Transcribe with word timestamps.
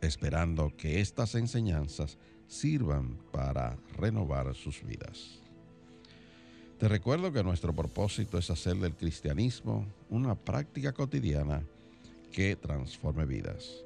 esperando 0.00 0.72
que 0.76 1.00
estas 1.00 1.34
enseñanzas 1.34 2.18
sirvan 2.46 3.18
para 3.32 3.76
renovar 3.96 4.54
sus 4.54 4.82
vidas. 4.84 5.40
Te 6.78 6.88
recuerdo 6.88 7.32
que 7.32 7.42
nuestro 7.42 7.74
propósito 7.74 8.38
es 8.38 8.50
hacer 8.50 8.76
del 8.76 8.94
cristianismo 8.94 9.84
una 10.10 10.36
práctica 10.36 10.92
cotidiana 10.92 11.62
que 12.32 12.54
transforme 12.54 13.26
vidas. 13.26 13.84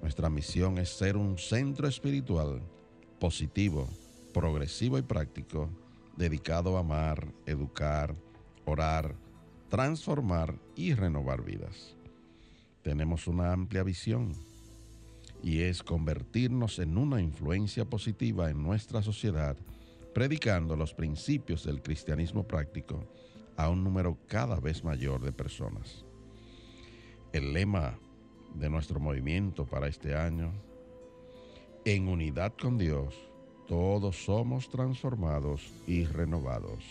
Nuestra 0.00 0.30
misión 0.30 0.78
es 0.78 0.88
ser 0.88 1.16
un 1.16 1.36
centro 1.36 1.86
espiritual 1.86 2.62
positivo, 3.18 3.86
progresivo 4.32 4.98
y 4.98 5.02
práctico, 5.02 5.68
dedicado 6.16 6.76
a 6.76 6.80
amar, 6.80 7.28
educar, 7.44 8.14
orar, 8.64 9.14
transformar 9.68 10.54
y 10.74 10.94
renovar 10.94 11.42
vidas. 11.44 11.94
Tenemos 12.82 13.26
una 13.26 13.52
amplia 13.52 13.82
visión 13.82 14.32
y 15.42 15.60
es 15.60 15.82
convertirnos 15.82 16.78
en 16.78 16.98
una 16.98 17.20
influencia 17.20 17.84
positiva 17.84 18.50
en 18.50 18.62
nuestra 18.62 19.02
sociedad, 19.02 19.56
predicando 20.12 20.76
los 20.76 20.94
principios 20.94 21.64
del 21.64 21.82
cristianismo 21.82 22.46
práctico 22.46 23.06
a 23.56 23.68
un 23.68 23.84
número 23.84 24.18
cada 24.26 24.60
vez 24.60 24.84
mayor 24.84 25.22
de 25.22 25.32
personas. 25.32 26.04
El 27.32 27.52
lema 27.52 27.98
de 28.54 28.68
nuestro 28.68 29.00
movimiento 29.00 29.64
para 29.64 29.88
este 29.88 30.14
año, 30.14 30.52
en 31.84 32.08
unidad 32.08 32.52
con 32.60 32.76
Dios, 32.76 33.14
todos 33.66 34.24
somos 34.24 34.68
transformados 34.68 35.72
y 35.86 36.04
renovados. 36.04 36.84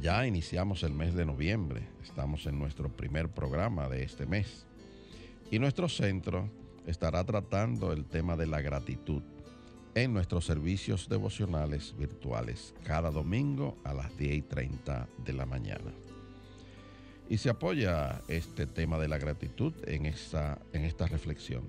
Ya 0.00 0.26
iniciamos 0.26 0.82
el 0.82 0.94
mes 0.94 1.14
de 1.14 1.26
noviembre, 1.26 1.86
estamos 2.02 2.46
en 2.46 2.58
nuestro 2.58 2.88
primer 2.88 3.28
programa 3.28 3.88
de 3.88 4.04
este 4.04 4.24
mes 4.24 4.66
y 5.50 5.58
nuestro 5.58 5.88
centro 5.88 6.48
estará 6.86 7.24
tratando 7.24 7.92
el 7.92 8.04
tema 8.04 8.36
de 8.36 8.46
la 8.46 8.60
gratitud 8.60 9.22
en 9.94 10.12
nuestros 10.14 10.46
servicios 10.46 11.08
devocionales 11.08 11.94
virtuales 11.96 12.74
cada 12.84 13.10
domingo 13.10 13.76
a 13.84 13.92
las 13.92 14.16
10 14.16 14.34
y 14.36 14.42
30 14.42 15.08
de 15.24 15.32
la 15.32 15.46
mañana. 15.46 15.92
Y 17.28 17.38
se 17.38 17.50
apoya 17.50 18.22
este 18.28 18.66
tema 18.66 18.98
de 18.98 19.08
la 19.08 19.18
gratitud 19.18 19.72
en 19.86 20.06
esta, 20.06 20.58
en 20.72 20.84
esta 20.84 21.06
reflexión. 21.06 21.62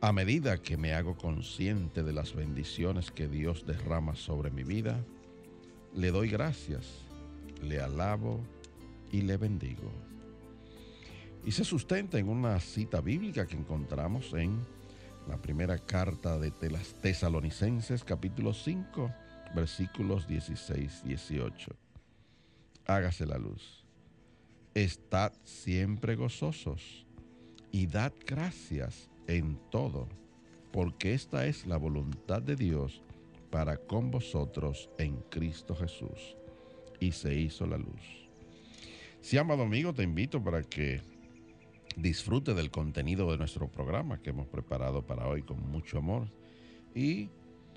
A 0.00 0.12
medida 0.12 0.58
que 0.58 0.76
me 0.76 0.94
hago 0.94 1.16
consciente 1.16 2.02
de 2.02 2.12
las 2.12 2.34
bendiciones 2.34 3.10
que 3.10 3.28
Dios 3.28 3.66
derrama 3.66 4.16
sobre 4.16 4.50
mi 4.50 4.64
vida, 4.64 4.98
le 5.94 6.10
doy 6.10 6.28
gracias, 6.28 6.86
le 7.62 7.80
alabo 7.80 8.40
y 9.12 9.22
le 9.22 9.36
bendigo 9.36 10.11
y 11.44 11.52
se 11.52 11.64
sustenta 11.64 12.18
en 12.18 12.28
una 12.28 12.58
cita 12.60 13.00
bíblica 13.00 13.46
que 13.46 13.56
encontramos 13.56 14.32
en 14.34 14.58
la 15.28 15.36
primera 15.36 15.78
carta 15.78 16.38
de 16.38 16.70
las 16.70 16.94
Tesalonicenses 16.94 18.04
capítulo 18.04 18.54
5 18.54 19.12
versículos 19.54 20.28
16-18. 20.28 21.74
Hágase 22.86 23.26
la 23.26 23.38
luz. 23.38 23.84
Estad 24.74 25.32
siempre 25.44 26.16
gozosos 26.16 27.06
y 27.70 27.86
dad 27.86 28.12
gracias 28.26 29.10
en 29.26 29.58
todo, 29.70 30.08
porque 30.72 31.14
esta 31.14 31.46
es 31.46 31.66
la 31.66 31.76
voluntad 31.76 32.40
de 32.42 32.56
Dios 32.56 33.02
para 33.50 33.76
con 33.76 34.10
vosotros 34.10 34.88
en 34.98 35.16
Cristo 35.30 35.74
Jesús. 35.74 36.36
Y 37.00 37.12
se 37.12 37.34
hizo 37.34 37.66
la 37.66 37.76
luz. 37.76 38.28
Si 39.20 39.36
amado 39.36 39.62
amigo, 39.62 39.92
te 39.92 40.02
invito 40.02 40.42
para 40.42 40.62
que 40.62 41.00
disfrute 41.96 42.54
del 42.54 42.70
contenido 42.70 43.30
de 43.30 43.38
nuestro 43.38 43.68
programa 43.68 44.20
que 44.20 44.30
hemos 44.30 44.46
preparado 44.46 45.06
para 45.06 45.26
hoy 45.26 45.42
con 45.42 45.60
mucho 45.70 45.98
amor 45.98 46.28
y 46.94 47.28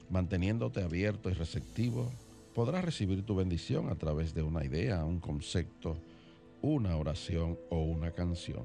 manteniéndote 0.09 0.83
abierto 0.83 1.29
y 1.29 1.33
receptivo, 1.33 2.11
podrás 2.53 2.85
recibir 2.85 3.23
tu 3.23 3.35
bendición 3.35 3.89
a 3.89 3.95
través 3.95 4.33
de 4.33 4.43
una 4.43 4.63
idea, 4.63 5.03
un 5.03 5.19
concepto, 5.19 5.97
una 6.61 6.95
oración 6.97 7.57
o 7.69 7.81
una 7.83 8.11
canción. 8.11 8.63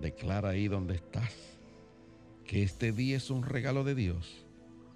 Declara 0.00 0.50
ahí 0.50 0.68
donde 0.68 0.94
estás 0.94 1.32
que 2.44 2.62
este 2.62 2.92
día 2.92 3.16
es 3.16 3.30
un 3.30 3.44
regalo 3.44 3.84
de 3.84 3.94
Dios, 3.94 4.44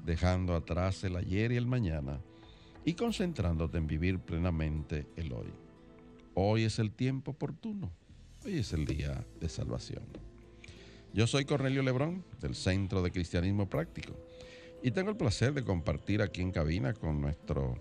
dejando 0.04 0.54
atrás 0.54 1.04
el 1.04 1.16
ayer 1.16 1.52
y 1.52 1.56
el 1.56 1.66
mañana 1.66 2.20
y 2.84 2.94
concentrándote 2.94 3.78
en 3.78 3.86
vivir 3.86 4.18
plenamente 4.18 5.06
el 5.16 5.32
hoy. 5.32 5.52
Hoy 6.34 6.64
es 6.64 6.78
el 6.78 6.92
tiempo 6.92 7.32
oportuno 7.32 7.90
Hoy 8.46 8.58
es 8.58 8.72
el 8.72 8.86
día 8.86 9.26
de 9.40 9.48
salvación. 9.48 10.04
Yo 11.12 11.26
soy 11.26 11.44
Cornelio 11.44 11.82
Lebrón, 11.82 12.22
del 12.40 12.54
Centro 12.54 13.02
de 13.02 13.10
Cristianismo 13.10 13.68
Práctico, 13.68 14.12
y 14.84 14.92
tengo 14.92 15.10
el 15.10 15.16
placer 15.16 15.52
de 15.52 15.64
compartir 15.64 16.22
aquí 16.22 16.42
en 16.42 16.52
cabina 16.52 16.94
con 16.94 17.20
nuestro 17.20 17.74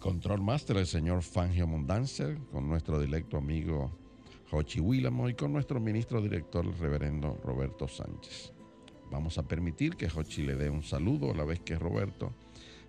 control 0.00 0.40
master, 0.40 0.78
el 0.78 0.86
señor 0.86 1.22
Fangio 1.22 1.66
Mundancer, 1.66 2.38
con 2.50 2.70
nuestro 2.70 2.98
directo 2.98 3.36
amigo 3.36 3.90
Jochi 4.50 4.80
Willamo 4.80 5.28
y 5.28 5.34
con 5.34 5.52
nuestro 5.52 5.78
ministro 5.78 6.22
director, 6.22 6.64
el 6.64 6.78
reverendo 6.78 7.38
Roberto 7.44 7.88
Sánchez. 7.88 8.54
Vamos 9.10 9.36
a 9.36 9.46
permitir 9.46 9.96
que 9.96 10.08
Jochi 10.08 10.42
le 10.42 10.56
dé 10.56 10.70
un 10.70 10.82
saludo 10.82 11.32
a 11.32 11.34
la 11.34 11.44
vez 11.44 11.60
que 11.60 11.78
Roberto 11.78 12.32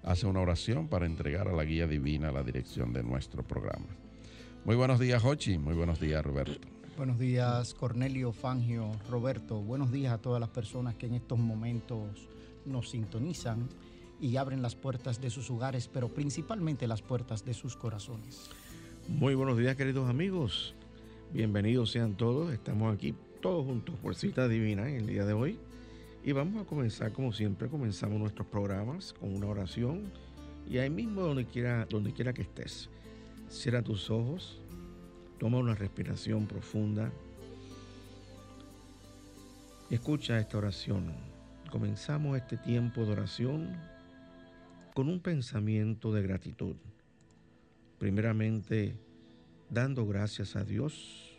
hace 0.04 0.26
una 0.26 0.40
oración 0.40 0.88
para 0.88 1.06
entregar 1.06 1.50
a 1.50 1.54
la 1.54 1.66
guía 1.66 1.86
divina 1.86 2.32
la 2.32 2.44
dirección 2.44 2.94
de 2.94 3.04
nuestro 3.04 3.44
programa. 3.44 4.07
Muy 4.68 4.76
buenos 4.76 5.00
días, 5.00 5.24
Jochi. 5.24 5.58
Muy 5.58 5.76
buenos 5.76 5.98
días, 5.98 6.26
Roberto. 6.26 6.68
Buenos 6.98 7.18
días, 7.18 7.74
Cornelio, 7.74 8.34
Fangio, 8.34 8.92
Roberto. 9.10 9.62
Buenos 9.62 9.94
días 9.94 10.12
a 10.12 10.18
todas 10.18 10.42
las 10.42 10.50
personas 10.50 10.94
que 10.96 11.06
en 11.06 11.14
estos 11.14 11.40
momentos 11.40 12.28
nos 12.66 12.90
sintonizan 12.90 13.70
y 14.20 14.36
abren 14.36 14.62
las 14.62 14.76
puertas 14.76 15.22
de 15.22 15.30
sus 15.30 15.50
hogares, 15.50 15.88
pero 15.88 16.10
principalmente 16.10 16.86
las 16.86 17.02
puertas 17.02 17.46
de 17.46 17.54
sus 17.54 17.78
corazones. 17.78 18.50
Muy 19.08 19.36
buenos 19.36 19.58
días, 19.58 19.78
queridos 19.78 20.10
amigos. 20.10 20.76
Bienvenidos 21.32 21.92
sean 21.92 22.18
todos. 22.18 22.52
Estamos 22.52 22.94
aquí 22.94 23.16
todos 23.42 23.66
juntos 23.66 23.96
por 24.04 24.16
cita 24.16 24.50
divina 24.50 24.90
en 24.90 24.96
el 24.98 25.08
día 25.08 25.26
de 25.26 25.32
hoy. 25.32 25.58
Y 26.26 26.34
vamos 26.34 26.62
a 26.62 26.66
comenzar, 26.66 27.14
como 27.14 27.32
siempre, 27.32 27.70
comenzamos 27.70 28.20
nuestros 28.20 28.46
programas 28.48 29.14
con 29.14 29.34
una 29.34 29.48
oración. 29.48 30.12
Y 30.70 30.80
ahí 30.80 30.90
mismo, 30.90 31.22
donde 31.22 31.46
quiera, 31.46 31.88
donde 31.90 32.12
quiera 32.12 32.34
que 32.34 32.42
estés 32.42 32.90
Cierra 33.50 33.82
tus 33.82 34.10
ojos, 34.10 34.60
toma 35.40 35.58
una 35.60 35.76
respiración 35.76 36.48
profunda 36.48 37.12
y 39.90 39.96
escucha 39.96 40.40
esta 40.40 40.58
oración. 40.58 41.14
Comenzamos 41.72 42.38
este 42.38 42.58
tiempo 42.58 43.06
de 43.06 43.12
oración 43.12 43.78
con 44.94 45.10
un 45.10 45.20
pensamiento 45.20 46.12
de 46.12 46.24
gratitud. 46.24 46.76
Primeramente, 48.00 48.96
dando 49.70 50.06
gracias 50.06 50.56
a 50.56 50.64
Dios 50.64 51.36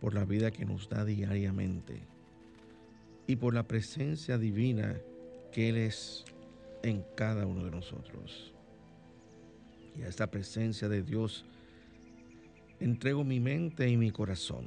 por 0.00 0.14
la 0.14 0.24
vida 0.24 0.50
que 0.50 0.64
nos 0.64 0.88
da 0.88 1.04
diariamente 1.04 2.02
y 3.26 3.36
por 3.36 3.54
la 3.54 3.66
presencia 3.66 4.38
divina 4.38 4.96
que 5.52 5.68
Él 5.68 5.76
es 5.76 6.24
en 6.82 7.04
cada 7.16 7.46
uno 7.46 7.64
de 7.64 7.70
nosotros. 7.70 8.52
Y 9.96 10.02
a 10.02 10.08
esta 10.08 10.30
presencia 10.30 10.88
de 10.88 11.02
Dios 11.02 11.44
entrego 12.82 13.22
mi 13.22 13.38
mente 13.38 13.88
y 13.88 13.96
mi 13.96 14.10
corazón, 14.10 14.66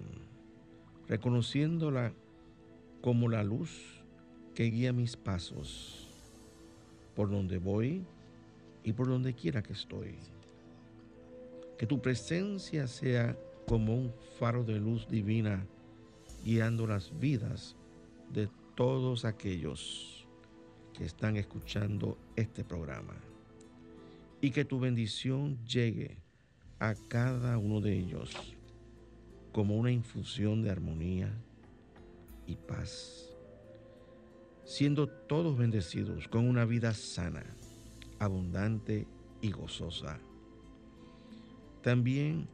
reconociéndola 1.09 2.13
como 3.01 3.27
la 3.27 3.43
luz 3.43 4.01
que 4.53 4.63
guía 4.63 4.93
mis 4.93 5.17
pasos 5.17 6.07
por 7.13 7.29
donde 7.29 7.57
voy 7.57 8.05
y 8.85 8.93
por 8.93 9.07
donde 9.07 9.33
quiera 9.33 9.61
que 9.61 9.73
estoy. 9.73 10.15
Que 11.77 11.85
tu 11.85 12.01
presencia 12.01 12.87
sea 12.87 13.37
como 13.67 13.93
un 13.93 14.13
faro 14.39 14.63
de 14.63 14.79
luz 14.79 15.09
divina 15.09 15.65
guiando 16.45 16.87
las 16.87 17.19
vidas 17.19 17.75
de 18.31 18.47
todos 18.75 19.25
aquellos 19.25 20.25
que 20.93 21.03
están 21.03 21.35
escuchando 21.35 22.17
este 22.37 22.63
programa. 22.63 23.15
Y 24.39 24.51
que 24.51 24.63
tu 24.63 24.79
bendición 24.79 25.57
llegue 25.65 26.24
a 26.89 26.93
cada 27.07 27.57
uno 27.57 27.81
de 27.81 27.97
ellos 27.97 28.31
como 29.51 29.75
una 29.75 29.91
infusión 29.91 30.61
de 30.61 30.69
armonía 30.69 31.33
y 32.45 32.55
paz, 32.55 33.33
siendo 34.65 35.07
todos 35.07 35.57
bendecidos 35.57 36.27
con 36.27 36.47
una 36.47 36.63
vida 36.63 36.93
sana, 36.93 37.43
abundante 38.19 39.07
y 39.41 39.51
gozosa. 39.51 40.19
También 41.81 42.47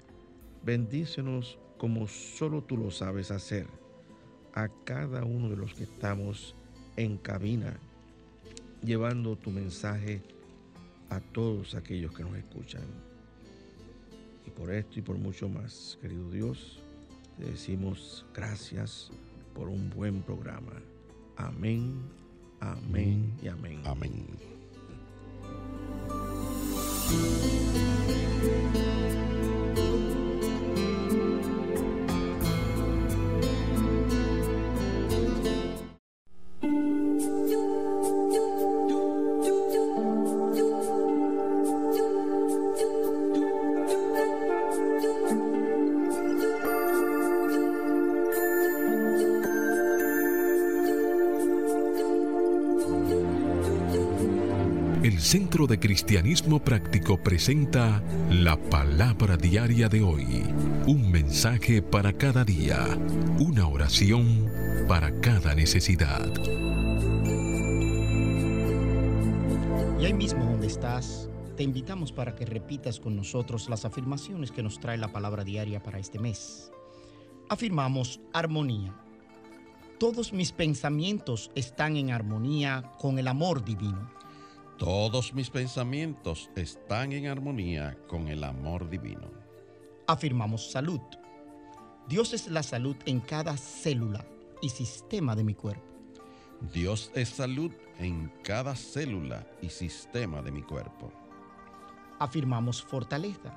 bendícenos 0.63 1.57
como 1.77 2.07
solo 2.07 2.63
tú 2.63 2.77
lo 2.77 2.89
sabes 2.89 3.31
hacer 3.31 3.67
a 4.53 4.69
cada 4.85 5.25
uno 5.25 5.49
de 5.49 5.57
los 5.57 5.73
que 5.73 5.83
estamos 5.83 6.55
en 6.95 7.17
cabina, 7.17 7.77
llevando 8.81 9.35
tu 9.35 9.49
mensaje 9.51 10.21
a 11.09 11.19
todos 11.19 11.75
aquellos 11.75 12.13
que 12.13 12.23
nos 12.23 12.37
escuchan. 12.37 13.10
Y 14.45 14.49
por 14.49 14.71
esto 14.71 14.99
y 14.99 15.01
por 15.01 15.17
mucho 15.17 15.47
más, 15.49 15.97
querido 16.01 16.29
Dios, 16.29 16.79
te 17.37 17.45
decimos 17.45 18.25
gracias 18.33 19.11
por 19.53 19.69
un 19.69 19.89
buen 19.89 20.21
programa. 20.21 20.73
Amén, 21.35 22.01
amén 22.59 23.33
y 23.41 23.47
amén. 23.47 23.81
Amén. 23.85 24.25
Centro 55.51 55.67
de 55.67 55.81
Cristianismo 55.81 56.63
Práctico 56.63 57.21
presenta 57.21 58.01
la 58.29 58.55
palabra 58.55 59.35
diaria 59.35 59.89
de 59.89 60.01
hoy. 60.01 60.45
Un 60.87 61.11
mensaje 61.11 61.81
para 61.81 62.13
cada 62.13 62.45
día. 62.45 62.97
Una 63.37 63.67
oración 63.67 64.49
para 64.87 65.19
cada 65.19 65.53
necesidad. 65.53 66.25
Y 69.99 70.05
ahí 70.05 70.13
mismo 70.13 70.45
donde 70.45 70.67
estás, 70.67 71.29
te 71.57 71.63
invitamos 71.63 72.13
para 72.13 72.33
que 72.33 72.45
repitas 72.45 73.01
con 73.01 73.17
nosotros 73.17 73.67
las 73.67 73.83
afirmaciones 73.83 74.53
que 74.53 74.63
nos 74.63 74.79
trae 74.79 74.97
la 74.97 75.11
palabra 75.11 75.43
diaria 75.43 75.83
para 75.83 75.99
este 75.99 76.17
mes. 76.17 76.71
Afirmamos 77.49 78.21
armonía. 78.31 78.95
Todos 79.99 80.31
mis 80.31 80.53
pensamientos 80.53 81.51
están 81.55 81.97
en 81.97 82.11
armonía 82.11 82.93
con 82.97 83.19
el 83.19 83.27
amor 83.27 83.65
divino. 83.65 84.20
Todos 84.81 85.35
mis 85.35 85.51
pensamientos 85.51 86.49
están 86.55 87.11
en 87.11 87.27
armonía 87.27 87.95
con 88.07 88.29
el 88.29 88.43
amor 88.43 88.89
divino. 88.89 89.29
Afirmamos 90.07 90.71
salud. 90.71 90.99
Dios 92.07 92.33
es 92.33 92.47
la 92.47 92.63
salud 92.63 92.95
en 93.05 93.19
cada 93.19 93.57
célula 93.57 94.25
y 94.59 94.69
sistema 94.69 95.35
de 95.35 95.43
mi 95.43 95.53
cuerpo. 95.53 95.85
Dios 96.73 97.11
es 97.13 97.29
salud 97.29 97.71
en 97.99 98.33
cada 98.43 98.75
célula 98.75 99.47
y 99.61 99.69
sistema 99.69 100.41
de 100.41 100.51
mi 100.51 100.63
cuerpo. 100.63 101.13
Afirmamos 102.17 102.81
fortaleza. 102.81 103.55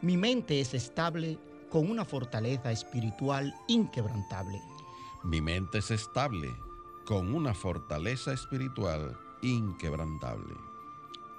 Mi 0.00 0.16
mente 0.16 0.60
es 0.60 0.74
estable 0.74 1.40
con 1.70 1.90
una 1.90 2.04
fortaleza 2.04 2.70
espiritual 2.70 3.52
inquebrantable. 3.66 4.62
Mi 5.24 5.40
mente 5.40 5.78
es 5.78 5.90
estable 5.90 6.54
con 7.04 7.34
una 7.34 7.52
fortaleza 7.52 8.32
espiritual 8.32 9.18
inquebrantable. 9.46 10.54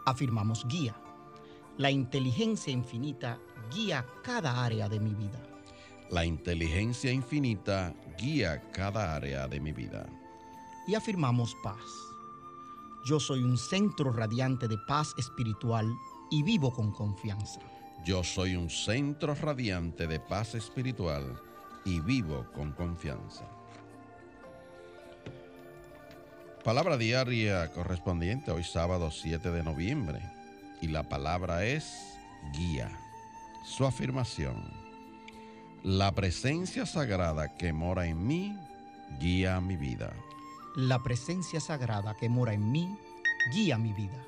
Afirmamos 0.05 0.65
guía. 0.67 0.95
La 1.77 1.91
inteligencia 1.91 2.73
infinita 2.73 3.39
guía 3.71 4.05
cada 4.23 4.63
área 4.63 4.89
de 4.89 4.99
mi 4.99 5.13
vida. 5.13 5.41
La 6.09 6.25
inteligencia 6.25 7.11
infinita 7.11 7.93
guía 8.17 8.61
cada 8.71 9.15
área 9.15 9.47
de 9.47 9.59
mi 9.59 9.73
vida. 9.73 10.07
Y 10.87 10.95
afirmamos 10.95 11.55
paz. 11.61 11.83
Yo 13.05 13.19
soy 13.19 13.43
un 13.43 13.57
centro 13.57 14.11
radiante 14.11 14.67
de 14.67 14.77
paz 14.87 15.13
espiritual 15.17 15.93
y 16.31 16.43
vivo 16.43 16.71
con 16.71 16.91
confianza. 16.91 17.59
Yo 18.05 18.23
soy 18.23 18.55
un 18.55 18.69
centro 18.69 19.35
radiante 19.35 20.07
de 20.07 20.19
paz 20.19 20.55
espiritual 20.55 21.41
y 21.83 21.99
vivo 21.99 22.45
con 22.53 22.71
confianza. 22.71 23.45
Palabra 26.67 26.97
diaria 26.97 27.71
correspondiente 27.71 28.51
hoy 28.51 28.65
sábado 28.65 29.09
7 29.09 29.51
de 29.51 29.63
noviembre 29.63 30.19
y 30.81 30.87
la 30.87 31.03
palabra 31.03 31.63
es 31.63 32.17
guía. 32.51 32.91
Su 33.63 33.85
afirmación. 33.85 34.69
La 35.81 36.11
presencia 36.11 36.85
sagrada 36.85 37.55
que 37.55 37.71
mora 37.71 38.07
en 38.07 38.27
mí 38.27 38.59
guía 39.17 39.61
mi 39.61 39.77
vida. 39.77 40.11
La 40.75 41.01
presencia 41.01 41.61
sagrada 41.61 42.15
que 42.15 42.27
mora 42.27 42.51
en 42.51 42.69
mí 42.69 42.97
guía 43.53 43.77
mi 43.77 43.93
vida. 43.93 44.21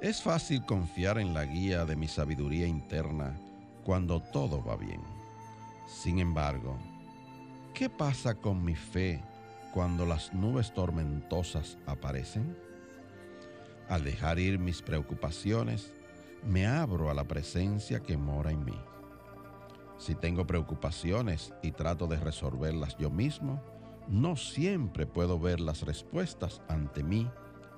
Es 0.00 0.22
fácil 0.22 0.64
confiar 0.66 1.18
en 1.18 1.34
la 1.34 1.46
guía 1.46 1.84
de 1.84 1.96
mi 1.96 2.06
sabiduría 2.06 2.68
interna 2.68 3.36
cuando 3.82 4.22
todo 4.22 4.62
va 4.62 4.76
bien. 4.76 5.00
Sin 5.88 6.20
embargo, 6.20 6.78
¿qué 7.74 7.90
pasa 7.90 8.36
con 8.36 8.64
mi 8.64 8.76
fe 8.76 9.20
cuando 9.72 10.06
las 10.06 10.32
nubes 10.34 10.72
tormentosas 10.72 11.78
aparecen? 11.86 12.56
Al 13.88 14.04
dejar 14.04 14.38
ir 14.38 14.58
mis 14.58 14.82
preocupaciones, 14.82 15.92
me 16.46 16.66
abro 16.66 17.10
a 17.10 17.14
la 17.14 17.24
presencia 17.24 18.00
que 18.00 18.16
mora 18.16 18.50
en 18.50 18.64
mí. 18.64 18.78
Si 19.98 20.14
tengo 20.14 20.46
preocupaciones 20.46 21.52
y 21.62 21.72
trato 21.72 22.06
de 22.06 22.16
resolverlas 22.16 22.96
yo 22.98 23.10
mismo, 23.10 23.62
no 24.08 24.36
siempre 24.36 25.06
puedo 25.06 25.38
ver 25.38 25.60
las 25.60 25.82
respuestas 25.82 26.62
ante 26.68 27.02
mí 27.02 27.28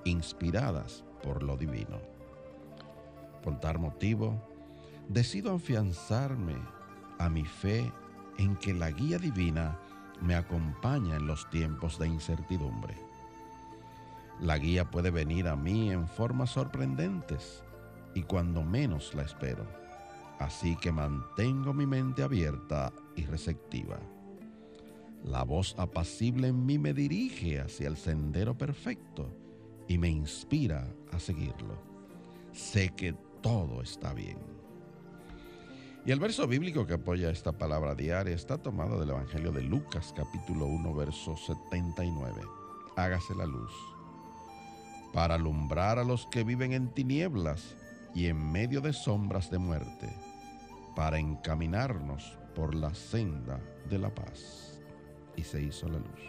inspiradas 0.05 1.03
por 1.23 1.43
lo 1.43 1.57
divino. 1.57 1.99
Por 3.43 3.59
tal 3.59 3.79
motivo, 3.79 4.41
decido 5.07 5.55
afianzarme 5.55 6.55
a 7.19 7.29
mi 7.29 7.43
fe 7.43 7.91
en 8.37 8.55
que 8.55 8.73
la 8.73 8.91
guía 8.91 9.17
divina 9.17 9.79
me 10.21 10.35
acompaña 10.35 11.15
en 11.15 11.27
los 11.27 11.49
tiempos 11.49 11.97
de 11.99 12.07
incertidumbre. 12.07 12.95
La 14.39 14.57
guía 14.57 14.89
puede 14.89 15.11
venir 15.11 15.47
a 15.47 15.55
mí 15.55 15.91
en 15.91 16.07
formas 16.07 16.51
sorprendentes 16.51 17.63
y 18.15 18.23
cuando 18.23 18.63
menos 18.63 19.13
la 19.13 19.23
espero. 19.23 19.65
Así 20.39 20.75
que 20.77 20.91
mantengo 20.91 21.73
mi 21.73 21.85
mente 21.85 22.23
abierta 22.23 22.91
y 23.15 23.25
receptiva. 23.25 23.99
La 25.23 25.43
voz 25.43 25.75
apacible 25.77 26.47
en 26.47 26.65
mí 26.65 26.79
me 26.79 26.93
dirige 26.93 27.59
hacia 27.59 27.87
el 27.87 27.97
sendero 27.97 28.57
perfecto 28.57 29.29
y 29.87 29.97
me 29.99 30.09
inspira 30.09 30.87
a 31.11 31.19
seguirlo. 31.19 31.77
Sé 32.53 32.89
que 32.95 33.13
todo 33.41 33.81
está 33.81 34.13
bien. 34.13 34.50
Y 36.05 36.11
el 36.11 36.19
verso 36.19 36.47
bíblico 36.47 36.87
que 36.87 36.95
apoya 36.95 37.29
esta 37.29 37.51
palabra 37.51 37.93
diaria 37.93 38.33
está 38.33 38.57
tomado 38.57 38.99
del 38.99 39.11
Evangelio 39.11 39.51
de 39.51 39.61
Lucas 39.61 40.13
capítulo 40.15 40.65
1 40.65 40.93
verso 40.95 41.37
79. 41.37 42.41
Hágase 42.95 43.35
la 43.35 43.45
luz 43.45 43.71
para 45.13 45.35
alumbrar 45.35 45.99
a 45.99 46.03
los 46.03 46.25
que 46.27 46.43
viven 46.43 46.73
en 46.73 46.89
tinieblas 46.89 47.75
y 48.15 48.27
en 48.27 48.51
medio 48.51 48.81
de 48.81 48.93
sombras 48.93 49.49
de 49.51 49.57
muerte, 49.57 50.09
para 50.95 51.19
encaminarnos 51.19 52.37
por 52.55 52.75
la 52.75 52.93
senda 52.93 53.59
de 53.89 53.99
la 53.99 54.13
paz. 54.13 54.79
Y 55.35 55.43
se 55.43 55.61
hizo 55.61 55.87
la 55.87 55.99
luz. 55.99 56.19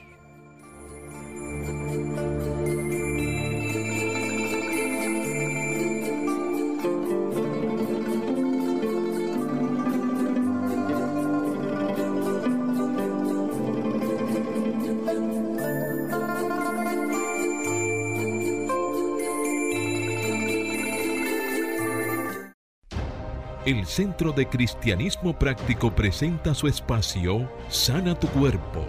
El 23.82 23.88
Centro 23.88 24.30
de 24.30 24.48
Cristianismo 24.48 25.36
Práctico 25.36 25.92
presenta 25.92 26.54
su 26.54 26.68
espacio 26.68 27.50
Sana 27.68 28.16
tu 28.16 28.28
Cuerpo. 28.28 28.86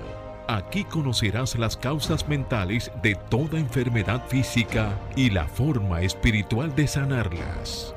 Aquí 0.47 0.83
conocerás 0.83 1.57
las 1.57 1.75
causas 1.75 2.29
mentales 2.29 2.91
de 3.01 3.15
toda 3.15 3.57
enfermedad 3.57 4.23
física 4.27 4.95
y 5.15 5.31
la 5.31 5.47
forma 5.47 6.03
espiritual 6.03 6.75
de 6.75 6.87
sanarlas. 6.87 7.95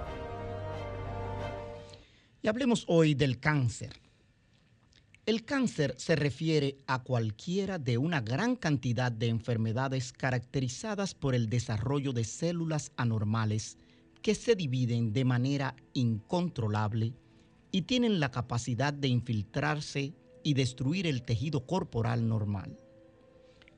Y 2.41 2.49
hablemos 2.49 2.87
hoy 2.89 3.15
del 3.15 3.41
cáncer. 3.41 4.01
El 5.27 5.45
cáncer 5.45 5.97
se 5.99 6.17
refiere 6.17 6.79
a 6.87 7.03
cualquiera 7.03 7.79
de 7.79 7.99
una 7.99 8.23
gran 8.23 8.57
cantidad 8.57 9.13
de 9.13 9.29
enfermedades 9.29 10.15
caracterizadas 10.15 11.15
por 11.15 11.35
el 11.35 11.51
desarrollo 11.51 12.15
de 12.15 12.25
células 12.25 12.91
anormales 12.97 13.77
que 14.23 14.35
se 14.35 14.57
dividen 14.57 15.13
de 15.13 15.25
manera 15.25 15.77
incontrolable 15.93 17.15
y 17.71 17.83
tienen 17.83 18.21
la 18.21 18.31
capacidad 18.31 18.93
de 18.93 19.09
infiltrarse 19.09 20.15
y 20.43 20.55
destruir 20.55 21.07
el 21.07 21.23
tejido 21.23 21.67
corporal 21.67 22.29
normal. 22.29 22.77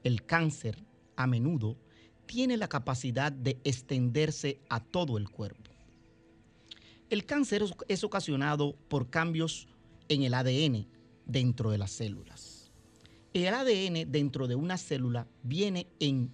El 0.04 0.24
cáncer, 0.24 0.84
a 1.16 1.26
menudo, 1.26 1.76
tiene 2.26 2.56
la 2.56 2.68
capacidad 2.68 3.32
de 3.32 3.58
extenderse 3.64 4.60
a 4.68 4.80
todo 4.80 5.16
el 5.18 5.30
cuerpo. 5.30 5.72
El 7.10 7.24
cáncer 7.24 7.64
es 7.88 8.04
ocasionado 8.04 8.76
por 8.88 9.08
cambios 9.08 9.66
en 10.08 10.22
el 10.22 10.34
ADN 10.34 10.86
dentro 11.24 11.70
de 11.70 11.78
las 11.78 11.90
células. 11.90 12.70
El 13.32 13.54
ADN 13.54 14.10
dentro 14.10 14.46
de 14.46 14.54
una 14.54 14.76
célula 14.76 15.26
viene 15.42 15.86
en 16.00 16.30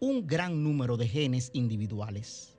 un 0.00 0.26
gran 0.26 0.62
número 0.62 0.96
de 0.96 1.08
genes 1.08 1.50
individuales. 1.52 2.55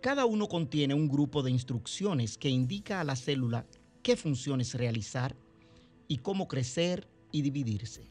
Cada 0.00 0.24
uno 0.24 0.48
contiene 0.48 0.94
un 0.94 1.08
grupo 1.08 1.42
de 1.42 1.50
instrucciones 1.50 2.38
que 2.38 2.48
indica 2.48 3.00
a 3.00 3.04
la 3.04 3.16
célula 3.16 3.66
qué 4.02 4.16
funciones 4.16 4.72
realizar 4.74 5.36
y 6.08 6.18
cómo 6.18 6.48
crecer 6.48 7.06
y 7.32 7.42
dividirse. 7.42 8.10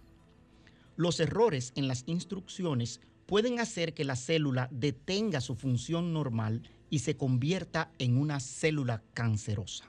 Los 0.96 1.20
errores 1.20 1.74
en 1.76 1.88
las 1.88 2.04
instrucciones 2.06 3.02
pueden 3.26 3.60
hacer 3.60 3.96
que 3.96 4.04
la 4.04 4.16
célula 4.16 4.70
detenga 4.72 5.42
su 5.42 5.56
función 5.56 6.14
normal 6.14 6.62
y 6.92 7.00
se 7.00 7.18
convierta 7.18 7.92
en 7.98 8.18
una 8.18 8.40
célula 8.40 9.02
cancerosa. 9.16 9.86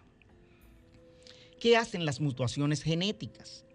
¿Qué 1.60 1.76
hacen 1.76 2.06
las 2.06 2.20
mutuaciones 2.20 2.82
genéticas? 2.82 3.66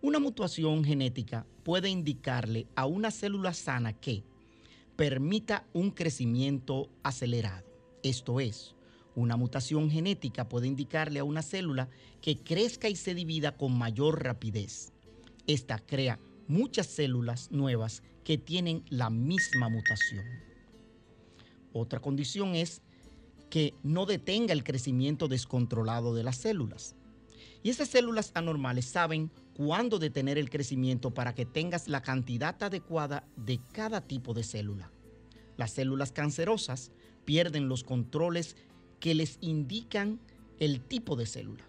Una 0.00 0.20
mutuación 0.20 0.84
genética 0.84 1.44
puede 1.64 1.88
indicarle 1.88 2.68
a 2.76 2.86
una 2.86 3.10
célula 3.10 3.52
sana 3.52 3.94
que, 3.94 4.22
permita 4.96 5.66
un 5.72 5.90
crecimiento 5.90 6.88
acelerado. 7.02 7.64
Esto 8.02 8.40
es, 8.40 8.74
una 9.14 9.36
mutación 9.36 9.90
genética 9.90 10.48
puede 10.48 10.66
indicarle 10.66 11.20
a 11.20 11.24
una 11.24 11.42
célula 11.42 11.88
que 12.20 12.38
crezca 12.38 12.88
y 12.88 12.96
se 12.96 13.14
divida 13.14 13.56
con 13.56 13.76
mayor 13.76 14.22
rapidez. 14.22 14.92
Esta 15.46 15.78
crea 15.78 16.18
muchas 16.48 16.86
células 16.86 17.50
nuevas 17.50 18.02
que 18.24 18.38
tienen 18.38 18.84
la 18.88 19.10
misma 19.10 19.68
mutación. 19.68 20.24
Otra 21.72 22.00
condición 22.00 22.54
es 22.54 22.82
que 23.50 23.74
no 23.82 24.06
detenga 24.06 24.52
el 24.52 24.64
crecimiento 24.64 25.28
descontrolado 25.28 26.14
de 26.14 26.24
las 26.24 26.36
células. 26.36 26.96
Y 27.62 27.70
esas 27.70 27.88
células 27.88 28.30
anormales 28.34 28.86
saben 28.86 29.30
cuándo 29.56 29.98
detener 29.98 30.38
el 30.38 30.50
crecimiento 30.50 31.12
para 31.12 31.34
que 31.34 31.46
tengas 31.46 31.88
la 31.88 32.02
cantidad 32.02 32.60
adecuada 32.62 33.24
de 33.36 33.60
cada 33.72 34.00
tipo 34.00 34.34
de 34.34 34.42
célula. 34.42 34.90
Las 35.56 35.72
células 35.72 36.12
cancerosas 36.12 36.90
pierden 37.24 37.68
los 37.68 37.84
controles 37.84 38.56
que 39.00 39.14
les 39.14 39.38
indican 39.40 40.20
el 40.58 40.80
tipo 40.80 41.16
de 41.16 41.26
célula. 41.26 41.64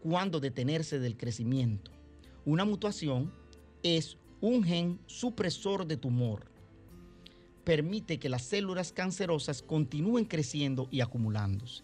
Cuándo 0.00 0.40
detenerse 0.40 0.98
del 0.98 1.16
crecimiento. 1.16 1.90
Una 2.44 2.64
mutación 2.64 3.32
es 3.82 4.18
un 4.40 4.62
gen 4.64 4.98
supresor 5.06 5.86
de 5.86 5.96
tumor. 5.96 6.50
Permite 7.64 8.18
que 8.18 8.28
las 8.28 8.42
células 8.42 8.92
cancerosas 8.92 9.62
continúen 9.62 10.26
creciendo 10.26 10.88
y 10.90 11.00
acumulándose. 11.00 11.82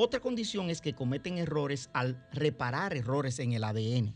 Otra 0.00 0.20
condición 0.20 0.70
es 0.70 0.80
que 0.80 0.94
cometen 0.94 1.38
errores 1.38 1.90
al 1.92 2.24
reparar 2.30 2.94
errores 2.94 3.40
en 3.40 3.52
el 3.52 3.64
ADN. 3.64 4.14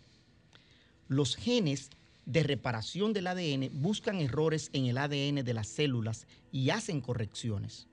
Los 1.08 1.34
genes 1.34 1.90
de 2.24 2.44
reparación 2.44 3.12
del 3.12 3.26
ADN 3.26 3.68
buscan 3.82 4.20
errores 4.20 4.70
en 4.74 4.86
el 4.86 4.96
ADN 4.96 5.42
de 5.42 5.54
las 5.54 5.66
células 5.66 6.28
y 6.52 6.70
hacen 6.70 7.00
correcciones. 7.00 7.88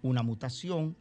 Una 0.00 0.22
mutación 0.22 0.96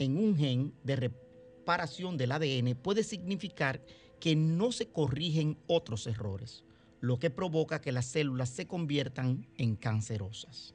en 0.00 0.16
un 0.16 0.36
gen 0.36 0.74
de 0.82 0.96
reparación 0.96 2.16
del 2.16 2.32
ADN 2.32 2.74
puede 2.74 3.04
significar 3.04 3.80
que 4.18 4.34
no 4.34 4.72
se 4.72 4.88
corrigen 4.88 5.56
otros 5.68 6.08
errores, 6.08 6.64
lo 7.00 7.20
que 7.20 7.30
provoca 7.30 7.80
que 7.80 7.92
las 7.92 8.06
células 8.06 8.48
se 8.48 8.66
conviertan 8.66 9.46
en 9.56 9.76
cancerosas. 9.76 10.74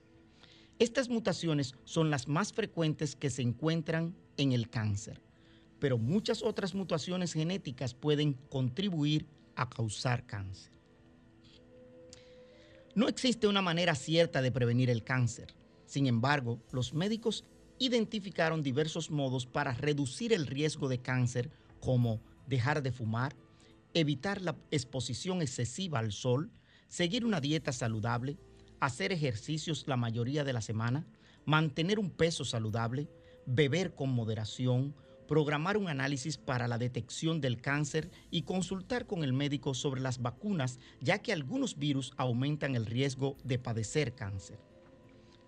Estas 0.80 1.10
mutaciones 1.10 1.76
son 1.84 2.10
las 2.10 2.30
más 2.30 2.54
frecuentes 2.54 3.18
que 3.18 3.30
se 3.30 3.42
encuentran 3.42 4.16
en 4.38 4.52
el 4.52 4.70
cáncer, 4.70 5.22
pero 5.80 5.98
muchas 5.98 6.44
otras 6.44 6.74
mutaciones 6.74 7.34
genéticas 7.34 7.94
pueden 7.94 8.34
contribuir 8.34 9.28
a 9.56 9.70
causar 9.70 10.26
cáncer. 10.26 10.74
No 12.96 13.08
existe 13.08 13.48
una 13.48 13.62
manera 13.62 13.96
cierta 13.96 14.42
de 14.42 14.52
prevenir 14.52 14.90
el 14.90 15.04
cáncer. 15.04 15.56
Sin 15.86 16.08
embargo, 16.08 16.62
los 16.72 16.94
médicos 16.94 17.44
identificaron 17.80 18.62
diversos 18.62 19.10
modos 19.10 19.46
para 19.46 19.74
reducir 19.74 20.32
el 20.32 20.48
riesgo 20.48 20.88
de 20.88 21.00
cáncer 21.00 21.50
como 21.80 22.22
dejar 22.48 22.84
de 22.84 22.92
fumar, 22.92 23.36
evitar 23.94 24.42
la 24.42 24.56
exposición 24.72 25.42
excesiva 25.42 26.00
al 26.00 26.12
sol, 26.12 26.52
seguir 26.88 27.26
una 27.26 27.42
dieta 27.42 27.72
saludable, 27.72 28.38
hacer 28.80 29.12
ejercicios 29.12 29.88
la 29.88 29.98
mayoría 29.98 30.44
de 30.44 30.54
la 30.54 30.62
semana, 30.62 31.06
mantener 31.46 32.00
un 32.00 32.10
peso 32.10 32.46
saludable, 32.46 33.10
beber 33.46 33.94
con 33.96 34.10
moderación, 34.10 34.96
programar 35.28 35.78
un 35.78 35.88
análisis 35.88 36.38
para 36.38 36.68
la 36.68 36.78
detección 36.78 37.42
del 37.42 37.62
cáncer 37.62 38.12
y 38.30 38.44
consultar 38.44 39.08
con 39.08 39.24
el 39.24 39.34
médico 39.34 39.74
sobre 39.74 40.02
las 40.02 40.22
vacunas, 40.22 40.80
ya 41.02 41.20
que 41.20 41.34
algunos 41.34 41.78
virus 41.78 42.14
aumentan 42.18 42.76
el 42.76 42.86
riesgo 42.86 43.38
de 43.44 43.60
padecer 43.60 44.14
cáncer. 44.14 44.60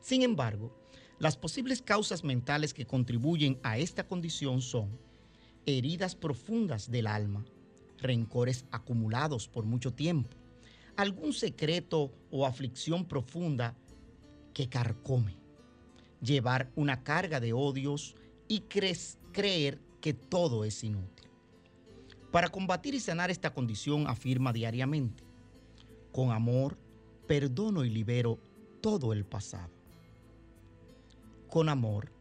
Sin 0.02 0.22
embargo, 0.22 0.75
las 1.20 1.38
posibles 1.38 1.82
causas 1.82 2.24
mentales 2.24 2.74
que 2.74 2.86
contribuyen 2.86 3.60
a 3.64 3.78
esta 3.78 4.08
condición 4.08 4.62
son 4.62 5.00
heridas 5.66 6.16
profundas 6.16 6.92
del 6.92 7.08
alma, 7.08 7.46
rencores 7.98 8.66
acumulados 8.72 9.48
por 9.48 9.66
mucho 9.66 9.94
tiempo, 9.94 10.30
algún 10.96 11.34
secreto 11.34 12.14
o 12.32 12.46
aflicción 12.46 13.06
profunda 13.06 13.75
que 14.54 14.70
carcome, 14.70 15.38
llevar 16.22 16.72
una 16.75 17.03
carga 17.03 17.39
de 17.39 17.53
odios 17.53 18.15
y 18.48 18.62
creer 18.62 19.79
que 20.01 20.13
todo 20.13 20.65
es 20.65 20.84
inútil. 20.84 21.29
Para 22.31 22.50
combatir 22.50 22.93
y 22.93 23.00
sanar 23.00 23.31
esta 23.31 23.53
condición 23.53 24.07
afirma 24.07 24.51
diariamente, 24.51 25.24
con 26.12 26.31
amor, 26.31 26.77
perdono 27.27 27.86
y 27.86 27.89
libero 27.89 28.39
todo 28.81 29.13
el 29.13 29.25
pasado. 29.25 29.74
Con 31.50 31.69
amor, 31.69 32.12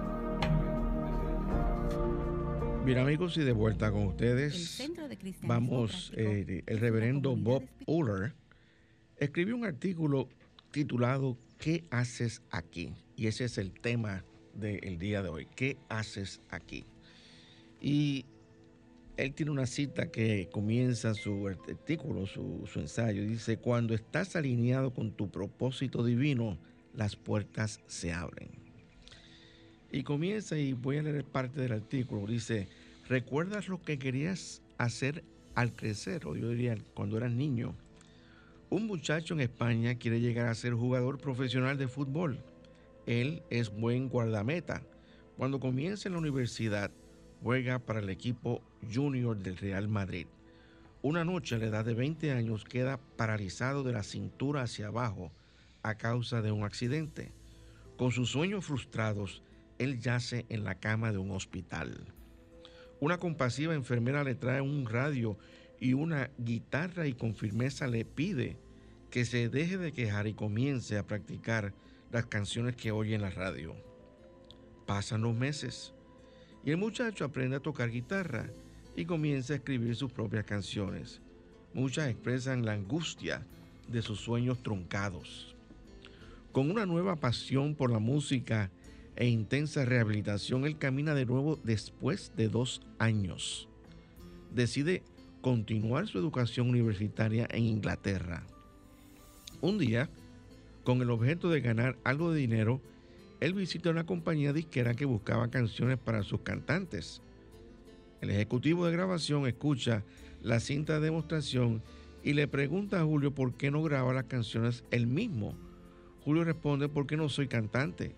Bien 2.86 3.00
amigos 3.00 3.36
y 3.38 3.42
de 3.42 3.54
vuelta 3.54 3.92
con 3.92 4.06
ustedes, 4.06 4.88
vamos, 5.42 6.14
eh, 6.16 6.62
el 6.68 6.80
reverendo 6.80 7.36
Bob 7.36 7.64
Uller 7.88 8.36
escribió 9.18 9.56
un 9.56 9.66
artículo 9.66 10.30
titulado 10.78 11.40
¿Qué 11.58 11.86
haces 11.90 12.44
aquí? 12.52 12.94
Y 13.16 13.26
ese 13.26 13.46
es 13.46 13.58
el 13.58 13.72
tema 13.72 14.24
del 14.54 15.00
día 15.00 15.24
de 15.24 15.30
hoy, 15.30 15.48
¿qué 15.56 15.76
haces 15.90 16.40
aquí? 16.52 16.86
Y 17.82 18.26
él 19.18 19.34
tiene 19.34 19.52
una 19.52 19.66
cita 19.66 20.12
que 20.12 20.50
comienza 20.52 21.16
su 21.16 21.48
artículo, 21.48 22.28
su, 22.28 22.70
su 22.72 22.80
ensayo, 22.80 23.24
dice, 23.24 23.58
cuando 23.58 23.96
estás 23.96 24.36
alineado 24.36 24.94
con 24.94 25.14
tu 25.14 25.32
propósito 25.32 26.06
divino, 26.06 26.60
las 26.94 27.16
puertas 27.16 27.80
se 27.88 28.14
abren. 28.14 28.50
Y 29.92 30.04
comienza, 30.04 30.60
y 30.60 30.74
voy 30.74 30.98
a 30.98 31.02
leer 31.02 31.24
parte 31.24 31.60
del 31.60 31.72
artículo, 31.72 32.28
dice, 32.28 32.68
¿recuerdas 33.08 33.68
lo 33.68 33.82
que 33.82 33.98
querías 33.98 34.62
hacer 34.78 35.24
al 35.56 35.74
crecer? 35.74 36.28
O 36.28 36.36
yo 36.36 36.50
diría, 36.50 36.78
cuando 36.94 37.18
eras 37.18 37.32
niño. 37.32 37.76
Un 38.70 38.86
muchacho 38.86 39.34
en 39.34 39.40
España 39.40 39.96
quiere 39.96 40.20
llegar 40.20 40.48
a 40.48 40.56
ser 40.56 40.74
jugador 40.74 41.20
profesional 41.20 41.78
de 41.78 41.88
fútbol. 41.88 42.44
Él 43.06 43.42
es 43.50 43.70
buen 43.70 44.10
guardameta. 44.10 44.84
Cuando 45.38 45.62
comienza 45.62 46.10
en 46.10 46.14
la 46.14 46.20
universidad, 46.20 46.92
juega 47.42 47.80
para 47.80 48.00
el 48.00 48.10
equipo 48.10 48.62
junior 48.94 49.38
del 49.38 49.56
Real 49.56 49.88
Madrid. 49.88 50.28
Una 51.02 51.24
noche 51.24 51.56
a 51.56 51.60
la 51.60 51.68
edad 51.68 51.86
de 51.86 51.94
20 51.94 52.34
años 52.34 52.66
queda 52.66 53.00
paralizado 53.16 53.84
de 53.84 53.94
la 53.94 54.04
cintura 54.04 54.64
hacia 54.64 54.88
abajo 54.88 55.32
a 55.82 55.96
causa 55.96 56.42
de 56.42 56.52
un 56.52 56.66
accidente. 56.66 57.32
Con 57.98 58.12
sus 58.12 58.32
sueños 58.32 58.66
frustrados, 58.66 59.44
él 59.78 60.02
yace 60.02 60.46
en 60.50 60.66
la 60.66 60.76
cama 60.76 61.14
de 61.14 61.20
un 61.20 61.32
hospital. 61.32 62.14
Una 63.00 63.18
compasiva 63.18 63.76
enfermera 63.76 64.26
le 64.26 64.36
trae 64.36 64.60
un 64.60 64.86
radio 64.88 65.38
y 65.80 65.94
una 65.94 66.30
guitarra 66.38 67.08
y 67.08 67.14
con 67.14 67.36
firmeza 67.36 67.88
le 67.88 68.06
pide 68.06 68.58
que 69.12 69.26
se 69.26 69.50
deje 69.50 69.78
de 69.78 69.92
quejar 69.92 70.28
y 70.28 70.34
comience 70.34 70.98
a 70.98 71.08
practicar 71.08 71.74
las 72.12 72.26
canciones 72.26 72.76
que 72.76 72.92
oye 72.92 73.16
en 73.16 73.22
la 73.22 73.30
radio. 73.30 73.76
Pasan 74.86 75.22
los 75.22 75.36
meses 75.36 75.94
y 76.66 76.72
el 76.72 76.78
muchacho 76.78 77.26
aprende 77.26 77.58
a 77.58 77.62
tocar 77.62 77.90
guitarra 77.90 78.50
y 78.96 79.06
comienza 79.06 79.54
a 79.54 79.58
escribir 79.58 79.96
sus 79.96 80.12
propias 80.12 80.46
canciones. 80.46 81.22
Muchas 81.74 82.10
expresan 82.10 82.66
la 82.66 82.74
angustia 82.74 83.46
de 83.88 84.02
sus 84.02 84.20
sueños 84.20 84.62
truncados. 84.64 85.56
Con 86.52 86.72
una 86.72 86.86
nueva 86.86 87.16
pasión 87.18 87.76
por 87.76 87.92
la 87.92 88.00
música 88.00 88.72
e 89.16 89.28
intensa 89.28 89.86
rehabilitación, 89.86 90.66
él 90.66 90.78
camina 90.78 91.14
de 91.14 91.26
nuevo 91.26 91.60
después 91.64 92.32
de 92.36 92.50
dos 92.50 92.82
años. 92.98 93.68
Decide 94.54 95.04
continuar 95.48 96.10
su 96.10 96.18
educación 96.18 96.68
universitaria 96.68 97.48
en 97.50 97.64
Inglaterra. 97.64 98.44
Un 99.62 99.78
día, 99.78 100.10
con 100.84 101.02
el 101.02 101.10
objeto 101.10 101.50
de 101.50 101.62
ganar 101.62 101.98
algo 102.04 102.34
de 102.34 102.42
dinero, 102.42 102.82
él 103.40 103.54
visita 103.54 103.90
una 103.90 104.06
compañía 104.06 104.52
disquera 104.52 104.94
que 104.94 105.06
buscaba 105.06 105.48
canciones 105.48 106.00
para 106.00 106.24
sus 106.24 106.42
cantantes. 106.42 107.22
El 108.20 108.32
ejecutivo 108.32 108.86
de 108.86 108.92
grabación 108.92 109.48
escucha 109.48 110.04
la 110.44 110.60
cinta 110.60 110.96
de 110.96 111.06
demostración 111.06 111.82
y 112.26 112.34
le 112.34 112.50
pregunta 112.50 113.00
a 113.00 113.06
Julio 113.06 113.34
por 113.34 113.54
qué 113.54 113.72
no 113.72 113.82
graba 113.82 114.14
las 114.14 114.26
canciones 114.26 114.84
él 114.92 115.08
mismo. 115.08 115.56
Julio 116.26 116.44
responde 116.44 116.90
porque 116.90 117.16
no 117.16 117.30
soy 117.30 117.48
cantante. 117.48 118.14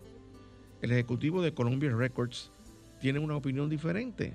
El 0.82 0.94
ejecutivo 0.94 1.44
de 1.44 1.54
Columbia 1.54 1.96
Records 1.96 2.52
tiene 3.00 3.20
una 3.20 3.36
opinión 3.36 3.70
diferente, 3.70 4.34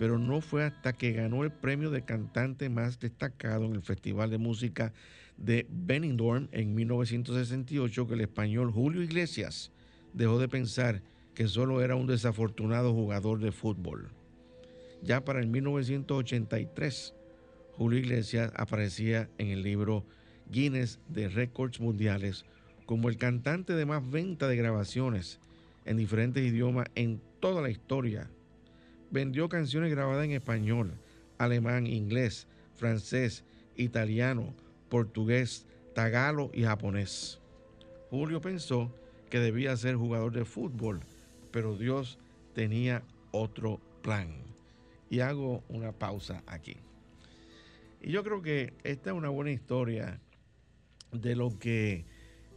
pero 0.00 0.18
no 0.18 0.40
fue 0.40 0.64
hasta 0.64 0.94
que 0.94 1.12
ganó 1.12 1.44
el 1.44 1.50
premio 1.52 1.90
de 1.90 2.06
cantante 2.06 2.70
más 2.70 2.98
destacado 3.00 3.66
en 3.66 3.74
el 3.74 3.82
Festival 3.82 4.30
de 4.30 4.38
Música 4.38 4.94
de 5.36 5.66
Benidorm 5.68 6.48
en 6.52 6.74
1968 6.74 8.06
que 8.06 8.14
el 8.14 8.22
español 8.22 8.72
Julio 8.72 9.02
Iglesias 9.02 9.72
dejó 10.14 10.38
de 10.38 10.48
pensar 10.48 11.02
que 11.34 11.48
solo 11.48 11.82
era 11.82 11.96
un 11.96 12.06
desafortunado 12.06 12.94
jugador 12.94 13.40
de 13.40 13.52
fútbol. 13.52 14.08
Ya 15.02 15.22
para 15.22 15.38
el 15.38 15.48
1983, 15.48 17.12
Julio 17.72 17.98
Iglesias 17.98 18.54
aparecía 18.56 19.28
en 19.36 19.48
el 19.48 19.62
libro 19.62 20.06
Guinness 20.50 20.98
de 21.08 21.28
Récords 21.28 21.78
Mundiales 21.78 22.46
como 22.86 23.10
el 23.10 23.18
cantante 23.18 23.74
de 23.74 23.84
más 23.84 24.10
venta 24.10 24.48
de 24.48 24.56
grabaciones 24.56 25.40
en 25.84 25.98
diferentes 25.98 26.42
idiomas 26.42 26.86
en 26.94 27.20
toda 27.38 27.60
la 27.60 27.68
historia. 27.68 28.30
Vendió 29.10 29.48
canciones 29.48 29.90
grabadas 29.90 30.24
en 30.24 30.32
español, 30.32 30.92
alemán, 31.38 31.86
inglés, 31.86 32.46
francés, 32.76 33.44
italiano, 33.76 34.54
portugués, 34.88 35.66
tagalo 35.94 36.50
y 36.54 36.62
japonés. 36.62 37.40
Julio 38.10 38.40
pensó 38.40 38.92
que 39.28 39.38
debía 39.38 39.76
ser 39.76 39.96
jugador 39.96 40.32
de 40.32 40.44
fútbol, 40.44 41.00
pero 41.50 41.76
Dios 41.76 42.18
tenía 42.54 43.02
otro 43.30 43.80
plan. 44.02 44.28
Y 45.08 45.20
hago 45.20 45.64
una 45.68 45.92
pausa 45.92 46.42
aquí. 46.46 46.76
Y 48.00 48.12
yo 48.12 48.22
creo 48.24 48.42
que 48.42 48.72
esta 48.84 49.10
es 49.10 49.16
una 49.16 49.28
buena 49.28 49.50
historia 49.50 50.20
de 51.12 51.36
lo 51.36 51.58
que, 51.58 52.04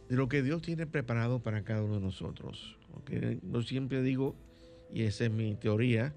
de 0.08 0.16
lo 0.16 0.28
que 0.28 0.42
Dios 0.42 0.62
tiene 0.62 0.86
preparado 0.86 1.40
para 1.40 1.64
cada 1.64 1.82
uno 1.82 1.94
de 1.96 2.00
nosotros. 2.00 2.78
Yo 3.42 3.62
siempre 3.62 4.02
digo, 4.02 4.34
y 4.92 5.02
esa 5.02 5.24
es 5.24 5.30
mi 5.30 5.54
teoría, 5.54 6.14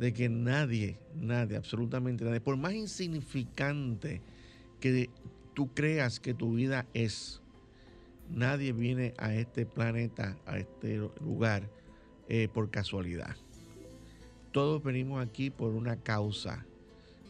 de 0.00 0.14
que 0.14 0.30
nadie, 0.30 0.96
nadie, 1.14 1.58
absolutamente 1.58 2.24
nadie, 2.24 2.40
por 2.40 2.56
más 2.56 2.72
insignificante 2.72 4.22
que 4.80 5.10
tú 5.52 5.74
creas 5.74 6.18
que 6.18 6.32
tu 6.32 6.54
vida 6.54 6.86
es. 6.94 7.42
Nadie 8.30 8.72
viene 8.72 9.12
a 9.18 9.34
este 9.34 9.66
planeta, 9.66 10.38
a 10.46 10.58
este 10.58 10.96
lugar, 11.20 11.68
eh, 12.28 12.48
por 12.48 12.70
casualidad. 12.70 13.36
Todos 14.52 14.82
venimos 14.82 15.22
aquí 15.22 15.50
por 15.50 15.74
una 15.74 15.96
causa, 15.96 16.64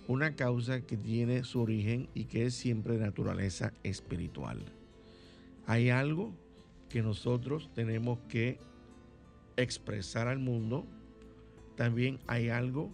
una 0.06 0.36
causa 0.36 0.82
que 0.82 0.96
tiene 0.96 1.42
su 1.42 1.60
origen 1.60 2.08
y 2.14 2.26
que 2.26 2.46
es 2.46 2.54
siempre 2.54 2.98
de 2.98 3.04
naturaleza 3.04 3.72
espiritual. 3.82 4.64
Hay 5.66 5.90
algo 5.90 6.32
que 6.88 7.02
nosotros 7.02 7.68
tenemos 7.74 8.20
que 8.28 8.58
expresar 9.56 10.28
al 10.28 10.38
mundo. 10.38 10.86
También 11.80 12.18
hay 12.26 12.50
algo 12.50 12.92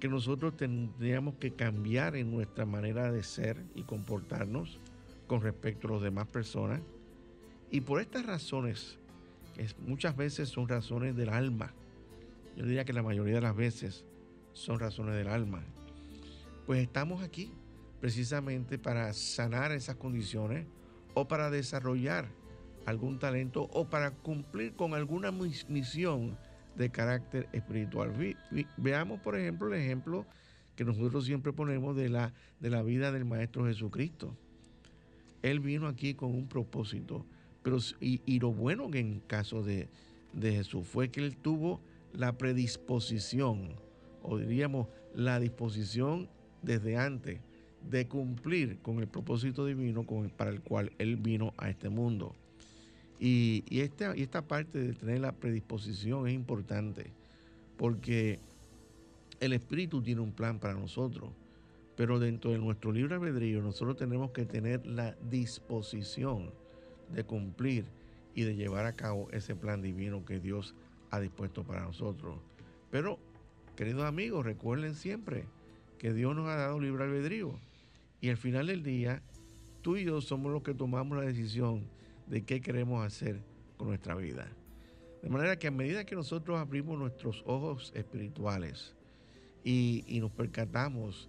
que 0.00 0.08
nosotros 0.08 0.56
tendríamos 0.56 1.34
que 1.34 1.52
cambiar 1.52 2.16
en 2.16 2.30
nuestra 2.30 2.64
manera 2.64 3.12
de 3.12 3.22
ser 3.22 3.62
y 3.74 3.82
comportarnos 3.82 4.80
con 5.26 5.42
respecto 5.42 5.86
a 5.86 5.90
las 5.90 6.02
demás 6.02 6.28
personas. 6.28 6.80
Y 7.70 7.82
por 7.82 8.00
estas 8.00 8.24
razones, 8.24 8.98
que 9.54 9.66
muchas 9.86 10.16
veces 10.16 10.48
son 10.48 10.66
razones 10.66 11.14
del 11.14 11.28
alma, 11.28 11.74
yo 12.56 12.64
diría 12.64 12.86
que 12.86 12.94
la 12.94 13.02
mayoría 13.02 13.34
de 13.34 13.42
las 13.42 13.54
veces 13.54 14.06
son 14.54 14.80
razones 14.80 15.14
del 15.14 15.28
alma, 15.28 15.62
pues 16.64 16.80
estamos 16.80 17.22
aquí 17.22 17.52
precisamente 18.00 18.78
para 18.78 19.12
sanar 19.12 19.72
esas 19.72 19.96
condiciones 19.96 20.66
o 21.12 21.28
para 21.28 21.50
desarrollar 21.50 22.28
algún 22.86 23.18
talento 23.18 23.68
o 23.74 23.90
para 23.90 24.12
cumplir 24.12 24.72
con 24.72 24.94
alguna 24.94 25.30
misión 25.32 26.38
de 26.76 26.90
carácter 26.90 27.48
espiritual. 27.52 28.12
veamos, 28.76 29.20
por 29.20 29.36
ejemplo, 29.38 29.72
el 29.72 29.80
ejemplo 29.80 30.26
que 30.76 30.84
nosotros 30.84 31.24
siempre 31.24 31.52
ponemos 31.52 31.96
de 31.96 32.08
la, 32.08 32.32
de 32.60 32.70
la 32.70 32.82
vida 32.82 33.12
del 33.12 33.24
Maestro 33.24 33.66
Jesucristo. 33.66 34.36
Él 35.42 35.60
vino 35.60 35.86
aquí 35.86 36.14
con 36.14 36.34
un 36.34 36.48
propósito, 36.48 37.26
pero 37.62 37.78
y, 38.00 38.38
lo 38.38 38.52
bueno 38.52 38.90
que 38.90 39.00
en 39.00 39.20
caso 39.20 39.62
de, 39.62 39.88
de 40.32 40.52
Jesús 40.52 40.86
fue 40.86 41.10
que 41.10 41.20
él 41.20 41.36
tuvo 41.36 41.80
la 42.12 42.36
predisposición, 42.38 43.74
o 44.22 44.38
diríamos 44.38 44.88
la 45.14 45.40
disposición 45.40 46.28
desde 46.62 46.96
antes 46.96 47.40
de 47.90 48.06
cumplir 48.06 48.78
con 48.78 49.00
el 49.00 49.08
propósito 49.08 49.66
divino 49.66 50.06
con 50.06 50.30
para 50.30 50.50
el 50.50 50.60
cual 50.60 50.92
él 50.98 51.16
vino 51.16 51.52
a 51.56 51.68
este 51.68 51.88
mundo. 51.88 52.34
Y, 53.24 53.62
esta, 53.78 54.16
y 54.16 54.22
esta 54.22 54.42
parte 54.42 54.80
de 54.80 54.94
tener 54.94 55.20
la 55.20 55.30
predisposición 55.30 56.26
es 56.26 56.34
importante 56.34 57.12
porque 57.76 58.40
el 59.38 59.52
Espíritu 59.52 60.02
tiene 60.02 60.20
un 60.20 60.32
plan 60.32 60.58
para 60.58 60.74
nosotros, 60.74 61.30
pero 61.94 62.18
dentro 62.18 62.50
de 62.50 62.58
nuestro 62.58 62.90
libre 62.90 63.14
albedrío 63.14 63.62
nosotros 63.62 63.96
tenemos 63.96 64.32
que 64.32 64.44
tener 64.44 64.84
la 64.84 65.14
disposición 65.30 66.50
de 67.14 67.22
cumplir 67.22 67.84
y 68.34 68.42
de 68.42 68.56
llevar 68.56 68.86
a 68.86 68.96
cabo 68.96 69.30
ese 69.30 69.54
plan 69.54 69.82
divino 69.82 70.24
que 70.24 70.40
Dios 70.40 70.74
ha 71.12 71.20
dispuesto 71.20 71.62
para 71.62 71.82
nosotros. 71.82 72.40
Pero, 72.90 73.20
queridos 73.76 74.02
amigos, 74.02 74.44
recuerden 74.44 74.96
siempre 74.96 75.44
que 75.96 76.12
Dios 76.12 76.34
nos 76.34 76.48
ha 76.48 76.56
dado 76.56 76.80
libre 76.80 77.04
albedrío 77.04 77.56
y 78.20 78.30
al 78.30 78.36
final 78.36 78.66
del 78.66 78.82
día, 78.82 79.22
tú 79.80 79.96
y 79.96 80.06
yo 80.06 80.20
somos 80.20 80.50
los 80.50 80.64
que 80.64 80.74
tomamos 80.74 81.16
la 81.16 81.24
decisión 81.24 81.84
de 82.32 82.42
qué 82.44 82.62
queremos 82.62 83.04
hacer 83.04 83.42
con 83.76 83.88
nuestra 83.88 84.14
vida. 84.14 84.48
De 85.22 85.28
manera 85.28 85.58
que 85.58 85.66
a 85.66 85.70
medida 85.70 86.06
que 86.06 86.14
nosotros 86.14 86.58
abrimos 86.58 86.98
nuestros 86.98 87.44
ojos 87.46 87.92
espirituales 87.94 88.94
y, 89.62 90.18
nos 90.18 90.30
percatamos 90.30 91.28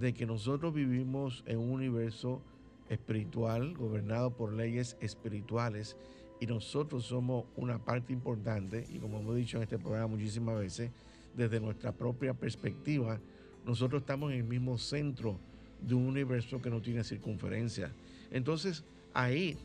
de 0.00 0.12
que 0.12 0.26
nosotros 0.26 0.74
vivimos 0.74 1.44
en 1.46 1.58
un 1.58 1.70
universo 1.70 2.42
espiritual 2.88 3.74
gobernado 3.74 4.32
por 4.32 4.52
leyes 4.52 4.96
espirituales 5.00 5.96
y 6.40 6.46
nosotros 6.46 7.04
somos 7.04 7.44
una 7.54 7.78
parte 7.78 8.12
importante 8.12 8.84
y 8.90 8.98
como 8.98 9.20
hemos 9.20 9.36
dicho 9.36 9.58
en 9.58 9.62
este 9.62 9.78
programa 9.78 10.08
muchísimas 10.08 10.58
veces, 10.58 10.90
desde 11.36 11.60
nuestra 11.60 11.92
propia 11.92 12.34
perspectiva, 12.34 13.20
nosotros 13.64 14.02
estamos 14.02 14.32
en 14.32 14.38
el 14.38 14.44
mismo 14.44 14.78
centro 14.78 15.38
de 15.80 15.94
un 15.94 16.08
universo 16.08 16.60
que 16.60 16.70
no 16.70 16.82
tiene 16.82 17.04
circunferencia. 17.04 17.92
Entonces, 18.32 18.82
ahí 19.14 19.56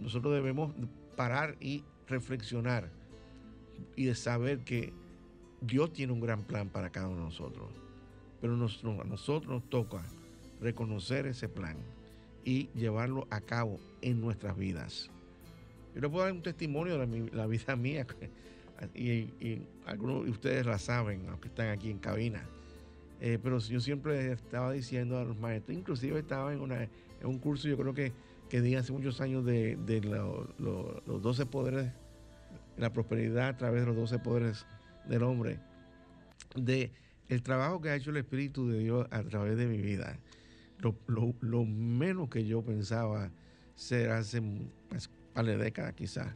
nosotros 0.00 0.34
debemos 0.34 0.72
parar 1.16 1.56
y 1.60 1.84
reflexionar 2.08 2.90
y 3.96 4.04
de 4.06 4.14
saber 4.14 4.60
que 4.60 4.92
Dios 5.60 5.92
tiene 5.92 6.12
un 6.12 6.20
gran 6.20 6.42
plan 6.42 6.68
para 6.68 6.90
cada 6.90 7.08
uno 7.08 7.18
de 7.18 7.24
nosotros. 7.24 7.68
Pero 8.40 8.54
a 8.54 9.04
nosotros 9.04 9.46
nos 9.46 9.68
toca 9.68 10.02
reconocer 10.60 11.26
ese 11.26 11.48
plan 11.48 11.76
y 12.44 12.68
llevarlo 12.74 13.26
a 13.30 13.40
cabo 13.40 13.78
en 14.00 14.20
nuestras 14.20 14.56
vidas. 14.56 15.10
Yo 15.94 16.00
les 16.00 16.10
puedo 16.10 16.24
dar 16.24 16.32
un 16.32 16.42
testimonio 16.42 16.98
de 16.98 17.30
la, 17.32 17.46
vida 17.46 17.76
mía, 17.76 18.06
y, 18.94 19.60
algunos 19.86 20.24
de 20.24 20.30
ustedes 20.30 20.64
la 20.64 20.78
saben, 20.78 21.26
aunque 21.28 21.48
están 21.48 21.68
aquí 21.68 21.90
en 21.90 21.98
cabina. 21.98 22.42
Eh, 23.20 23.38
pero 23.42 23.58
yo 23.58 23.80
siempre 23.80 24.32
estaba 24.32 24.72
diciendo 24.72 25.18
a 25.18 25.24
los 25.24 25.38
maestros, 25.38 25.76
inclusive 25.76 26.18
estaba 26.20 26.54
en, 26.54 26.60
una, 26.60 26.84
en 26.84 26.90
un 27.26 27.38
curso, 27.38 27.68
yo 27.68 27.76
creo 27.76 27.92
que, 27.92 28.12
que 28.50 28.60
di 28.60 28.74
hace 28.74 28.92
muchos 28.92 29.20
años 29.22 29.44
de, 29.44 29.78
los 30.58 31.22
12 31.22 31.46
poderes, 31.46 31.90
la 32.76 32.92
prosperidad 32.92 33.48
a 33.48 33.56
través 33.56 33.80
de 33.80 33.86
los 33.86 33.96
12 33.96 34.18
poderes 34.18 34.66
del 35.08 35.22
hombre, 35.22 35.58
de 36.54 36.92
el 37.28 37.42
trabajo 37.42 37.80
que 37.80 37.88
ha 37.88 37.96
hecho 37.96 38.10
el 38.10 38.18
Espíritu 38.18 38.68
de 38.68 38.80
Dios 38.80 39.06
a 39.10 39.22
través 39.22 39.56
de 39.56 39.66
mi 39.66 39.78
vida. 39.78 40.18
Lo, 41.06 41.64
menos 41.64 42.28
que 42.28 42.44
yo 42.44 42.62
pensaba 42.62 43.30
ser 43.74 44.10
hace 44.10 44.42
pues, 44.88 45.08
par 45.32 45.46
de 45.46 45.56
décadas 45.56 45.94
quizás, 45.94 46.34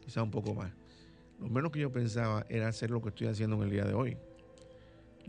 quizás 0.00 0.22
un 0.22 0.30
poco 0.30 0.54
más. 0.54 0.72
Lo 1.40 1.48
menos 1.48 1.72
que 1.72 1.80
yo 1.80 1.92
pensaba 1.92 2.46
era 2.48 2.68
hacer 2.68 2.90
lo 2.90 3.02
que 3.02 3.08
estoy 3.08 3.26
haciendo 3.26 3.56
en 3.56 3.62
el 3.64 3.70
día 3.70 3.84
de 3.84 3.92
hoy 3.92 4.16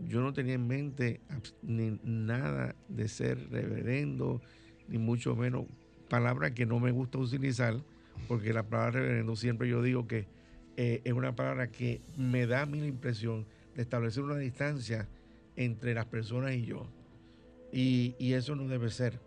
yo 0.06 0.20
no 0.20 0.32
tenía 0.32 0.54
en 0.54 0.66
mente 0.66 1.20
ni 1.62 1.98
nada 2.04 2.74
de 2.88 3.08
ser 3.08 3.50
reverendo, 3.50 4.40
ni 4.86 4.98
mucho 4.98 5.34
menos 5.34 5.66
palabra 6.08 6.54
que 6.54 6.66
no 6.66 6.80
me 6.80 6.90
gusta 6.90 7.18
utilizar, 7.18 7.76
porque 8.26 8.52
la 8.52 8.64
palabra 8.64 9.00
reverendo 9.00 9.36
siempre 9.36 9.68
yo 9.68 9.82
digo 9.82 10.06
que 10.06 10.26
eh, 10.76 11.00
es 11.04 11.12
una 11.12 11.34
palabra 11.34 11.70
que 11.70 12.00
me 12.16 12.46
da 12.46 12.62
a 12.62 12.66
mí 12.66 12.80
la 12.80 12.86
impresión 12.86 13.46
de 13.74 13.82
establecer 13.82 14.22
una 14.22 14.36
distancia 14.36 15.08
entre 15.56 15.92
las 15.92 16.06
personas 16.06 16.54
y 16.54 16.66
yo. 16.66 16.86
Y, 17.72 18.32
eso 18.32 18.54
no 18.54 18.68
debe 18.68 18.88
ser. 18.90 19.18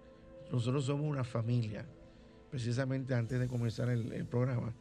Nosotros 0.52 0.86
somos 0.86 1.06
una 1.06 1.24
familia. 1.24 1.86
Precisamente 2.50 3.14
antes 3.14 3.40
de 3.40 3.48
comenzar 3.48 3.90
el, 3.90 4.26
programa, 4.26 4.74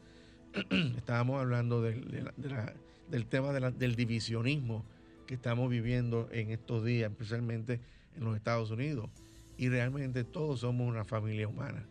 estábamos 0.97 1.41
hablando 1.41 1.81
del 1.81 3.25
tema 3.27 3.51
del 3.51 3.95
divisionismo 3.95 4.85
que 5.27 5.35
estamos 5.35 5.69
viviendo 5.69 6.29
en 6.31 6.51
estos 6.51 6.83
días, 6.83 7.11
especialmente 7.11 7.79
en 8.15 8.23
los 8.23 8.35
Estados 8.35 8.71
Unidos. 8.71 9.09
Y 9.57 9.69
realmente 9.69 10.23
todos 10.23 10.61
somos 10.61 10.87
una 10.87 11.05
familia 11.05 11.47
humana. 11.47 11.85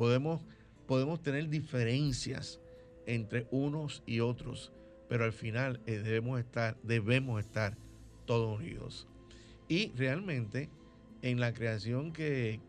Podemos, 0.00 0.40
podemos 0.86 1.22
tener 1.22 1.50
diferencias 1.50 2.58
entre 3.04 3.46
unos 3.50 4.02
y 4.06 4.20
otros, 4.20 4.72
pero 5.10 5.24
al 5.24 5.34
final 5.34 5.82
eh, 5.84 5.98
debemos 5.98 6.40
estar, 6.40 6.78
debemos 6.82 7.38
estar 7.38 7.76
todos 8.24 8.58
unidos. 8.58 9.06
Y 9.68 9.92
realmente 9.92 10.70
en 11.20 11.38
la 11.38 11.52
creación 11.52 12.14
que, 12.14 12.60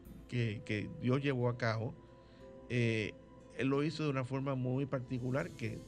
Dios 1.02 1.22
llevó 1.24 1.48
a 1.48 1.58
cabo, 1.58 1.96
eh, 2.68 3.14
Él 3.58 3.68
lo 3.68 3.82
hizo 3.84 4.04
de 4.04 4.10
una 4.10 4.26
forma 4.26 4.56
muy 4.56 4.86
particular 4.86 5.52
que 5.52 5.80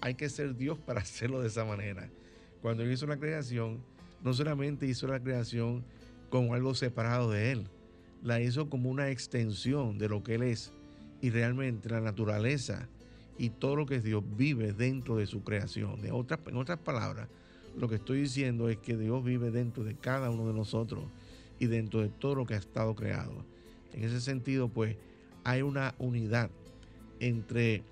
hay 0.00 0.14
que 0.14 0.28
ser 0.28 0.56
Dios 0.56 0.76
para 0.86 1.02
hacerlo 1.02 1.40
de 1.40 1.46
esa 1.46 1.64
manera 1.64 2.10
cuando 2.62 2.82
él 2.82 2.92
hizo 2.92 3.06
la 3.06 3.18
creación, 3.18 3.82
no 4.22 4.34
solamente 4.34 4.86
hizo 4.86 5.06
la 5.06 5.20
creación 5.20 5.84
como 6.28 6.54
algo 6.54 6.74
separado 6.74 7.30
de 7.30 7.52
él, 7.52 7.68
la 8.22 8.40
hizo 8.40 8.68
como 8.68 8.90
una 8.90 9.10
extensión 9.10 9.98
de 9.98 10.08
lo 10.08 10.22
que 10.22 10.34
él 10.34 10.42
es. 10.42 10.72
Y 11.20 11.30
realmente 11.30 11.88
la 11.88 12.00
naturaleza 12.00 12.88
y 13.38 13.50
todo 13.50 13.76
lo 13.76 13.86
que 13.86 14.00
Dios 14.00 14.22
vive 14.36 14.72
dentro 14.72 15.16
de 15.16 15.26
su 15.26 15.42
creación. 15.42 16.04
En 16.04 16.12
otras 16.12 16.78
palabras, 16.78 17.28
lo 17.78 17.88
que 17.88 17.96
estoy 17.96 18.22
diciendo 18.22 18.68
es 18.68 18.78
que 18.78 18.96
Dios 18.96 19.24
vive 19.24 19.50
dentro 19.50 19.84
de 19.84 19.94
cada 19.94 20.30
uno 20.30 20.46
de 20.46 20.54
nosotros 20.54 21.04
y 21.58 21.66
dentro 21.66 22.00
de 22.00 22.08
todo 22.08 22.34
lo 22.34 22.46
que 22.46 22.54
ha 22.54 22.58
estado 22.58 22.94
creado. 22.94 23.44
En 23.92 24.04
ese 24.04 24.20
sentido, 24.20 24.68
pues, 24.68 24.96
hay 25.44 25.62
una 25.62 25.94
unidad 25.98 26.50
entre, 27.20 27.82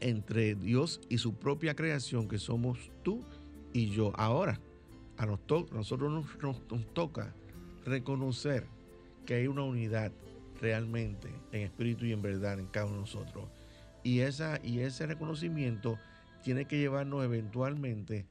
entre 0.00 0.54
Dios 0.54 1.00
y 1.08 1.18
su 1.18 1.34
propia 1.34 1.74
creación, 1.74 2.28
que 2.28 2.38
somos 2.38 2.78
tú 3.02 3.20
y 3.72 3.90
yo. 3.90 4.12
Ahora, 4.16 4.60
a, 5.16 5.26
nosotros 5.26 6.26
nos, 6.40 6.86
toca 6.92 7.32
reconocer 7.84 8.66
que 9.26 9.34
hay 9.34 9.46
una 9.46 9.62
unidad 9.62 10.12
realmente 10.62 11.28
en 11.50 11.62
espíritu 11.62 12.06
y 12.06 12.12
en 12.12 12.22
verdad 12.22 12.58
en 12.58 12.68
cada 12.68 12.86
uno 12.86 12.94
de 12.94 13.00
nosotros. 13.02 13.50
Y, 14.04 14.20
esa, 14.20 14.60
y 14.62 14.80
ese 14.80 15.06
reconocimiento 15.06 15.98
tiene 16.42 16.64
que 16.64 16.78
llevarnos 16.78 17.24
eventualmente 17.24 18.26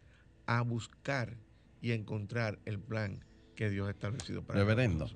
a 0.47 0.61
buscar 0.61 1.35
y 1.81 1.91
a 1.91 1.95
encontrar 1.95 2.57
el 2.65 2.79
plan 2.79 3.23
que 3.55 3.69
Dios 3.69 3.87
ha 3.87 3.91
establecido 3.91 4.43
para 4.43 4.59
Reverendo, 4.59 5.09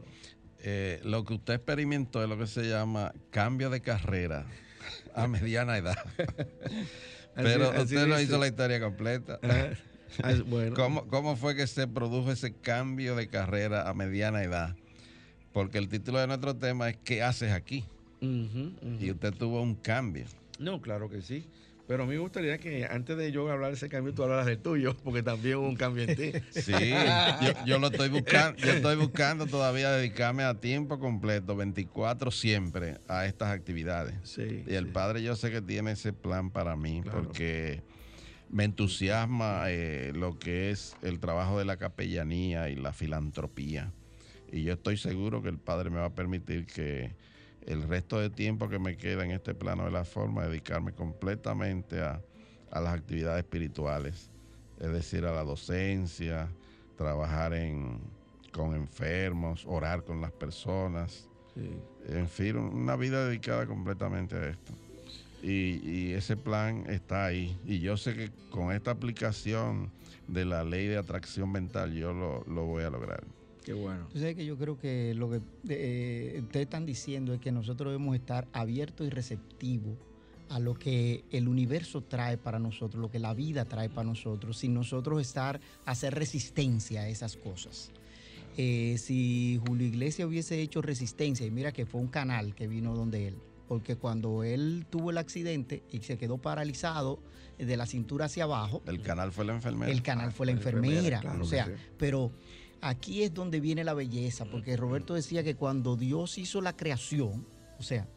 eh, 0.59 0.99
lo 1.03 1.23
que 1.25 1.35
usted 1.35 1.55
experimentó 1.55 2.21
es 2.21 2.29
lo 2.29 2.37
que 2.37 2.47
se 2.47 2.67
llama 2.67 3.13
cambio 3.31 3.69
de 3.69 3.81
carrera 3.81 4.45
a 5.13 5.27
mediana 5.27 5.77
edad. 5.77 5.97
Pero 7.35 7.69
usted 7.81 8.07
no 8.07 8.19
hizo 8.19 8.37
la 8.37 8.47
historia 8.47 8.79
completa. 8.79 9.39
Ah, 9.43 9.69
¿Cómo, 11.09 11.35
fue 11.35 11.55
que 11.55 11.67
se 11.67 11.87
produjo 11.87 12.31
ese 12.31 12.53
cambio 12.53 13.15
de 13.15 13.27
carrera 13.27 13.89
a 13.89 13.93
mediana 13.93 14.43
edad? 14.43 14.75
Porque 15.55 15.77
el 15.77 15.87
título 15.87 16.19
de 16.19 16.27
nuestro 16.27 16.53
tema 16.53 16.89
es 16.89 16.97
¿Qué 16.97 17.23
haces 17.23 17.53
aquí? 17.53 17.85
Y 18.19 19.09
usted 19.09 19.33
tuvo 19.33 19.61
un 19.61 19.75
cambio. 19.75 20.25
No, 20.59 20.81
claro 20.81 21.09
que 21.09 21.21
sí. 21.21 21.45
Pero 21.87 22.03
a 22.03 22.05
mí 22.05 22.15
me 22.15 22.19
gustaría 22.19 22.57
que 22.57 22.83
antes 22.83 23.15
de 23.15 23.31
yo 23.31 23.49
hablar 23.49 23.69
de 23.69 23.77
ese 23.77 23.87
cambio, 23.87 24.13
tú 24.13 24.23
hablaras 24.23 24.47
del 24.47 24.57
tuyo, 24.57 24.97
porque 25.01 25.23
también 25.23 25.55
hubo 25.55 25.69
un 25.69 25.77
cambio 25.77 26.03
en 26.03 26.15
ti. 26.17 26.31
Sí, 26.51 26.73
yo, 27.65 27.79
lo 27.79 27.87
estoy 27.87 28.09
buscando, 28.09 28.61
yo 28.61 28.73
estoy 28.73 28.97
buscando 28.97 29.45
todavía 29.47 29.91
dedicarme 29.91 30.43
a 30.43 30.55
tiempo 30.55 30.99
completo, 30.99 31.55
24 31.55 32.31
siempre, 32.31 32.97
a 33.07 33.25
estas 33.25 33.51
actividades. 33.51 34.15
Sí, 34.23 34.65
y 34.67 34.73
el 34.73 34.87
Padre 34.87 35.23
yo 35.23 35.37
sé 35.37 35.51
que 35.51 35.61
tiene 35.61 35.91
ese 35.91 36.11
plan 36.11 36.51
para 36.51 36.75
mí, 36.75 37.01
porque 37.09 37.81
me 38.49 38.65
entusiasma 38.65 39.67
eh, 39.69 40.11
lo 40.13 40.37
que 40.37 40.71
es 40.71 40.97
el 41.01 41.21
trabajo 41.21 41.57
de 41.57 41.63
la 41.63 41.77
capellanía 41.77 42.67
y 42.69 42.75
la 42.75 42.91
filantropía. 42.91 43.93
Y 44.51 44.63
yo 44.63 44.73
estoy 44.73 44.97
seguro 44.97 45.41
que 45.41 45.49
el 45.49 45.57
Padre 45.57 45.89
me 45.89 45.97
va 45.97 46.05
a 46.05 46.13
permitir 46.15 46.65
que 46.65 47.11
el 47.65 47.83
resto 47.83 48.19
de 48.19 48.29
tiempo 48.29 48.69
que 48.69 48.79
me 48.79 48.95
queda 48.95 49.25
en 49.25 49.31
este 49.31 49.53
plano 49.53 49.85
de 49.85 49.91
la 49.91 50.05
forma, 50.05 50.45
dedicarme 50.45 50.93
completamente 50.93 52.01
a, 52.01 52.21
las 52.71 52.93
actividades 52.93 53.45
espirituales, 53.45 54.29
es 54.81 54.91
decir, 54.91 55.25
a 55.25 55.31
la 55.31 55.43
docencia, 55.45 56.49
trabajar 56.97 57.53
en, 57.53 58.01
con 58.51 58.75
enfermos, 58.75 59.63
orar 59.65 60.03
con 60.03 60.19
las 60.19 60.31
personas. 60.33 61.29
En 62.09 62.27
fin, 62.27 62.57
una 62.57 62.97
vida 62.97 63.25
dedicada 63.25 63.65
completamente 63.65 64.35
a 64.35 64.49
esto. 64.49 64.73
Y, 65.41 66.13
ese 66.13 66.35
plan 66.35 66.85
está 66.89 67.25
ahí. 67.25 67.57
Y 67.65 67.79
yo 67.79 67.97
sé 67.97 68.15
que 68.15 68.31
con 68.49 68.71
esta 68.71 68.91
aplicación 68.91 69.91
de 70.27 70.43
la 70.43 70.63
ley 70.63 70.87
de 70.87 70.97
atracción 70.97 71.51
mental 71.51 71.93
yo 71.93 72.13
lo, 72.13 72.65
voy 72.65 72.83
a 72.83 72.89
lograr. 72.89 73.23
Qué 73.65 73.73
bueno. 73.73 74.03
Entonces, 74.05 74.35
que 74.35 74.45
yo 74.45 74.57
creo 74.57 74.79
que 74.79 75.15
lo 75.15 75.29
que 75.29 75.41
eh, 75.69 76.39
ustedes 76.43 76.65
están 76.65 76.85
diciendo 76.85 77.33
es 77.33 77.41
que 77.41 77.51
nosotros 77.51 77.91
debemos 77.91 78.15
estar 78.15 78.47
abiertos 78.53 79.07
y 79.07 79.09
receptivos 79.09 79.97
a 80.49 80.59
lo 80.59 80.75
que 80.75 81.23
el 81.31 81.47
universo 81.47 82.01
trae 82.01 82.37
para 82.37 82.59
nosotros, 82.59 83.01
lo 83.01 83.09
que 83.09 83.17
la 83.17 83.33
vida 83.33 83.65
trae 83.65 83.89
para 83.89 84.07
nosotros, 84.07 84.59
sin 84.59 84.75
nosotros 84.75 85.19
estar, 85.19 85.59
hacer 85.85 86.13
resistencia 86.13 87.01
a 87.01 87.09
esas 87.09 87.35
cosas. 87.35 87.89
Eh, 88.55 88.97
si 88.99 89.59
Julio 89.65 89.87
Iglesias 89.87 90.27
hubiese 90.27 90.61
hecho 90.61 90.83
resistencia, 90.83 91.45
y 91.45 91.51
mira 91.51 91.71
que 91.71 91.87
fue 91.87 91.99
un 91.99 92.07
canal 92.07 92.53
que 92.53 92.67
vino 92.67 92.93
donde 92.93 93.29
él, 93.29 93.35
porque 93.67 93.95
cuando 93.95 94.43
él 94.43 94.85
tuvo 94.91 95.09
el 95.09 95.17
accidente 95.17 95.81
y 95.91 95.99
se 96.01 96.19
quedó 96.19 96.37
paralizado 96.37 97.19
de 97.57 97.77
la 97.77 97.85
cintura 97.85 98.25
hacia 98.25 98.43
abajo. 98.43 98.83
El 98.85 99.01
canal 99.01 99.31
fue 99.31 99.45
la 99.45 99.53
enfermera. 99.53 99.91
El 99.91 100.03
canal 100.03 100.31
fue 100.31 100.45
la 100.45 100.51
enfermera. 100.51 101.21
o 101.41 101.45
sea, 101.45 101.69
pero 101.97 102.31
aquí 102.81 103.23
es 103.23 103.33
donde 103.33 103.59
viene 103.59 103.83
la 103.83 103.93
belleza, 103.93 104.45
porque 104.45 104.77
Roberto 104.77 105.13
decía 105.13 105.43
que 105.43 105.55
cuando 105.55 105.95
Dios 105.95 106.37
hizo 106.37 106.61
la 106.61 106.75
creación, 106.75 107.47
o 107.79 107.83
sea, 107.83 108.07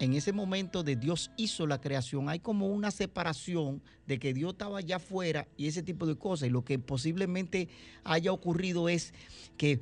en 0.00 0.14
ese 0.14 0.32
momento 0.32 0.82
de 0.82 0.96
Dios 0.96 1.30
hizo 1.36 1.66
la 1.66 1.80
creación, 1.80 2.28
hay 2.28 2.40
como 2.40 2.66
una 2.66 2.90
separación 2.90 3.82
de 4.06 4.18
que 4.18 4.34
Dios 4.34 4.52
estaba 4.52 4.78
allá 4.78 4.96
afuera 4.96 5.46
y 5.56 5.68
ese 5.68 5.82
tipo 5.82 6.04
de 6.04 6.16
cosas. 6.16 6.48
Y 6.48 6.50
lo 6.50 6.64
que 6.64 6.78
posiblemente 6.78 7.68
haya 8.02 8.32
ocurrido 8.32 8.88
es 8.88 9.14
que 9.56 9.80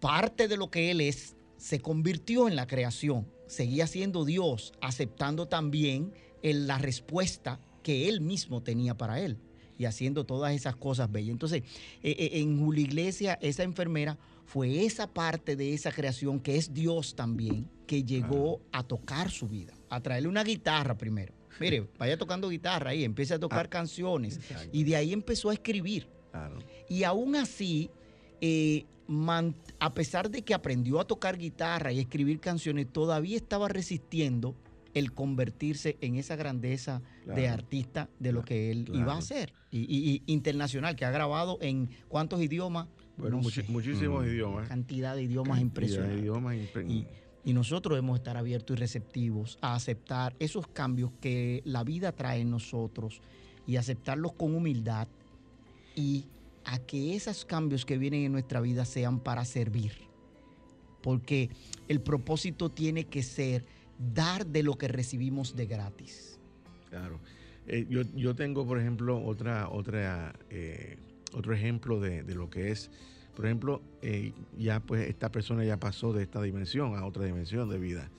parte 0.00 0.48
de 0.48 0.56
lo 0.56 0.70
que 0.70 0.90
Él 0.90 1.00
es 1.00 1.36
se 1.56 1.80
convirtió 1.80 2.48
en 2.48 2.56
la 2.56 2.66
creación, 2.66 3.28
seguía 3.46 3.86
siendo 3.86 4.24
Dios, 4.24 4.72
aceptando 4.80 5.46
también 5.46 6.12
la 6.42 6.78
respuesta 6.78 7.60
que 7.84 8.08
Él 8.08 8.20
mismo 8.20 8.62
tenía 8.62 8.96
para 8.96 9.20
Él 9.20 9.38
y 9.78 9.84
haciendo 9.84 10.24
todas 10.24 10.54
esas 10.54 10.76
cosas 10.76 11.10
bellas. 11.10 11.30
Entonces, 11.30 11.62
eh, 12.02 12.16
eh, 12.18 12.30
en 12.34 12.58
Julio 12.58 12.84
Iglesia, 12.84 13.38
esa 13.40 13.62
enfermera 13.62 14.18
fue 14.44 14.84
esa 14.84 15.06
parte 15.06 15.56
de 15.56 15.72
esa 15.72 15.92
creación 15.92 16.40
que 16.40 16.56
es 16.56 16.72
Dios 16.72 17.14
también, 17.14 17.68
que 17.86 18.04
llegó 18.04 18.60
a 18.72 18.82
tocar 18.82 19.30
su 19.30 19.48
vida, 19.48 19.72
a 19.88 20.00
traerle 20.00 20.28
una 20.28 20.44
guitarra 20.44 20.96
primero. 20.96 21.34
Mire, 21.60 21.88
vaya 21.98 22.16
tocando 22.16 22.48
guitarra 22.48 22.90
ahí, 22.90 23.04
empieza 23.04 23.36
a 23.36 23.38
tocar 23.38 23.66
ah, 23.66 23.70
canciones 23.70 24.40
y 24.72 24.84
de 24.84 24.96
ahí 24.96 25.12
empezó 25.12 25.50
a 25.50 25.54
escribir. 25.54 26.08
Y 26.88 27.04
aún 27.04 27.36
así, 27.36 27.90
eh, 28.40 28.86
a 29.78 29.94
pesar 29.94 30.30
de 30.30 30.42
que 30.42 30.54
aprendió 30.54 30.98
a 31.00 31.06
tocar 31.06 31.36
guitarra 31.36 31.92
y 31.92 32.00
escribir 32.00 32.40
canciones, 32.40 32.90
todavía 32.90 33.36
estaba 33.36 33.68
resistiendo 33.68 34.54
el 34.94 35.12
convertirse 35.12 35.96
en 36.00 36.16
esa 36.16 36.36
grandeza 36.36 37.02
de 37.26 37.48
artista 37.48 38.08
de 38.18 38.32
lo 38.32 38.44
que 38.44 38.70
él 38.70 38.90
iba 38.92 39.14
a 39.14 39.18
hacer. 39.18 39.52
Y, 39.70 40.22
internacional, 40.26 40.96
que 40.96 41.04
ha 41.04 41.10
grabado 41.10 41.58
en 41.60 41.90
cuántos 42.08 42.42
idiomas. 42.42 42.88
Bueno, 43.16 43.38
muchísimos 43.38 44.24
mm. 44.24 44.28
idiomas. 44.28 44.68
Cantidad 44.68 45.16
de 45.16 45.22
idiomas 45.22 45.60
impresionantes. 45.60 46.84
y, 46.88 47.06
y, 47.44 47.52
nosotros 47.52 47.96
debemos 47.96 48.18
estar 48.18 48.36
abiertos 48.36 48.76
y 48.76 48.80
receptivos 48.80 49.58
a 49.62 49.74
aceptar 49.74 50.34
esos 50.38 50.66
cambios 50.66 51.10
que 51.20 51.62
la 51.64 51.84
vida 51.84 52.12
trae 52.12 52.40
en 52.40 52.50
nosotros 52.50 53.20
y 53.66 53.76
aceptarlos 53.76 54.32
con 54.32 54.54
humildad 54.54 55.08
y 55.94 56.26
a 56.64 56.78
que 56.78 57.16
esos 57.16 57.44
cambios 57.44 57.84
que 57.84 57.98
vienen 57.98 58.24
en 58.24 58.32
nuestra 58.32 58.60
vida 58.60 58.84
sean 58.84 59.20
para 59.20 59.44
servir. 59.44 59.92
Porque 61.02 61.50
el 61.88 62.00
propósito 62.00 62.70
tiene 62.70 63.04
que 63.04 63.22
ser 63.22 63.64
dar 64.14 64.46
de 64.46 64.62
lo 64.62 64.76
que 64.76 64.88
recibimos 64.88 65.56
de 65.56 65.66
gratis. 65.66 66.38
Claro. 66.90 67.20
Eh, 67.66 67.86
yo, 67.88 68.34
tengo, 68.34 68.66
por 68.66 68.78
ejemplo, 68.80 69.22
otra, 69.24 69.68
otra, 69.68 70.34
eh, 70.50 70.98
otro 71.32 71.54
ejemplo 71.54 72.00
de, 72.00 72.22
lo 72.34 72.50
que 72.50 72.70
es, 72.70 72.90
por 73.36 73.46
ejemplo, 73.46 73.80
eh, 74.02 74.32
ya 74.58 74.80
pues 74.80 75.08
esta 75.08 75.30
persona 75.30 75.64
ya 75.64 75.78
pasó 75.78 76.12
de 76.12 76.22
esta 76.22 76.42
dimensión 76.42 76.96
a 76.96 77.06
otra 77.06 77.24
dimensión 77.24 77.68
de 77.70 77.78
vida. 77.78 78.10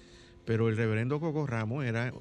Pero 0.46 0.70
el 0.70 0.78
reverendo 0.78 1.20
Coco 1.20 1.46
Ramos 1.46 1.86
era, 1.86 2.14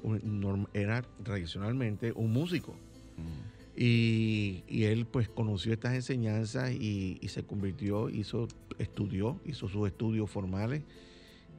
era 0.73 1.01
tradicionalmente 1.23 2.11
un 2.13 2.31
músico. 2.31 2.73
Mm. 3.17 3.53
Y, 3.75 4.83
él 4.83 5.07
pues 5.07 5.27
conoció 5.27 5.73
estas 5.73 5.95
enseñanzas 5.95 6.71
y, 6.71 7.17
y, 7.19 7.27
se 7.29 7.43
convirtió, 7.43 8.09
hizo, 8.09 8.47
estudió, 8.77 9.39
hizo 9.45 9.67
sus 9.67 9.87
estudios 9.87 10.29
formales 10.29 10.83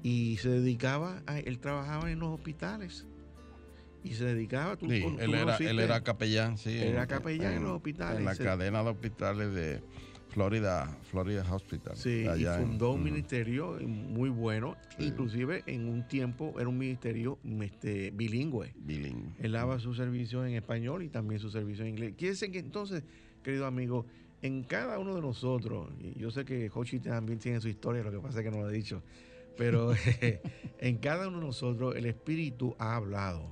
y 0.05 0.37
se 0.37 0.51
dedicaba, 0.51 1.23
a, 1.27 1.39
él 1.39 1.59
trabajaba 1.59 2.11
en 2.13 2.21
los 2.21 2.29
hospitales 2.29 3.07
y 4.05 4.13
se 4.13 4.27
dedicaba. 4.27 4.77
Tú, 4.77 4.87
sí, 4.87 5.03
él, 5.19 5.33
era, 5.35 5.57
él 5.57 5.81
era 5.81 6.03
capellán, 6.03 6.59
sí. 6.59 6.77
Era 6.77 7.07
capellán 7.07 7.55
en, 7.55 7.63
los 7.63 7.73
hospitales. 7.73 8.19
En 8.19 8.27
la 8.27 8.37
cadena 8.37 8.83
de 8.83 8.91
hospitales 8.91 9.55
de 9.55 9.83
Florida, 10.29 10.95
Florida 11.11 11.43
Hospital. 11.51 11.97
Sí, 11.97 12.27
y 12.37 12.45
fundó 12.45 12.93
un 12.93 13.03
ministerio 13.03 13.79
muy 13.81 14.29
bueno, 14.29 14.77
inclusive 14.99 15.63
en 15.67 15.89
un 15.89 16.07
tiempo 16.07 16.53
era 16.61 16.69
un 16.69 16.77
ministerio 16.77 17.39
este, 17.63 18.11
bilingüe. 18.11 18.75
Bilingüe. 18.77 19.33
Él 19.39 19.53
daba 19.53 19.79
su 19.79 19.95
servicio 19.95 20.45
en 20.45 20.53
español 20.55 21.03
y 21.03 21.09
también 21.09 21.41
su 21.41 21.49
servicio 21.49 21.83
en 21.83 21.93
inglés. 21.93 22.15
Quiere 22.19 22.33
decir 22.33 22.51
que 22.51 22.59
entonces, 22.59 23.05
querido 23.43 23.65
amigo, 23.65 24.05
en 24.43 24.65
cada 24.65 24.99
uno 24.99 25.15
de 25.15 25.23
nosotros, 25.23 25.89
y 25.99 26.19
yo 26.21 26.31
sé 26.31 26.45
que 26.45 26.71
Hochi 26.75 27.01
también 27.01 27.39
tiene 27.39 27.59
su 27.63 27.71
historia, 27.71 28.03
lo 28.03 28.11
que 28.11 28.19
pasa 28.19 28.41
es 28.41 28.45
que 28.45 28.51
no 28.51 28.59
lo 28.59 28.67
ha 28.67 28.71
dicho, 28.71 29.03
pero 29.57 29.95
en 30.79 30.99
cada 30.99 31.29
uno 31.29 31.41
de 31.41 31.47
nosotros 31.47 31.97
el 31.97 32.07
Espíritu 32.07 32.75
ha 32.79 32.97
hablado 32.97 33.49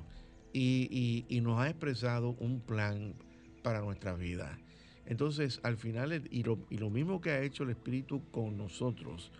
y, 0.52 1.26
nos 1.42 1.60
ha 1.60 1.68
expresado 1.68 2.36
un 2.38 2.60
plan 2.60 3.14
para 3.62 3.80
nuestra 3.80 4.14
vida. 4.14 4.58
Entonces, 5.06 5.60
al 5.62 5.76
final, 5.76 6.28
y 6.30 6.42
lo, 6.42 6.58
y 6.70 6.78
lo 6.78 6.90
mismo 6.90 7.20
que 7.20 7.30
ha 7.30 7.42
hecho 7.42 7.64
el 7.64 7.70
Espíritu 7.70 8.22
con 8.30 8.56
nosotros, 8.56 9.32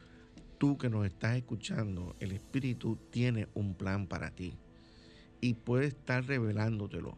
tú 0.59 0.79
que 0.79 0.89
nos 0.89 1.07
estás 1.07 1.37
escuchando, 1.37 2.15
el 2.21 2.33
Espíritu 2.33 2.99
tiene 3.11 3.49
un 3.55 3.75
plan 3.75 4.07
para 4.07 4.31
ti 4.31 4.59
y 5.41 5.55
puede 5.55 5.87
estar 5.87 6.25
revelándotelo. 6.27 7.17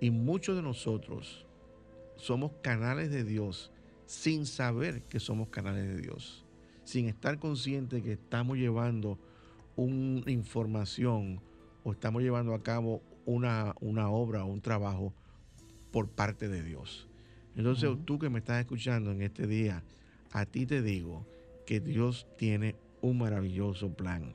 Y 0.00 0.10
muchos 0.10 0.56
de 0.56 0.62
nosotros 0.62 1.46
somos 2.16 2.52
canales 2.62 3.10
de 3.10 3.24
Dios 3.24 3.70
sin 4.06 4.46
saber 4.46 5.02
que 5.02 5.20
somos 5.20 5.48
canales 5.48 5.86
de 5.86 6.00
Dios 6.00 6.43
sin 6.84 7.08
estar 7.08 7.38
consciente 7.38 8.02
que 8.02 8.12
estamos 8.12 8.56
llevando 8.56 9.18
una 9.76 10.30
información 10.30 11.40
o 11.82 11.92
estamos 11.92 12.22
llevando 12.22 12.54
a 12.54 12.62
cabo 12.62 13.02
una, 13.26 13.74
una 13.80 14.10
obra 14.10 14.44
o 14.44 14.48
un 14.48 14.60
trabajo 14.60 15.12
por 15.90 16.08
parte 16.08 16.48
de 16.48 16.62
Dios. 16.62 17.08
Entonces 17.56 17.90
tú 18.04 18.18
que 18.18 18.30
me 18.30 18.38
estás 18.38 18.60
escuchando 18.60 19.10
en 19.10 19.22
este 19.22 19.46
día, 19.46 19.82
a 20.32 20.46
ti 20.46 20.66
te 20.66 20.82
digo 20.82 21.26
que 21.66 21.80
Dios 21.80 22.26
tiene 22.36 22.76
un 23.00 23.18
maravilloso 23.18 23.92
plan 23.94 24.34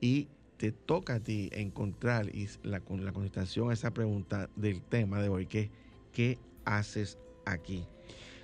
y 0.00 0.28
te 0.56 0.72
toca 0.72 1.14
a 1.14 1.20
ti 1.20 1.50
encontrar 1.52 2.30
la, 2.62 2.80
la 2.88 3.12
contestación 3.12 3.70
a 3.70 3.74
esa 3.74 3.92
pregunta 3.92 4.48
del 4.56 4.82
tema 4.82 5.20
de 5.20 5.28
hoy, 5.28 5.46
que 5.46 5.60
es 5.60 5.70
¿qué 6.14 6.38
haces 6.64 7.18
aquí? 7.44 7.84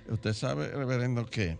Usted 0.09 0.33
sabe, 0.33 0.67
reverendo, 0.67 1.25
que 1.25 1.57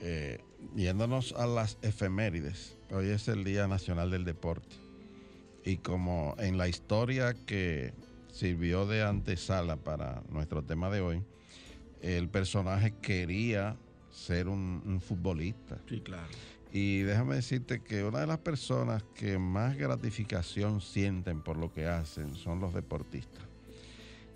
eh, 0.00 0.38
yéndonos 0.74 1.32
a 1.32 1.46
las 1.46 1.78
efemérides, 1.82 2.76
hoy 2.90 3.08
es 3.08 3.28
el 3.28 3.44
Día 3.44 3.66
Nacional 3.68 4.10
del 4.10 4.24
Deporte. 4.24 4.76
Y 5.64 5.76
como 5.76 6.34
en 6.38 6.58
la 6.58 6.68
historia 6.68 7.34
que 7.34 7.92
sirvió 8.32 8.86
de 8.86 9.02
antesala 9.02 9.76
para 9.76 10.22
nuestro 10.30 10.62
tema 10.62 10.90
de 10.90 11.00
hoy, 11.00 11.22
el 12.00 12.28
personaje 12.28 12.94
quería 13.00 13.76
ser 14.10 14.48
un, 14.48 15.00
futbolista. 15.00 15.78
Sí, 15.88 16.00
claro. 16.00 16.28
Y 16.72 17.00
déjame 17.00 17.36
decirte 17.36 17.80
que 17.80 18.04
una 18.04 18.20
de 18.20 18.26
las 18.26 18.38
personas 18.38 19.04
que 19.14 19.38
más 19.38 19.76
gratificación 19.76 20.80
sienten 20.80 21.42
por 21.42 21.56
lo 21.56 21.72
que 21.72 21.86
hacen 21.86 22.34
son 22.34 22.60
los 22.60 22.72
deportistas. 22.72 23.44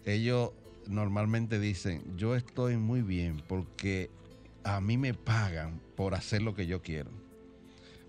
Ellos 0.05 0.51
normalmente 0.87 1.59
dicen, 1.59 2.03
yo 2.17 2.37
estoy 2.37 2.77
muy 2.77 3.03
bien 3.03 3.43
porque 3.49 4.11
a 4.67 4.81
mí 4.81 4.99
me 4.99 5.15
pagan 5.15 5.81
por 5.95 6.15
hacer 6.15 6.43
lo 6.43 6.55
que 6.55 6.67
yo 6.67 6.83
quiero. 6.83 7.11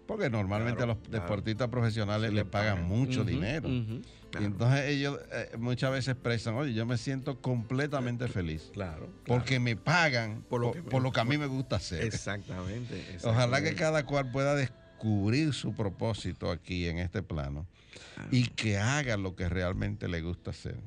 Porque 0.08 0.30
normalmente 0.30 0.84
a 0.84 0.86
los 0.88 0.98
deportistas 1.12 1.67
profesionales 1.67 2.34
les 2.34 2.46
pagan, 2.46 2.84
mucho 2.86 3.24
dinero. 3.24 3.70
Y 3.70 4.43
entonces 4.43 4.86
ellos 4.86 5.20
eh, 5.32 5.52
muchas 5.58 5.91
veces 5.91 6.10
expresan, 6.10 6.56
oye, 6.56 6.74
yo 6.74 6.86
me 6.86 6.98
siento 6.98 7.41
completamente 7.41 8.28
feliz. 8.28 8.72
Claro. 8.74 9.10
Porque 9.26 9.60
me 9.60 9.76
pagan 9.76 10.43
por 10.50 10.62
lo, 10.62 10.72
que, 11.12 11.20
a 11.20 11.26
mí 11.26 11.38
me 11.38 11.46
gusta 11.46 11.76
hacer. 11.76 12.04
Exactamente, 12.04 13.04
Ojalá 13.24 13.62
que 13.62 13.76
cada 13.76 14.06
cual 14.06 14.32
pueda 14.32 14.56
descubrir 14.56 15.54
su 15.54 15.76
propósito 15.76 16.50
aquí 16.50 16.88
en 16.88 16.98
este 17.00 17.22
plano 17.22 17.67
y 18.32 18.48
que 18.48 18.78
haga 18.78 19.17
lo 19.17 19.36
que 19.36 19.48
realmente 19.48 20.08
le 20.08 20.22
gusta 20.22 20.52
hacer. 20.52 20.78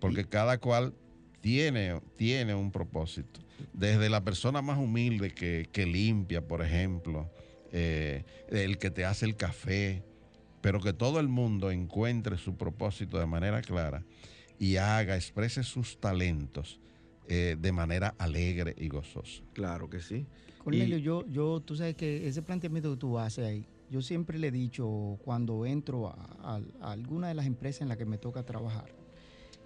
Porque 0.00 0.24
cada 0.24 0.58
cual 0.58 0.94
tiene, 1.44 2.00
tiene 2.16 2.54
un 2.54 2.72
propósito 2.72 3.38
desde 3.74 4.08
la 4.08 4.24
persona 4.24 4.62
más 4.62 4.78
humilde 4.78 5.34
que, 5.34 5.86
limpia, 5.86 6.40
por 6.40 6.62
ejemplo, 6.62 7.30
eh, 7.70 8.24
el 8.48 8.78
que 8.78 8.90
te 8.90 9.04
hace 9.04 9.26
el 9.26 9.36
café, 9.36 10.02
pero 10.62 10.80
que 10.80 10.94
todo 10.94 11.20
el 11.20 11.28
mundo 11.28 11.70
encuentre 11.70 12.38
su 12.38 12.56
propósito 12.56 13.18
de 13.18 13.26
manera 13.26 13.60
clara 13.60 14.06
y 14.58 14.76
haga, 14.76 15.16
exprese 15.16 15.62
sus 15.64 16.00
talentos 16.00 16.80
eh, 17.28 17.56
de 17.60 17.72
manera 17.72 18.14
alegre 18.16 18.74
y 18.78 18.88
gozosa. 18.88 19.42
Claro 19.52 19.90
que 19.90 20.00
sí. 20.00 20.26
Cornelio, 20.56 20.96
yo, 20.96 21.26
yo, 21.26 21.60
tú 21.60 21.76
sabes 21.76 21.94
que 21.94 22.26
ese 22.26 22.40
planteamiento 22.40 22.90
que 22.92 22.96
tú 22.96 23.18
haces 23.18 23.44
ahí, 23.44 23.66
yo 23.90 24.00
siempre 24.00 24.38
le 24.38 24.48
he 24.48 24.50
dicho 24.50 25.18
cuando 25.22 25.66
entro 25.66 26.08
a 26.08 26.58
alguna 26.80 27.28
de 27.28 27.34
las 27.34 27.44
empresas 27.44 27.82
en 27.82 27.88
las 27.88 27.98
que 27.98 28.06
me 28.06 28.16
toca 28.16 28.44
trabajar, 28.44 29.03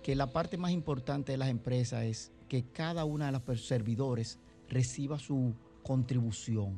que 0.02 0.14
la 0.14 0.32
parte 0.32 0.56
más 0.56 0.72
importante 0.72 1.32
de 1.32 1.38
las 1.38 1.48
empresas 1.48 2.04
es 2.04 2.32
que 2.48 2.64
cada 2.64 3.04
una 3.04 3.30
de 3.30 3.32
los 3.32 3.66
servidores 3.66 4.38
reciba 4.68 5.18
su 5.18 5.54
contribución. 5.82 6.76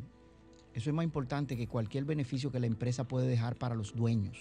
Eso 0.73 0.91
es 0.91 0.95
más 0.95 1.05
importante 1.05 1.57
que 1.57 1.67
cualquier 1.67 2.05
beneficio 2.05 2.53
que 2.53 2.61
la 2.61 2.67
empresa 2.67 3.05
puede 3.05 3.27
dejar 3.27 3.57
para 3.57 3.75
los 3.75 3.95
dueños. 3.95 4.37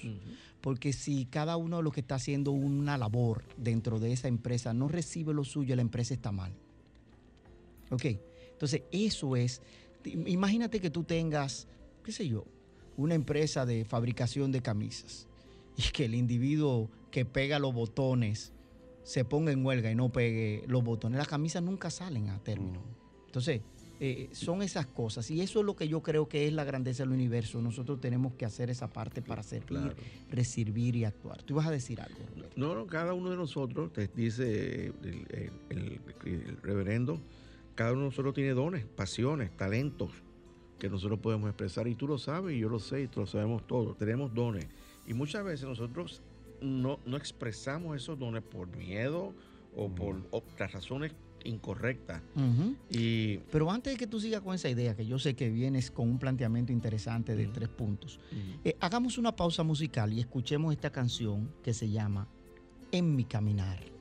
Porque 0.61 0.93
si 0.93 1.25
cada 1.25 1.57
uno 1.57 1.77
de 1.77 1.83
los 1.83 1.93
que 1.93 2.01
está 2.01 2.15
haciendo 2.15 2.51
una 2.51 2.97
labor 2.97 3.43
dentro 3.57 3.99
de 3.99 4.13
esa 4.13 4.27
empresa 4.27 4.73
no 4.73 4.87
recibe 4.87 5.33
lo 5.33 5.43
suyo, 5.43 5.75
la 5.75 5.81
empresa 5.81 6.13
está 6.13 6.31
mal. 6.31 6.53
¿Ok? 7.89 8.05
Entonces, 8.51 8.83
eso 8.91 9.35
es, 9.35 9.61
imagínate 10.05 10.79
que 10.79 10.91
tú 10.91 11.03
tengas, 11.03 11.67
qué 12.03 12.11
sé 12.11 12.27
yo, 12.27 12.45
una 12.95 13.15
empresa 13.15 13.65
de 13.65 13.85
fabricación 13.85 14.51
de 14.51 14.61
camisas 14.61 15.27
y 15.77 15.83
que 15.91 16.05
el 16.05 16.13
individuo 16.13 16.89
que 17.09 17.25
pega 17.25 17.57
los 17.57 17.73
botones 17.73 18.51
se 19.09 19.25
ponga 19.25 19.51
en 19.51 19.65
huelga 19.65 19.89
y 19.91 19.95
no 19.95 20.09
pegue 20.11 20.63
los 20.67 20.83
botones, 20.83 21.17
las 21.17 21.27
camisas 21.27 21.63
nunca 21.63 21.89
salen 21.89 22.29
a 22.29 22.37
término. 22.43 22.79
Entonces, 23.25 23.61
eh, 23.99 24.29
son 24.33 24.61
esas 24.61 24.85
cosas. 24.85 25.31
Y 25.31 25.41
eso 25.41 25.61
es 25.61 25.65
lo 25.65 25.75
que 25.75 25.87
yo 25.87 26.03
creo 26.03 26.29
que 26.29 26.45
es 26.47 26.53
la 26.53 26.63
grandeza 26.63 27.01
del 27.03 27.11
universo. 27.13 27.59
Nosotros 27.59 27.99
tenemos 27.99 28.33
que 28.35 28.45
hacer 28.45 28.69
esa 28.69 28.87
parte 28.93 29.23
para 29.23 29.41
servir, 29.41 29.65
Claro. 29.79 29.95
recibir 30.29 30.95
y 30.95 31.05
actuar. 31.05 31.41
Tú 31.41 31.55
ibas 31.55 31.65
a 31.65 31.71
decir 31.71 31.99
algo, 31.99 32.19
Roberto? 32.35 32.53
No, 32.55 32.75
no, 32.75 32.85
cada 32.85 33.13
uno 33.15 33.31
de 33.31 33.35
nosotros, 33.37 33.91
te 33.91 34.07
dice 34.09 34.85
el, 35.01 35.25
el- 35.29 35.51
el- 35.69 36.01
el 36.25 36.57
reverendo, 36.61 37.19
cada 37.73 37.91
uno 37.93 38.01
de 38.01 38.07
nosotros 38.09 38.35
tiene 38.35 38.51
dones, 38.51 38.85
pasiones, 38.85 39.49
talentos 39.57 40.11
que 40.77 40.87
nosotros 40.87 41.19
podemos 41.19 41.49
expresar. 41.49 41.87
Y 41.87 41.95
tú 41.95 42.07
lo 42.07 42.19
sabes, 42.19 42.55
y 42.55 42.59
yo 42.59 42.69
lo 42.69 42.79
sé, 42.79 43.01
y 43.01 43.07
tú 43.07 43.21
lo 43.21 43.25
sabemos 43.25 43.65
todos. 43.65 43.97
Tenemos 43.97 44.33
dones. 44.35 44.67
Y 45.07 45.13
muchas 45.15 45.43
veces 45.43 45.67
nosotros 45.67 46.21
no, 46.61 46.99
no 47.05 47.17
expresamos 47.17 47.95
esos 47.95 48.17
dones 48.17 48.43
por 48.43 48.67
miedo 48.75 49.33
o 49.75 49.89
por 49.89 50.27
otras 50.31 50.71
razones 50.71 51.13
incorrectas. 51.45 52.21
Y 52.89 53.37
Pero 53.51 53.71
antes 53.71 53.93
de 53.93 53.97
que 53.97 54.07
tú 54.07 54.19
sigas 54.19 54.41
con 54.41 54.53
esa 54.55 54.69
idea, 54.69 54.95
que 54.95 55.05
yo 55.05 55.19
sé 55.19 55.35
que 55.35 55.49
vienes 55.49 55.89
con 55.91 56.09
un 56.09 56.19
planteamiento 56.19 56.71
interesante 56.71 57.35
de 57.35 57.45
Ujú. 57.45 57.53
tres 57.53 57.69
puntos, 57.69 58.19
eh, 58.63 58.75
hagamos 58.79 59.17
una 59.17 59.35
pausa 59.35 59.63
musical 59.63 60.11
y 60.13 60.19
escuchemos 60.19 60.73
esta 60.73 60.89
canción 60.91 61.53
que 61.63 61.73
se 61.73 61.89
llama 61.89 62.27
En 62.91 63.15
mi 63.15 63.23
caminar. 63.23 63.98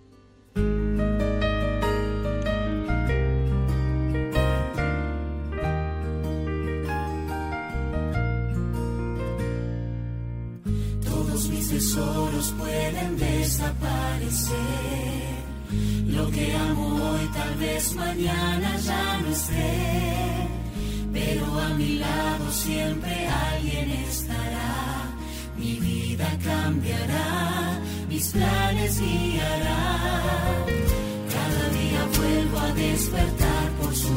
Mañana 18.19 18.77
ya 18.77 19.19
no 19.23 19.29
esté. 19.31 20.49
Pero 21.13 21.61
a 21.61 21.69
mi 21.75 21.99
lado 21.99 22.51
siempre 22.51 23.27
alguien 23.27 23.91
estará. 23.91 25.07
Mi 25.57 25.75
vida 25.81 26.29
cambiará, 26.45 27.81
mis 28.09 28.29
planes 28.29 29.01
guiará. 29.01 29.81
Cada 31.35 31.65
día 31.79 32.03
vuelvo 32.17 32.59
a 32.59 32.73
despertar 32.73 33.71
por 33.81 33.95
su 33.95 34.15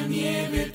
la 0.00 0.06
nieve 0.06 0.69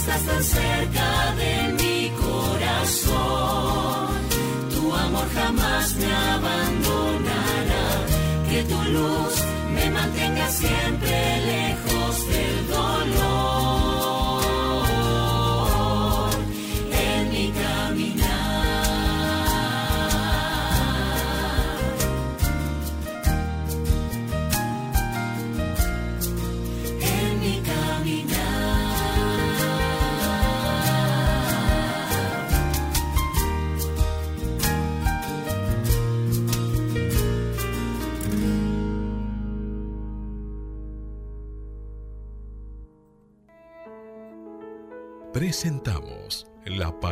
estás 0.00 0.22
tan 0.22 0.42
cerca 0.42 1.34
de 1.36 1.59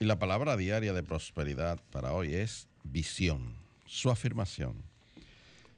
Y 0.00 0.04
la 0.04 0.18
palabra 0.18 0.56
diaria 0.56 0.92
de 0.92 1.02
prosperidad 1.02 1.80
para 1.90 2.12
hoy 2.12 2.34
es 2.34 2.68
visión. 2.84 3.56
Su 3.84 4.10
afirmación. 4.10 4.84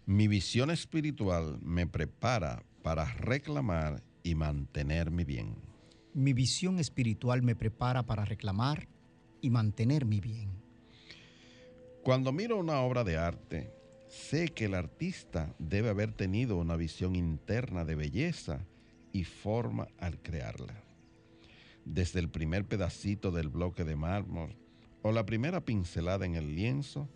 Mi 0.05 0.29
visión 0.29 0.71
espiritual 0.71 1.59
me 1.62 1.87
prepara 1.87 2.62
para 2.83 3.07
reclamar 3.07 4.03
y 4.23 4.35
mantener 4.35 5.11
mi 5.11 5.25
bien. 5.25 5.57
Mi 6.12 6.35
visión 6.35 6.79
espiritual 6.79 7.43
me 7.43 7.57
prepara 7.57 8.03
para 8.05 8.27
reclamar 8.27 8.89
y 9.41 9.49
mantener 9.49 10.05
mi 10.05 10.21
bien. 10.21 10.51
Cuando 12.03 12.31
miro 12.31 12.59
una 12.59 12.81
obra 12.81 13.05
de 13.05 13.16
arte, 13.16 13.73
sé 14.09 14.49
que 14.49 14.66
el 14.66 14.75
artista 14.75 15.55
debe 15.59 15.89
haber 15.89 16.12
tenido 16.12 16.59
una 16.59 16.77
visión 16.77 17.16
interna 17.16 17.87
de 17.87 17.95
belleza 17.95 18.66
y 19.12 19.25
forma 19.25 19.89
al 19.99 20.21
crearla. 20.21 20.89
Desde 21.85 22.20
el 22.20 22.28
primer 22.28 22.66
pedacito 22.66 23.31
del 23.31 23.49
bloque 23.49 23.85
de 23.85 23.97
mármol 23.97 24.55
o 25.03 25.12
la 25.12 25.24
primera 25.24 25.64
pincelada 25.64 26.26
en 26.26 26.35
el 26.35 26.55
lienzo, 26.55 27.09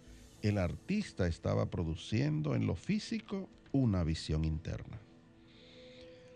el 0.42 0.58
artista 0.58 1.26
estaba 1.26 1.70
produciendo 1.70 2.54
en 2.54 2.66
lo 2.66 2.74
físico 2.74 3.48
una 3.72 4.04
visión 4.04 4.44
interna. 4.44 5.00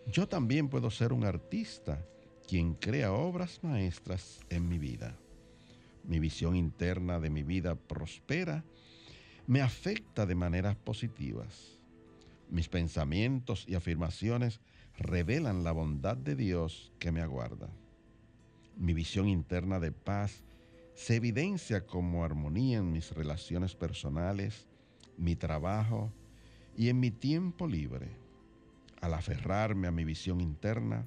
Yo 0.07 0.27
también 0.27 0.69
puedo 0.69 0.89
ser 0.89 1.13
un 1.13 1.23
artista 1.23 2.03
quien 2.47 2.73
crea 2.73 3.13
obras 3.13 3.59
maestras 3.63 4.39
en 4.49 4.67
mi 4.67 4.79
vida. 4.79 5.15
mi 6.03 6.19
visión 6.19 6.55
interna 6.55 7.19
de 7.19 7.29
mi 7.29 7.43
vida 7.43 7.75
prospera, 7.75 8.63
me 9.45 9.61
afecta 9.61 10.25
de 10.25 10.33
maneras 10.33 10.75
positivas. 10.75 11.77
Mis 12.49 12.67
pensamientos 12.67 13.65
y 13.67 13.75
afirmaciones 13.75 14.59
revelan 14.97 15.63
la 15.63 15.71
bondad 15.71 16.17
de 16.17 16.35
Dios 16.35 16.91
que 16.97 17.11
me 17.11 17.21
aguarda. 17.21 17.69
Mi 18.79 18.93
visión 18.93 19.27
interna 19.27 19.77
de 19.81 19.91
paz 19.91 20.41
se 20.93 21.17
evidencia 21.17 21.85
como 21.85 22.23
armonía 22.23 22.77
en 22.77 22.93
mis 22.93 23.11
relaciones 23.11 23.75
personales, 23.75 24.67
mi 25.17 25.35
trabajo 25.35 26.13
y 26.77 26.87
en 26.87 26.97
mi 27.01 27.11
tiempo 27.11 27.67
libre. 27.67 28.07
Al 29.01 29.15
aferrarme 29.15 29.89
a 29.89 29.91
mi 29.91 30.05
visión 30.05 30.39
interna, 30.39 31.05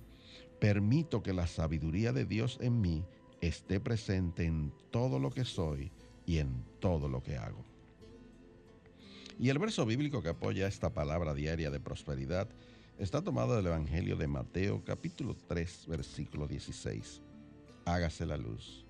permito 0.60 1.22
que 1.22 1.32
la 1.32 1.46
sabiduría 1.46 2.12
de 2.12 2.26
Dios 2.26 2.58
en 2.60 2.78
mí 2.82 3.06
esté 3.40 3.80
presente 3.80 4.44
en 4.44 4.70
todo 4.90 5.18
lo 5.18 5.30
que 5.30 5.46
soy 5.46 5.92
y 6.26 6.38
en 6.38 6.66
todo 6.78 7.08
lo 7.08 7.22
que 7.22 7.38
hago. 7.38 7.64
Y 9.38 9.48
el 9.48 9.58
verso 9.58 9.86
bíblico 9.86 10.22
que 10.22 10.28
apoya 10.28 10.68
esta 10.68 10.92
palabra 10.92 11.32
diaria 11.32 11.70
de 11.70 11.80
prosperidad 11.80 12.50
está 12.98 13.22
tomado 13.22 13.56
del 13.56 13.66
Evangelio 13.66 14.16
de 14.16 14.28
Mateo 14.28 14.84
capítulo 14.84 15.34
3 15.48 15.86
versículo 15.88 16.46
16. 16.46 17.31
Hágase 17.84 18.26
la 18.26 18.36
luz. 18.36 18.84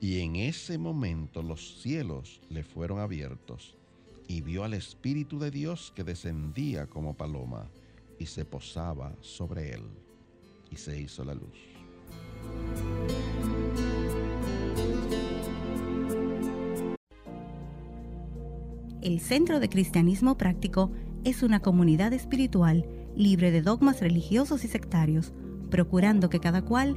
Y 0.00 0.20
en 0.20 0.36
ese 0.36 0.78
momento 0.78 1.42
los 1.42 1.80
cielos 1.80 2.40
le 2.48 2.64
fueron 2.64 2.98
abiertos 2.98 3.76
y 4.26 4.40
vio 4.40 4.64
al 4.64 4.74
Espíritu 4.74 5.38
de 5.38 5.50
Dios 5.50 5.92
que 5.94 6.04
descendía 6.04 6.86
como 6.86 7.14
paloma 7.14 7.70
y 8.18 8.26
se 8.26 8.44
posaba 8.44 9.14
sobre 9.20 9.74
él. 9.74 9.82
Y 10.70 10.76
se 10.76 11.00
hizo 11.00 11.24
la 11.24 11.34
luz. 11.34 11.58
El 19.02 19.20
Centro 19.20 19.60
de 19.60 19.68
Cristianismo 19.68 20.38
Práctico 20.38 20.92
es 21.24 21.42
una 21.42 21.60
comunidad 21.60 22.12
espiritual 22.12 22.86
libre 23.14 23.50
de 23.50 23.60
dogmas 23.60 24.00
religiosos 24.00 24.64
y 24.64 24.68
sectarios, 24.68 25.32
procurando 25.70 26.30
que 26.30 26.40
cada 26.40 26.62
cual 26.62 26.96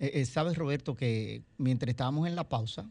Eh, 0.00 0.12
eh, 0.14 0.24
Sabes, 0.24 0.56
Roberto, 0.56 0.96
que 0.96 1.42
mientras 1.58 1.90
estábamos 1.90 2.26
en 2.26 2.34
la 2.34 2.48
pausa, 2.48 2.90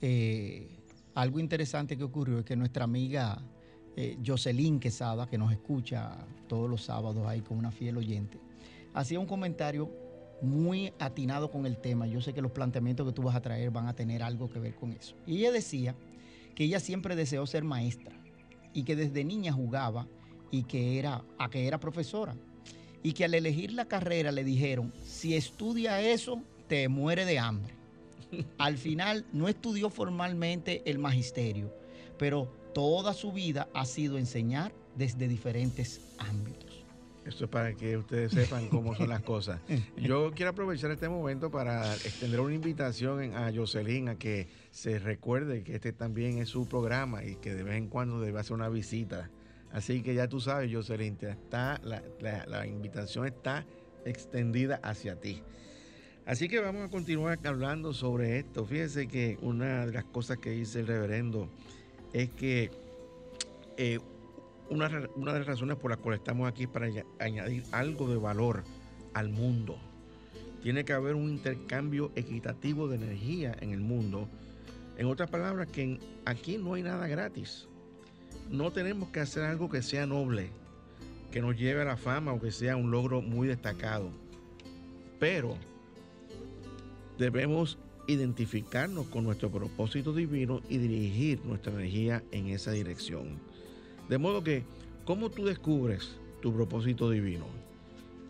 eh, 0.00 0.78
algo 1.14 1.40
interesante 1.40 1.96
que 1.96 2.04
ocurrió 2.04 2.38
es 2.38 2.44
que 2.44 2.56
nuestra 2.56 2.84
amiga 2.84 3.42
Jocelyn 4.26 4.80
Quesada, 4.80 5.28
que 5.28 5.38
nos 5.38 5.52
escucha 5.52 6.16
todos 6.48 6.68
los 6.68 6.82
sábados 6.82 7.24
ahí 7.28 7.42
con 7.42 7.58
una 7.58 7.70
fiel 7.70 7.96
oyente, 7.96 8.40
hacía 8.92 9.20
un 9.20 9.26
comentario 9.26 9.88
muy 10.42 10.92
atinado 10.98 11.48
con 11.50 11.64
el 11.64 11.76
tema. 11.76 12.08
Yo 12.08 12.20
sé 12.20 12.34
que 12.34 12.42
los 12.42 12.50
planteamientos 12.50 13.06
que 13.06 13.12
tú 13.12 13.22
vas 13.22 13.36
a 13.36 13.40
traer 13.40 13.70
van 13.70 13.86
a 13.86 13.94
tener 13.94 14.24
algo 14.24 14.50
que 14.50 14.58
ver 14.58 14.74
con 14.74 14.92
eso. 14.92 15.14
Y 15.26 15.38
ella 15.38 15.52
decía 15.52 15.94
que 16.56 16.64
ella 16.64 16.80
siempre 16.80 17.14
deseó 17.14 17.46
ser 17.46 17.62
maestra 17.62 18.16
y 18.72 18.82
que 18.82 18.96
desde 18.96 19.22
niña 19.22 19.52
jugaba 19.52 20.08
y 20.50 20.64
que 20.64 20.98
era, 20.98 21.24
a 21.38 21.48
que 21.48 21.68
era 21.68 21.78
profesora. 21.78 22.34
Y 23.04 23.12
que 23.12 23.24
al 23.24 23.34
elegir 23.34 23.72
la 23.72 23.84
carrera 23.84 24.32
le 24.32 24.42
dijeron, 24.42 24.92
si 25.04 25.36
estudia 25.36 26.00
eso, 26.00 26.42
te 26.66 26.88
muere 26.88 27.24
de 27.24 27.38
hambre. 27.38 27.74
Al 28.58 28.78
final 28.78 29.24
no 29.32 29.46
estudió 29.46 29.90
formalmente 29.90 30.82
el 30.86 30.98
magisterio, 30.98 31.72
pero 32.18 32.50
toda 32.74 33.14
su 33.14 33.30
vida 33.30 33.68
ha 33.74 33.84
sido 33.84 34.18
enseñar 34.18 34.72
desde 34.96 35.28
diferentes 35.28 36.00
ámbitos. 36.18 36.84
Esto 37.24 37.44
es 37.44 37.50
para 37.50 37.72
que 37.74 37.96
ustedes 37.96 38.32
sepan 38.32 38.68
cómo 38.68 38.94
son 38.94 39.08
las 39.08 39.22
cosas. 39.22 39.60
Yo 39.96 40.32
quiero 40.32 40.50
aprovechar 40.50 40.90
este 40.90 41.08
momento 41.08 41.50
para 41.50 41.94
extender 41.94 42.40
una 42.40 42.54
invitación 42.54 43.34
a 43.34 43.50
Jocelyn 43.54 44.10
a 44.10 44.16
que 44.16 44.48
se 44.70 44.98
recuerde 44.98 45.62
que 45.62 45.74
este 45.74 45.92
también 45.92 46.38
es 46.38 46.50
su 46.50 46.66
programa 46.68 47.24
y 47.24 47.36
que 47.36 47.54
de 47.54 47.62
vez 47.62 47.76
en 47.76 47.88
cuando 47.88 48.20
debe 48.20 48.40
hacer 48.40 48.54
una 48.54 48.68
visita. 48.68 49.30
Así 49.74 50.02
que 50.02 50.14
ya 50.14 50.28
tú 50.28 50.40
sabes, 50.40 50.72
Jocelyn, 50.72 51.18
está, 51.20 51.78
la, 51.84 52.02
la 52.46 52.66
invitación 52.66 53.26
está 53.26 53.66
extendida 54.06 54.80
hacia 54.82 55.20
ti. 55.20 55.42
Así 56.26 56.48
que 56.48 56.58
vamos 56.58 56.86
a 56.86 56.88
continuar 56.88 57.38
hablando 57.44 57.92
sobre 57.92 58.38
esto. 58.38 58.64
Fíjese 58.64 59.08
que 59.08 59.36
una 59.42 59.84
de 59.84 59.92
las 59.92 60.04
cosas 60.04 60.38
que 60.38 60.50
dice 60.50 60.80
el 60.80 60.86
reverendo 60.86 61.50
es 62.14 62.30
que 62.30 62.70
eh, 63.76 63.98
una, 64.70 64.88
de 64.88 65.08
las 65.16 65.46
razones 65.46 65.76
por 65.76 65.90
las 65.90 66.00
cuales 66.00 66.20
estamos 66.20 66.48
aquí 66.48 66.62
es 66.62 66.68
para 66.70 66.88
añadir 67.18 67.64
algo 67.72 68.08
de 68.08 68.16
valor 68.16 68.64
al 69.12 69.28
mundo. 69.28 69.76
Tiene 70.62 70.86
que 70.86 70.94
haber 70.94 71.14
un 71.14 71.28
intercambio 71.28 72.10
equitativo 72.14 72.88
de 72.88 72.96
energía 72.96 73.54
en 73.60 73.72
el 73.72 73.80
mundo. 73.80 74.26
En 74.96 75.06
otras 75.06 75.28
palabras, 75.28 75.66
que 75.66 75.98
aquí 76.24 76.56
no 76.56 76.72
hay 76.72 76.82
nada 76.82 77.06
gratis. 77.06 77.68
No 78.50 78.70
tenemos 78.70 79.08
que 79.08 79.20
hacer 79.20 79.44
algo 79.44 79.68
que 79.68 79.82
sea 79.82 80.06
noble, 80.06 80.50
que 81.32 81.40
nos 81.40 81.56
lleve 81.56 81.82
a 81.82 81.86
la 81.86 81.96
fama 81.96 82.32
o 82.32 82.40
que 82.40 82.52
sea 82.52 82.76
un 82.76 82.90
logro 82.90 83.22
muy 83.22 83.48
destacado. 83.48 84.10
Pero 85.18 85.56
debemos 87.18 87.78
identificarnos 88.06 89.06
con 89.06 89.24
nuestro 89.24 89.50
propósito 89.50 90.12
divino 90.12 90.60
y 90.68 90.78
dirigir 90.78 91.40
nuestra 91.44 91.72
energía 91.72 92.22
en 92.32 92.48
esa 92.48 92.72
dirección. 92.72 93.38
De 94.08 94.18
modo 94.18 94.44
que, 94.44 94.64
¿cómo 95.04 95.30
tú 95.30 95.44
descubres 95.46 96.16
tu 96.42 96.52
propósito 96.52 97.10
divino? 97.10 97.46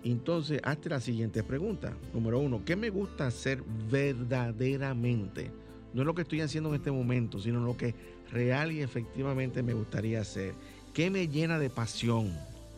Entonces, 0.04 0.60
hazte 0.62 0.90
la 0.90 1.00
siguiente 1.00 1.42
pregunta. 1.42 1.96
Número 2.12 2.38
uno, 2.38 2.62
¿qué 2.64 2.76
me 2.76 2.90
gusta 2.90 3.26
hacer 3.26 3.62
verdaderamente? 3.90 5.50
No 5.94 6.02
es 6.02 6.06
lo 6.06 6.14
que 6.14 6.22
estoy 6.22 6.42
haciendo 6.42 6.68
en 6.68 6.76
este 6.76 6.90
momento, 6.90 7.38
sino 7.38 7.60
lo 7.64 7.76
que 7.76 7.94
real 8.34 8.72
y 8.72 8.82
efectivamente 8.82 9.62
me 9.62 9.72
gustaría 9.72 10.20
hacer. 10.20 10.54
¿Qué 10.92 11.08
me 11.10 11.28
llena 11.28 11.58
de 11.58 11.70
pasión? 11.70 12.26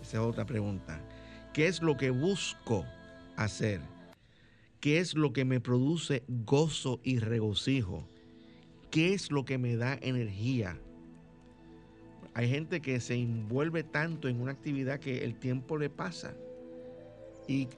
Esa 0.02 0.18
es 0.18 0.22
otra 0.22 0.44
pregunta. 0.44 1.00
¿Qué 1.52 1.66
es 1.66 1.82
lo 1.82 1.96
que 1.96 2.10
busco 2.10 2.84
hacer? 3.36 3.80
¿Qué 4.80 5.00
es 5.00 5.14
lo 5.14 5.32
que 5.32 5.44
me 5.44 5.60
produce 5.60 6.22
gozo 6.28 7.00
y 7.02 7.18
regocijo? 7.18 8.06
¿Qué 8.90 9.14
es 9.14 9.32
lo 9.32 9.44
que 9.44 9.58
me 9.58 9.76
da 9.76 9.98
energía? 10.00 10.78
Hay 12.34 12.48
gente 12.50 12.80
que 12.80 13.00
se 13.00 13.14
envuelve 13.14 13.82
tanto 13.82 14.28
en 14.28 14.40
una 14.40 14.52
actividad 14.52 15.00
que 15.00 15.24
el 15.24 15.34
tiempo 15.34 15.78
le 15.78 15.88
pasa. 15.88 16.34
Y, 17.48 17.68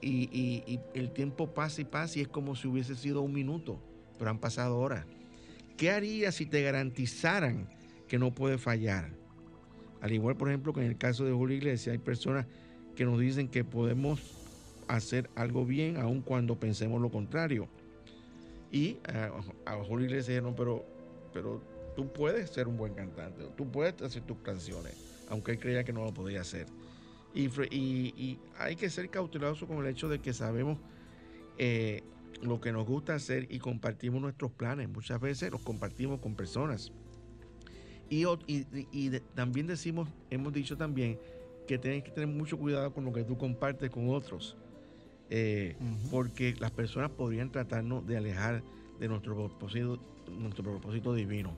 el 0.93 1.11
tiempo 1.11 1.47
pasa 1.53 1.81
y 1.81 1.85
pasa 1.85 2.19
y 2.19 2.21
es 2.23 2.27
como 2.27 2.55
si 2.55 2.67
hubiese 2.67 2.95
sido 2.95 3.21
un 3.21 3.33
minuto, 3.33 3.79
pero 4.17 4.31
han 4.31 4.39
pasado 4.39 4.77
horas. 4.77 5.05
¿Qué 5.79 5.91
harías 5.91 6.35
si 6.35 6.45
te 6.45 6.61
garantizaran 6.61 7.69
que 8.09 8.19
no 8.19 8.35
puede 8.35 8.57
fallar? 8.57 9.11
Al 10.01 10.11
igual, 10.11 10.35
por 10.35 10.49
ejemplo, 10.49 10.73
que 10.73 10.81
en 10.81 10.87
el 10.87 10.97
caso 10.97 11.23
de 11.23 11.31
Julio 11.31 11.55
Iglesias, 11.55 11.93
hay 11.93 11.99
personas 11.99 12.45
que 12.97 13.05
nos 13.05 13.17
dicen 13.17 13.47
que 13.47 13.63
podemos 13.63 14.19
hacer 14.89 15.29
algo 15.35 15.65
bien 15.65 15.95
aun 15.95 16.21
cuando 16.21 16.59
pensemos 16.59 17.01
lo 17.01 17.09
contrario. 17.09 17.69
Y 18.73 18.97
a, 19.07 19.31
a 19.71 19.81
Julio 19.85 20.07
Iglesias 20.07 20.43
no, 20.43 20.53
pero, 20.53 20.83
pero 21.33 21.61
tú 21.95 22.11
puedes 22.11 22.49
ser 22.49 22.67
un 22.67 22.75
buen 22.75 22.93
cantante, 22.93 23.45
tú 23.55 23.71
puedes 23.71 24.01
hacer 24.01 24.23
tus 24.23 24.39
canciones, 24.39 24.97
aunque 25.29 25.53
él 25.53 25.59
creía 25.59 25.85
que 25.85 25.93
no 25.93 26.03
lo 26.03 26.13
podía 26.13 26.41
hacer. 26.41 26.65
Y, 27.33 28.37
hay 28.57 28.75
que 28.75 28.89
ser 28.89 29.09
cauteloso 29.09 29.65
con 29.65 29.77
el 29.77 29.87
hecho 29.87 30.09
de 30.09 30.19
que 30.19 30.33
sabemos 30.33 30.77
eh, 31.57 32.03
lo 32.41 32.61
que 32.61 32.71
nos 32.71 32.87
gusta 32.87 33.15
hacer 33.15 33.47
y 33.49 33.59
compartimos 33.59 34.21
nuestros 34.21 34.51
planes. 34.51 34.89
Muchas 34.89 35.19
veces 35.19 35.51
los 35.51 35.61
compartimos 35.61 36.19
con 36.19 36.35
personas. 36.35 36.91
Y, 38.09 38.25
también 39.35 39.67
decimos, 39.67 40.09
hemos 40.29 40.51
dicho 40.53 40.75
también 40.77 41.19
que 41.67 41.77
tienes 41.77 42.03
que 42.03 42.11
tener 42.11 42.27
mucho 42.27 42.57
cuidado 42.57 42.91
con 42.91 43.05
lo 43.05 43.13
que 43.13 43.23
tú 43.23 43.37
compartes 43.37 43.89
con 43.91 44.09
otros. 44.09 44.55
Eh, 45.29 45.75
porque 46.09 46.55
las 46.59 46.71
personas 46.71 47.11
podrían 47.11 47.51
tratarnos 47.51 48.07
de 48.07 48.17
alejar 48.17 48.63
de 48.99 49.07
nuestro 49.07 49.35
propósito, 49.35 49.99
nuestro 50.39 50.63
propósito 50.63 51.13
divino. 51.13 51.55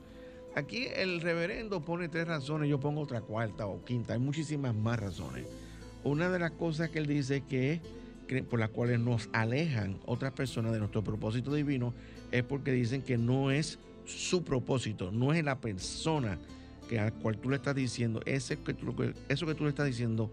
Aquí 0.53 0.87
el 0.93 1.21
reverendo 1.21 1.79
pone 1.79 2.09
tres 2.09 2.27
razones, 2.27 2.69
yo 2.69 2.77
pongo 2.81 2.99
otra 2.99 3.21
cuarta 3.21 3.67
o 3.67 3.85
quinta, 3.85 4.13
hay 4.13 4.19
muchísimas 4.19 4.75
más 4.75 4.99
razones. 4.99 5.45
Una 6.03 6.29
de 6.29 6.39
las 6.39 6.51
cosas 6.51 6.89
que 6.89 6.99
él 6.99 7.07
dice 7.07 7.41
que 7.41 7.73
es 7.73 7.81
por 8.49 8.59
las 8.59 8.69
cuales 8.69 8.99
nos 8.99 9.29
alejan 9.33 9.99
otras 10.05 10.31
personas 10.31 10.71
de 10.71 10.79
nuestro 10.79 11.03
propósito 11.03 11.53
divino 11.53 11.93
es 12.31 12.43
porque 12.43 12.71
dicen 12.71 13.01
que 13.01 13.17
no 13.17 13.51
es 13.51 13.77
su 14.05 14.43
propósito, 14.43 15.11
no 15.11 15.33
es 15.33 15.43
la 15.43 15.59
persona 15.59 16.39
que 16.87 16.99
a 16.99 17.11
cual 17.11 17.37
tú 17.37 17.49
le 17.49 17.57
estás 17.57 17.75
diciendo, 17.75 18.21
ese 18.25 18.57
que 18.57 18.75
eso 19.29 19.45
que 19.45 19.55
tú 19.55 19.63
le 19.63 19.69
estás 19.69 19.87
diciendo 19.87 20.31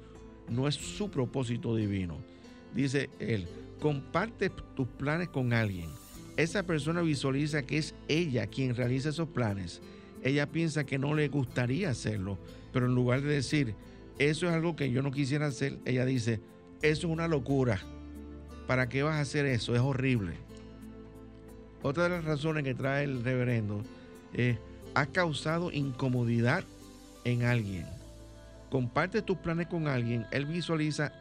no 0.48 0.66
es 0.68 0.74
su 0.74 1.10
propósito 1.10 1.74
divino. 1.76 2.18
Dice 2.74 3.10
él, 3.18 3.46
comparte 3.80 4.50
tus 4.74 4.86
planes 4.86 5.28
con 5.28 5.52
alguien. 5.52 5.88
Esa 6.36 6.62
persona 6.62 7.02
visualiza 7.02 7.62
que 7.62 7.78
es 7.78 7.94
ella 8.06 8.46
quien 8.46 8.76
realiza 8.76 9.08
esos 9.08 9.28
planes. 9.28 9.80
Ella 10.22 10.46
piensa 10.46 10.84
que 10.84 10.98
no 10.98 11.14
le 11.14 11.28
gustaría 11.28 11.90
hacerlo, 11.90 12.38
pero 12.72 12.86
en 12.86 12.94
lugar 12.94 13.22
de 13.22 13.34
decir, 13.34 13.74
eso 14.18 14.46
es 14.46 14.52
algo 14.52 14.76
que 14.76 14.90
yo 14.90 15.02
no 15.02 15.10
quisiera 15.10 15.46
hacer, 15.46 15.78
ella 15.84 16.04
dice, 16.04 16.40
es 16.82 17.04
una 17.04 17.28
locura. 17.28 17.80
¿Para 18.66 18.88
qué 18.88 19.02
vas 19.02 19.16
a 19.16 19.20
hacer 19.20 19.46
eso? 19.46 19.74
Es 19.74 19.80
horrible. 19.80 20.34
Otra 21.82 22.04
de 22.04 22.10
las 22.10 22.24
razones 22.24 22.64
que 22.64 22.74
trae 22.74 23.04
el 23.04 23.22
reverendo 23.22 23.82
es, 24.34 24.58
has 24.94 25.08
causado 25.08 25.70
incomodidad 25.72 26.64
en 27.24 27.44
alguien. 27.44 27.86
Comparte 28.70 29.22
tus 29.22 29.38
planes 29.38 29.68
con 29.68 29.88
alguien, 29.88 30.26
él 30.30 30.44
visualiza, 30.44 31.12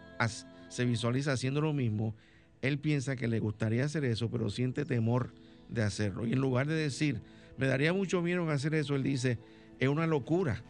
se 0.70 0.86
visualiza 0.86 1.34
haciendo 1.34 1.62
lo 1.62 1.74
mismo, 1.74 2.14
él 2.62 2.80
piensa 2.80 3.16
que 3.16 3.28
le 3.28 3.40
gustaría 3.40 3.86
hacer 3.86 4.04
eso, 4.04 4.30
pero 4.30 4.50
siente 4.50 4.84
temor 4.84 5.32
de 5.70 5.84
hacerlo. 5.84 6.26
Y 6.26 6.34
en 6.34 6.40
lugar 6.40 6.68
de 6.68 6.76
decir, 6.76 7.22
me 7.58 7.68
daría 7.68 7.94
mucho 7.94 8.22
miedo 8.22 8.50
hacer 8.50 8.74
eso, 8.74 8.96
él 8.96 9.04
dice, 9.04 9.38
es 9.80 9.88
una 9.88 10.08
locura. 10.08 10.62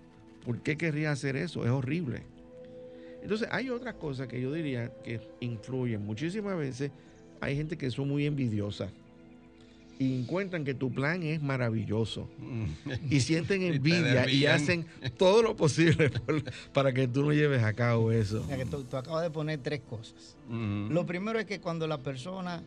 ¿Por 0.45 0.59
qué 0.61 0.77
querría 0.77 1.11
hacer 1.11 1.35
eso? 1.35 1.65
Es 1.65 1.71
horrible. 1.71 2.23
Entonces 3.27 3.49
hay 3.51 3.69
otras 3.69 3.95
cosas 3.95 4.29
que 4.29 4.39
yo 4.39 4.53
diría 4.53 4.89
que 5.03 5.19
influyen. 5.41 6.01
Muchísimas 6.05 6.57
veces 6.57 6.91
hay 7.41 7.57
gente 7.57 7.77
que 7.77 7.91
son 7.91 8.07
muy 8.07 8.25
envidiosas 8.25 8.89
y 9.99 10.21
encuentran 10.21 10.63
que 10.63 10.73
tu 10.73 10.93
plan 10.93 11.21
es 11.23 11.41
maravilloso 11.41 12.29
mm. 12.37 12.65
y 13.11 13.19
sienten 13.19 13.63
envidia 13.73 14.29
y, 14.29 14.45
hacen 14.45 14.85
todo 15.17 15.43
lo 15.43 15.57
posible 15.57 16.09
para 16.73 16.93
que 16.93 17.09
tú 17.09 17.25
no 17.25 17.33
lleves 17.33 17.63
a 17.63 17.73
cabo 17.73 18.13
eso. 18.13 18.47
tú, 18.71 18.95
acabas 18.95 19.23
de 19.23 19.29
poner 19.29 19.59
tres 19.59 19.81
cosas. 19.81 20.37
Lo 20.49 21.05
primero 21.05 21.37
es 21.37 21.45
que 21.45 21.59
cuando 21.59 21.85
la 21.85 21.97
persona 21.97 22.63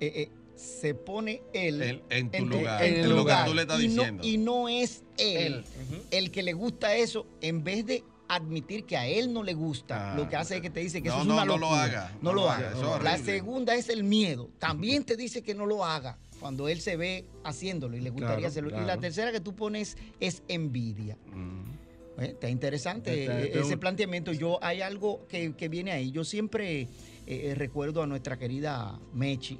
eh, 0.00 0.12
eh, 0.16 0.28
se 0.56 0.92
pone 0.92 1.40
él, 1.52 2.02
en, 2.10 2.30
tu 2.32 2.46
lugar, 2.46 2.82
en 2.82 2.94
el 2.94 3.10
lugar, 3.10 3.46
tú 3.46 3.54
le 3.54 3.62
estás 3.62 3.78
y 3.78 3.86
diciendo. 3.86 4.24
No, 4.24 4.28
y 4.28 4.38
no 4.38 4.68
es 4.68 5.04
él, 5.18 5.62
el 6.10 6.32
que 6.32 6.42
le 6.42 6.52
gusta 6.52 6.96
eso, 6.96 7.28
en 7.40 7.62
vez 7.62 7.86
de 7.86 8.02
admitir 8.34 8.84
que 8.84 8.96
a 8.96 9.06
él 9.06 9.32
no 9.32 9.42
le 9.42 9.54
gusta, 9.54 10.14
lo 10.14 10.28
que 10.28 10.36
hace 10.36 10.56
es 10.56 10.62
que 10.62 10.70
te 10.70 10.80
dice 10.80 11.02
que 11.02 11.08
eso 11.08 11.18
es 11.18 11.26
una 11.26 11.44
locura. 11.44 11.58
No 11.58 11.66
lo 11.66 11.74
haga. 11.74 12.12
No, 12.22 12.32
lo 12.32 12.50
haga. 12.50 13.02
La 13.02 13.18
segunda 13.18 13.74
es 13.74 13.88
el 13.88 14.04
miedo. 14.04 14.50
También 14.58 15.04
te 15.06 15.16
dice 15.16 15.42
que 15.42 15.54
no 15.54 15.66
lo 15.66 15.84
haga 15.84 16.16
cuando 16.38 16.68
él 16.68 16.80
se 16.80 16.96
ve 16.96 17.26
haciéndolo 17.44 17.96
y 17.96 18.00
le 18.00 18.10
gustaría 18.10 18.48
hacerlo. 18.48 18.70
Y 18.70 18.84
la 18.84 18.98
tercera 18.98 19.32
que 19.32 19.40
tú 19.40 19.54
pones 19.54 19.96
es 20.20 20.42
envidia. 20.48 21.16
Mm. 21.32 21.80
Eh, 22.20 22.30
está 22.32 22.48
interesante 22.48 23.58
ese 23.58 23.76
planteamiento. 23.76 24.32
Yo 24.32 24.58
hay 24.62 24.80
algo 24.80 25.26
que, 25.28 25.68
viene 25.68 25.92
ahí. 25.92 26.10
Yo 26.10 26.24
siempre 26.24 26.82
eh, 26.82 26.88
eh, 27.26 27.54
recuerdo 27.56 28.02
a 28.02 28.06
nuestra 28.06 28.38
querida 28.38 28.98
Mechi. 29.12 29.58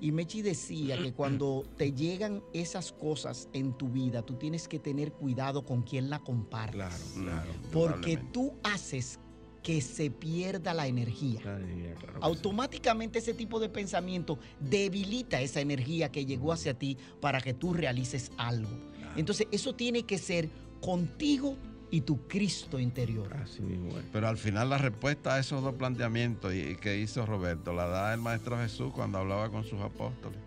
Y 0.00 0.12
Mechi 0.12 0.42
decía 0.42 0.96
que 1.00 1.12
cuando 1.12 1.64
te 1.76 1.92
llegan 1.92 2.42
esas 2.52 2.92
cosas 2.92 3.48
en 3.52 3.72
tu 3.74 3.88
vida, 3.88 4.22
tú 4.22 4.34
tienes 4.34 4.66
que 4.66 4.78
tener 4.78 5.12
cuidado 5.12 5.64
con 5.64 5.82
quién 5.82 6.10
la 6.10 6.18
compartes. 6.18 7.14
Claro, 7.14 7.50
claro. 7.52 7.52
Porque 7.72 8.16
tú 8.32 8.54
haces 8.62 9.18
que 9.62 9.80
se 9.80 10.10
pierda 10.10 10.74
la 10.74 10.86
energía. 10.86 11.40
Automáticamente 12.20 13.18
ese 13.18 13.34
tipo 13.34 13.60
de 13.60 13.68
pensamiento 13.68 14.38
debilita 14.58 15.40
esa 15.40 15.60
energía 15.60 16.10
que 16.10 16.24
llegó 16.24 16.52
hacia 16.52 16.78
ti 16.78 16.96
para 17.20 17.40
que 17.40 17.54
tú 17.54 17.74
realices 17.74 18.30
algo. 18.36 18.70
Entonces 19.16 19.46
eso 19.50 19.74
tiene 19.74 20.04
que 20.04 20.18
ser 20.18 20.48
contigo 20.80 21.56
y 21.90 22.02
tu 22.02 22.26
Cristo 22.26 22.78
interior. 22.78 23.32
Así 23.34 23.62
Pero 24.12 24.28
al 24.28 24.36
final 24.36 24.70
la 24.70 24.78
respuesta 24.78 25.34
a 25.34 25.38
esos 25.40 25.62
dos 25.62 25.74
planteamientos 25.74 26.54
y, 26.54 26.76
que 26.76 26.98
hizo 26.98 27.26
Roberto 27.26 27.72
la 27.72 27.86
da 27.86 28.14
el 28.14 28.20
Maestro 28.20 28.56
Jesús 28.58 28.92
cuando 28.94 29.18
hablaba 29.18 29.50
con 29.50 29.64
sus 29.64 29.80
apóstoles. 29.80 30.38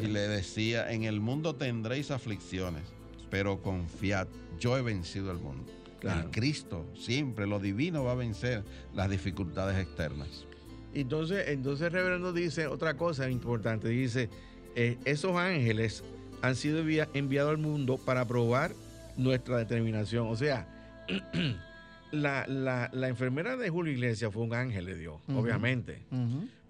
Y 0.00 0.06
le 0.06 0.28
decía, 0.28 0.92
en 0.92 1.04
el 1.04 1.20
mundo 1.20 1.56
tendréis 1.56 2.12
aflicciones, 2.12 2.84
pero 3.30 3.60
confiad, 3.62 4.28
yo 4.60 4.78
he 4.78 4.82
vencido 4.82 5.32
el 5.32 5.38
mundo. 5.38 5.72
El 6.02 6.30
Cristo, 6.30 6.84
siempre, 6.94 7.46
lo 7.46 7.58
divino 7.58 8.04
va 8.04 8.12
a 8.12 8.16
vencer 8.16 8.64
las 8.94 9.10
dificultades 9.10 9.78
externas. 9.78 10.46
Entonces, 10.94 11.48
entonces 11.48 11.86
el 11.86 11.92
reverendo 11.92 12.32
dice 12.32 12.66
otra 12.66 12.96
cosa 12.96 13.30
importante, 13.30 13.88
dice, 13.88 14.28
eh, 14.74 14.98
esos 15.04 15.36
ángeles 15.36 16.04
han 16.42 16.54
sido 16.56 16.80
enviados 17.14 17.50
al 17.50 17.58
mundo 17.58 17.98
para 17.98 18.26
probar 18.26 18.72
nuestra 19.16 19.58
determinación. 19.58 20.28
O 20.28 20.36
sea, 20.36 20.66
la, 22.12 22.90
enfermera 23.08 23.56
de 23.56 23.70
Julio 23.70 23.92
Iglesias 23.92 24.32
fue 24.32 24.42
un 24.42 24.54
ángel 24.54 24.86
de 24.86 24.96
Dios, 24.96 25.20
obviamente. 25.34 26.02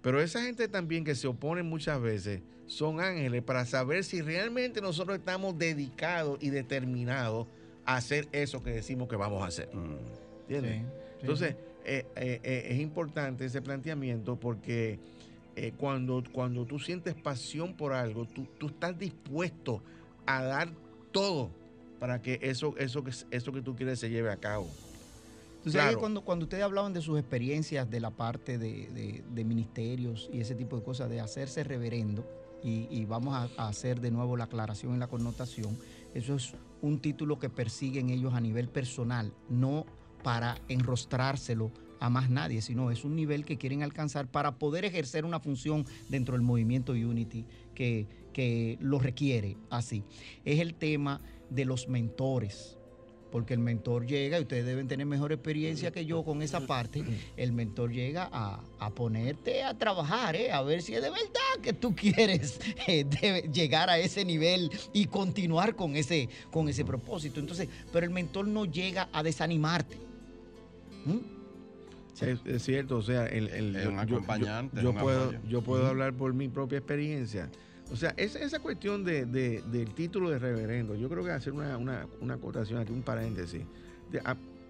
Pero 0.00 0.20
esa 0.20 0.42
gente 0.42 0.68
también 0.68 1.04
que 1.04 1.14
se 1.14 1.28
opone 1.28 1.62
muchas 1.62 2.00
veces 2.00 2.42
son 2.66 3.00
ángeles 3.00 3.42
para 3.42 3.66
saber 3.66 4.02
si 4.02 4.22
realmente 4.22 4.80
nosotros 4.80 5.18
estamos 5.18 5.58
dedicados 5.58 6.38
y 6.40 6.50
determinados 6.50 7.46
hacer 7.84 8.28
eso 8.32 8.62
que 8.62 8.70
decimos 8.70 9.08
que 9.08 9.16
vamos 9.16 9.42
a 9.42 9.46
hacer. 9.46 9.68
Mm. 9.74 10.22
Entonces, 11.20 11.56
eh, 11.84 12.06
eh, 12.16 12.40
eh, 12.42 12.66
es 12.70 12.80
importante 12.80 13.44
ese 13.44 13.62
planteamiento 13.62 14.36
porque 14.36 14.98
cuando, 15.76 16.22
cuando 16.32 16.64
tú 16.64 16.78
sientes 16.78 17.14
pasión 17.14 17.74
por 17.74 17.92
algo, 17.92 18.26
tú, 18.26 18.66
estás 18.66 18.98
dispuesto 18.98 19.82
a 20.24 20.42
dar 20.42 20.72
todo 21.10 21.50
para 22.02 22.20
que 22.20 22.40
eso, 22.42 22.74
eso, 22.78 23.04
eso 23.30 23.52
que 23.52 23.62
tú 23.62 23.76
quieres 23.76 24.00
se 24.00 24.10
lleve 24.10 24.32
a 24.32 24.36
cabo. 24.36 24.68
Entonces, 25.58 25.96
cuando, 25.98 26.22
cuando 26.22 26.46
ustedes 26.46 26.64
hablaban 26.64 26.92
de 26.92 27.00
sus 27.00 27.16
experiencias 27.16 27.88
de 27.88 28.00
la 28.00 28.10
parte 28.10 28.58
de, 28.58 29.44
ministerios 29.44 30.28
y 30.32 30.40
ese 30.40 30.56
tipo 30.56 30.76
de 30.76 30.82
cosas, 30.82 31.08
de 31.08 31.20
hacerse 31.20 31.62
reverendo, 31.62 32.28
y, 32.64 33.04
vamos 33.04 33.34
a, 33.34 33.48
a, 33.56 33.68
hacer 33.68 34.00
de 34.00 34.10
nuevo 34.10 34.36
la 34.36 34.44
aclaración 34.44 34.96
y 34.96 34.98
la 34.98 35.06
connotación, 35.06 35.78
eso 36.12 36.34
es 36.34 36.54
un 36.80 36.98
título 36.98 37.38
que 37.38 37.48
persiguen 37.48 38.10
ellos 38.10 38.34
a 38.34 38.40
nivel 38.40 38.68
personal, 38.68 39.32
no 39.48 39.86
para 40.24 40.58
enrostrárselo 40.66 41.70
a 42.00 42.10
más 42.10 42.30
nadie, 42.30 42.62
sino 42.62 42.90
es 42.90 43.04
un 43.04 43.14
nivel 43.14 43.44
que 43.44 43.58
quieren 43.58 43.84
alcanzar 43.84 44.26
para 44.26 44.58
poder 44.58 44.84
ejercer 44.84 45.24
una 45.24 45.38
función 45.38 45.86
dentro 46.08 46.34
del 46.34 46.42
movimiento 46.42 46.94
Unity 46.94 47.46
que, 47.76 48.08
que 48.32 48.76
lo 48.80 48.98
requiere 48.98 49.56
así. 49.70 50.02
Es 50.44 50.58
el 50.58 50.74
tema 50.74 51.20
de 51.54 51.64
los 51.64 51.88
mentores 51.88 52.78
porque 53.32 53.54
el 53.54 53.60
mentor 53.60 54.06
llega, 54.06 54.38
y 54.38 54.42
ustedes 54.42 54.66
deben 54.66 54.86
tener 54.86 55.06
mejor 55.06 55.32
experiencia 55.32 55.90
que 55.90 56.04
yo 56.04 56.22
con 56.22 56.42
esa 56.42 56.60
parte, 56.66 57.02
el 57.38 57.52
mentor 57.52 57.90
llega 57.90 58.28
a, 58.30 58.90
ponerte 58.94 59.62
a 59.64 59.72
trabajar, 59.72 60.36
¿eh? 60.36 60.52
a 60.52 60.60
ver 60.60 60.82
si 60.82 60.94
es 60.94 61.02
de 61.02 61.08
verdad 61.08 61.62
que 61.62 61.72
tú 61.72 61.96
quieres 61.96 62.60
eh, 62.86 63.48
llegar 63.50 63.88
a 63.88 63.98
ese 63.98 64.26
nivel 64.26 64.70
y 64.92 65.06
continuar 65.06 65.74
con 65.74 65.96
ese, 65.96 66.28
con 66.50 66.68
ese 66.68 66.84
propósito. 66.84 67.40
Entonces, 67.40 67.68
pero 67.90 68.04
el 68.04 68.12
mentor 68.12 68.46
no 68.46 68.66
llega 68.66 69.08
a 69.12 69.22
desanimarte. 69.22 69.96
¿Mm? 71.06 71.18
Es, 72.44 72.62
cierto, 72.62 72.98
o 72.98 73.02
sea, 73.02 73.26
el, 73.26 73.74
un 73.88 73.98
acompañante. 73.98 74.80
Yo, 74.82 74.94
puedo, 74.94 75.32
yo 75.48 75.62
puedo 75.62 75.86
hablar 75.86 76.12
por 76.12 76.34
mi 76.34 76.48
propia 76.48 76.78
experiencia. 76.78 77.50
O 77.92 77.96
sea, 77.96 78.14
esa, 78.16 78.38
esa 78.38 78.58
cuestión 78.60 79.04
de, 79.04 79.26
del 79.26 79.94
título 79.94 80.30
de 80.30 80.38
reverendo, 80.38 80.94
yo 80.94 81.10
creo 81.10 81.22
que 81.22 81.30
hacer 81.30 81.52
una, 81.52 81.76
una, 81.76 82.06
una 82.22 82.34
acotación 82.34 82.80
aquí, 82.80 82.90
un 82.90 83.02
paréntesis. 83.02 83.62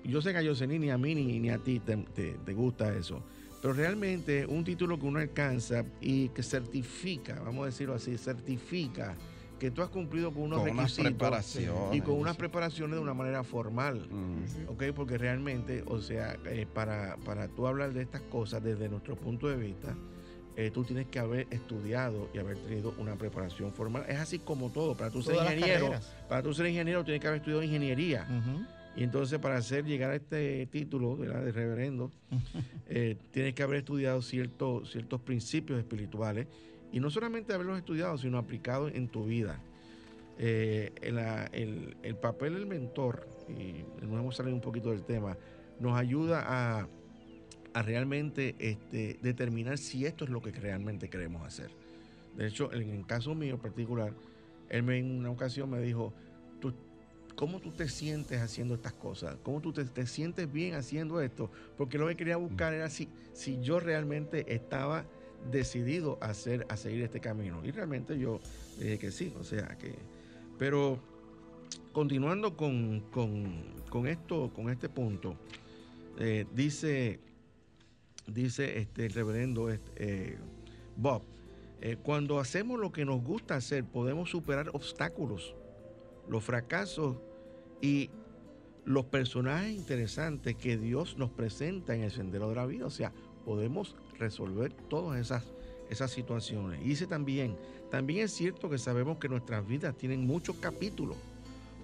yo 0.04 0.20
sé 0.20 0.32
que 0.32 0.38
a 0.38 0.42
Yosení 0.42 0.80
ni 0.80 0.90
a 0.90 0.98
mí 0.98 1.14
ni, 1.14 1.48
a 1.48 1.58
ti 1.58 1.80
te, 1.80 2.52
gusta 2.52 2.92
eso, 2.96 3.22
pero 3.60 3.74
realmente 3.74 4.44
un 4.44 4.64
título 4.64 4.98
que 4.98 5.06
uno 5.06 5.20
alcanza 5.20 5.84
y 6.00 6.30
que 6.30 6.42
certifica, 6.42 7.40
vamos 7.44 7.62
a 7.62 7.66
decirlo 7.66 7.94
así, 7.94 8.18
certifica 8.18 9.14
que 9.60 9.70
tú 9.70 9.82
has 9.82 9.90
cumplido 9.90 10.32
con 10.32 10.42
unos 10.42 10.64
requisitos 10.64 11.56
y 11.92 12.00
con 12.00 12.14
unas 12.14 12.36
preparaciones 12.36 12.96
de 12.96 13.02
una 13.02 13.14
manera 13.14 13.44
formal, 13.44 14.08
¿ok? 14.66 14.86
Porque 14.96 15.16
realmente, 15.16 15.84
o 15.86 16.00
sea, 16.00 16.36
eh, 16.46 16.66
para, 16.74 17.16
para 17.24 17.46
tú 17.46 17.68
hablar 17.68 17.92
de 17.92 18.02
estas 18.02 18.22
cosas 18.22 18.64
desde 18.64 18.88
nuestro 18.88 19.14
punto 19.14 19.48
de 19.48 19.54
vista, 19.54 19.96
eh, 20.56 20.70
tú 20.72 20.84
tienes 20.84 21.06
que 21.06 21.18
haber 21.18 21.46
estudiado 21.50 22.28
y 22.34 22.38
haber 22.38 22.58
tenido 22.58 22.94
una 22.98 23.16
preparación 23.16 23.72
formal. 23.72 24.04
Es 24.08 24.18
así 24.18 24.38
como 24.38 24.70
todo. 24.70 24.94
Para 24.94 25.10
tú 25.10 25.22
ser 25.22 25.36
ingeniero, 25.36 25.92
para 26.28 26.42
tú 26.42 26.52
ser 26.52 26.66
ingeniero 26.66 27.04
tienes 27.04 27.20
que 27.20 27.26
haber 27.26 27.38
estudiado 27.38 27.62
ingeniería. 27.62 28.26
Y 28.94 29.04
entonces 29.04 29.38
para 29.38 29.56
hacer 29.56 29.84
llegar 29.84 30.10
a 30.10 30.16
este 30.16 30.66
título 30.66 31.16
de 31.16 31.52
reverendo, 31.52 32.10
eh, 32.88 33.16
tienes 33.30 33.54
que 33.54 33.62
haber 33.62 33.78
estudiado 33.78 34.20
ciertos, 34.20 34.90
ciertos 34.90 35.20
principios 35.22 35.78
espirituales. 35.78 36.46
Y 36.92 37.00
no 37.00 37.08
solamente 37.08 37.54
haberlos 37.54 37.78
estudiado, 37.78 38.18
sino 38.18 38.36
aplicado 38.36 38.88
en 38.88 39.08
tu 39.08 39.24
vida. 39.24 39.58
Eh, 40.38 40.92
el, 41.00 41.96
el, 42.02 42.16
papel 42.16 42.54
del 42.54 42.66
mentor, 42.66 43.26
y 43.48 43.84
nos 44.04 44.20
hemos 44.20 44.36
salido 44.36 44.54
un 44.54 44.60
poquito 44.60 44.90
del 44.90 45.02
tema, 45.02 45.38
nos 45.80 45.96
ayuda 45.96 46.44
a 46.46 46.88
a 47.74 47.82
realmente 47.82 48.54
este, 48.58 49.18
determinar 49.22 49.78
si 49.78 50.06
esto 50.06 50.24
es 50.24 50.30
lo 50.30 50.40
que 50.42 50.52
realmente 50.52 51.08
queremos 51.08 51.46
hacer. 51.46 51.70
De 52.36 52.46
hecho, 52.46 52.72
en 52.72 52.90
el 52.90 53.06
caso 53.06 53.34
mío 53.34 53.58
particular, 53.58 54.12
él 54.68 54.82
me, 54.82 54.98
en 54.98 55.18
una 55.18 55.30
ocasión 55.30 55.70
me 55.70 55.80
dijo, 55.80 56.12
¿Tú, 56.60 56.72
¿cómo 57.34 57.60
tú 57.60 57.70
te 57.72 57.88
sientes 57.88 58.40
haciendo 58.40 58.74
estas 58.74 58.92
cosas? 58.94 59.36
¿Cómo 59.42 59.60
tú 59.60 59.72
te, 59.72 60.06
sientes 60.06 60.50
bien 60.50 60.74
haciendo 60.74 61.20
esto? 61.20 61.50
Porque 61.76 61.98
lo 61.98 62.08
que 62.08 62.16
quería 62.16 62.36
buscar 62.36 62.72
era 62.72 62.88
si, 62.88 63.08
si 63.32 63.60
yo 63.60 63.80
realmente 63.80 64.54
estaba 64.54 65.04
decidido 65.50 66.18
a, 66.20 66.26
hacer, 66.26 66.66
a 66.68 66.76
seguir 66.76 67.02
este 67.02 67.20
camino. 67.20 67.60
Y 67.64 67.70
realmente 67.70 68.18
yo 68.18 68.40
dije 68.78 68.98
que 68.98 69.10
sí, 69.10 69.32
o 69.38 69.44
sea 69.44 69.76
que... 69.78 69.94
Pero 70.58 71.00
continuando 71.92 72.56
con, 72.56 73.02
esto, 74.06 74.50
con 74.54 74.70
este 74.70 74.88
punto, 74.88 75.36
eh, 76.18 76.46
dice, 76.54 77.18
dice 78.32 78.78
este, 78.78 79.06
el 79.06 79.12
reverendo 79.12 79.70
este, 79.70 79.90
eh, 79.96 80.38
Bob, 80.96 81.22
eh, 81.80 81.96
cuando 82.02 82.38
hacemos 82.38 82.78
lo 82.78 82.92
que 82.92 83.04
nos 83.04 83.22
gusta 83.22 83.56
hacer, 83.56 83.84
podemos 83.84 84.30
superar 84.30 84.70
obstáculos, 84.72 85.54
los 86.28 86.44
fracasos 86.44 87.16
y 87.80 88.10
los 88.84 89.04
personajes 89.06 89.74
interesantes 89.74 90.56
que 90.56 90.76
Dios 90.76 91.16
nos 91.18 91.30
presenta 91.30 91.94
en 91.94 92.02
el 92.02 92.10
sendero 92.10 92.48
de 92.48 92.56
la 92.56 92.66
vida. 92.66 92.86
O 92.86 92.90
sea, 92.90 93.12
podemos 93.44 93.96
resolver 94.18 94.72
todas 94.72 95.20
esas, 95.20 95.44
esas 95.90 96.10
situaciones. 96.10 96.80
Y 96.82 96.90
dice 96.90 97.06
también, 97.06 97.56
también 97.90 98.24
es 98.24 98.32
cierto 98.32 98.70
que 98.70 98.78
sabemos 98.78 99.18
que 99.18 99.28
nuestras 99.28 99.66
vidas 99.66 99.96
tienen 99.96 100.26
muchos 100.26 100.56
capítulos. 100.56 101.16